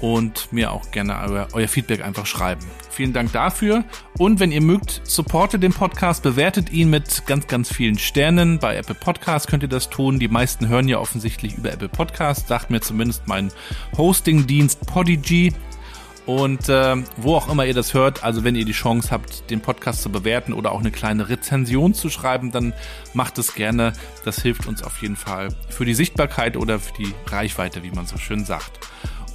und 0.01 0.53
mir 0.53 0.73
auch 0.73 0.91
gerne 0.91 1.21
euer, 1.29 1.49
euer, 1.53 1.69
Feedback 1.69 2.05
einfach 2.05 2.27
schreiben. 2.27 2.65
Vielen 2.93 3.15
Dank 3.15 3.33
dafür. 3.33 3.85
Und 4.19 4.39
wenn 4.39 4.53
ihr 4.53 4.61
mögt, 4.61 5.01
supportet 5.05 5.63
den 5.63 5.73
Podcast, 5.73 6.23
bewertet 6.23 6.71
ihn 6.71 6.91
mit 6.91 7.27
ganz, 7.27 7.47
ganz 7.47 7.73
vielen 7.73 7.99
Sternen. 7.99 8.59
Bei 8.59 8.77
Apple 8.77 8.95
Podcasts 8.95 9.49
könnt 9.49 9.63
ihr 9.63 9.69
das 9.71 9.89
tun. 9.89 10.19
Die 10.19 10.29
meisten 10.29 10.69
hören 10.69 10.89
ja 10.89 10.99
offensichtlich 10.99 11.57
über 11.57 11.73
Apple 11.73 11.89
Podcasts, 11.89 12.47
sagt 12.47 12.71
mir 12.71 12.83
zumindest 12.83 13.27
mein 13.27 13.51
Hosting-Dienst 13.97 14.87
Podigy. 14.87 15.55
Und 16.27 16.69
äh, 16.69 16.97
wo 17.17 17.35
auch 17.35 17.49
immer 17.49 17.65
ihr 17.65 17.75
das 17.75 17.95
hört, 17.95 18.23
also 18.23 18.45
wenn 18.45 18.55
ihr 18.55 18.67
die 18.67 18.73
Chance 18.73 19.11
habt, 19.11 19.51
den 19.51 19.61
Podcast 19.61 20.03
zu 20.03 20.11
bewerten 20.11 20.53
oder 20.53 20.71
auch 20.73 20.81
eine 20.81 20.93
kleine 20.93 21.31
Rezension 21.31 21.95
zu 21.95 22.11
schreiben, 22.11 22.53
dann 22.53 22.75
macht 23.15 23.39
es 23.39 23.55
gerne. 23.55 23.95
Das 24.25 24.43
hilft 24.43 24.67
uns 24.67 24.83
auf 24.83 25.01
jeden 25.01 25.17
Fall 25.17 25.49
für 25.71 25.87
die 25.87 25.95
Sichtbarkeit 25.95 26.59
oder 26.59 26.79
für 26.79 26.93
die 26.93 27.13
Reichweite, 27.27 27.83
wie 27.83 27.91
man 27.91 28.07
so 28.07 28.19
schön 28.19 28.45
sagt. 28.45 28.79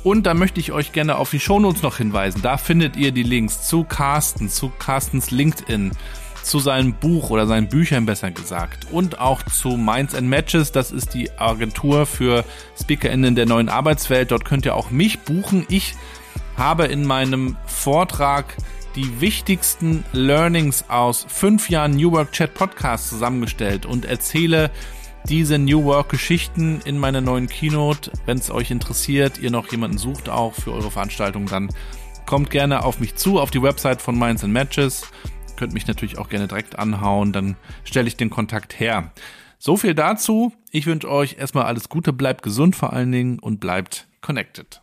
Und 0.04 0.26
da 0.26 0.34
möchte 0.34 0.60
ich 0.60 0.72
euch 0.72 0.92
gerne 0.92 1.18
auf 1.18 1.32
die 1.32 1.40
Shownotes 1.40 1.82
noch 1.82 1.98
hinweisen. 1.98 2.42
Da 2.42 2.58
findet 2.58 2.96
ihr 2.96 3.12
die 3.12 3.24
Links 3.24 3.68
zu 3.68 3.84
Carsten, 3.84 4.50
zu 4.50 4.70
Carstens 4.70 5.32
LinkedIn, 5.32 5.92
zu 6.44 6.60
seinem 6.60 6.94
Buch 6.94 7.30
oder 7.30 7.46
seinen 7.46 7.68
Büchern 7.68 8.06
besser 8.06 8.32
gesagt 8.32 8.88
und 8.92 9.20
auch 9.20 9.44
zu 9.44 9.76
Minds 9.76 10.16
and 10.16 10.30
Matches. 10.30 10.72
Das 10.72 10.92
ist 10.92 11.14
die 11.14 11.30
Agentur 11.38 12.06
für 12.06 12.46
SpeakerInnen 12.80 13.36
der 13.36 13.46
neuen 13.46 13.70
Arbeitswelt. 13.70 14.32
Dort 14.32 14.46
könnt 14.46 14.66
ihr 14.66 14.76
auch 14.76 14.90
mich 14.90 15.20
buchen. 15.20 15.66
Ich 15.70 15.96
habe 16.56 16.86
in 16.86 17.06
meinem 17.06 17.58
Vortrag 17.66 18.56
die 18.96 19.22
wichtigsten 19.22 20.04
Learnings 20.12 20.86
aus 20.88 21.26
fünf 21.30 21.70
Jahren 21.70 21.92
New 21.92 22.12
Work 22.14 22.32
Chat 22.32 22.54
Podcast 22.56 23.10
zusammengestellt 23.10 23.86
und 23.86 24.06
erzähle 24.06 24.72
diese 25.30 25.60
New 25.60 25.84
Work 25.84 26.10
Geschichten 26.10 26.80
in 26.86 26.98
meiner 26.98 27.20
neuen 27.20 27.48
Keynote. 27.48 28.12
Wenn 28.26 28.38
es 28.38 28.50
euch 28.50 28.72
interessiert, 28.72 29.38
ihr 29.40 29.52
noch 29.52 29.70
jemanden 29.72 29.98
sucht 29.98 30.30
auch 30.30 30.54
für 30.54 30.72
eure 30.72 30.90
Veranstaltung, 30.90 31.48
dann 31.48 31.70
kommt 32.26 32.50
gerne 32.50 32.84
auf 32.84 33.00
mich 33.00 33.16
zu, 33.16 33.40
auf 33.40 33.52
die 33.52 33.62
Website 33.62 34.02
von 34.02 34.18
Minds 34.18 34.44
and 34.44 34.54
Matches. 34.54 35.06
Könnt 35.58 35.74
mich 35.74 35.88
natürlich 35.88 36.18
auch 36.18 36.30
gerne 36.30 36.48
direkt 36.48 36.80
anhauen, 36.80 37.34
dann 37.34 37.58
stelle 37.84 38.08
ich 38.08 38.16
den 38.16 38.30
Kontakt 38.30 38.80
her. 38.80 39.12
So 39.60 39.76
viel 39.76 39.96
dazu. 39.96 40.54
Ich 40.72 40.86
wünsche 40.86 41.10
euch 41.10 41.38
erstmal 41.40 41.66
alles 41.66 41.90
Gute, 41.90 42.14
bleibt 42.14 42.44
gesund 42.44 42.76
vor 42.76 42.94
allen 42.94 43.12
Dingen 43.12 43.40
und 43.40 43.60
bleibt 43.60 44.08
connected. 44.22 44.82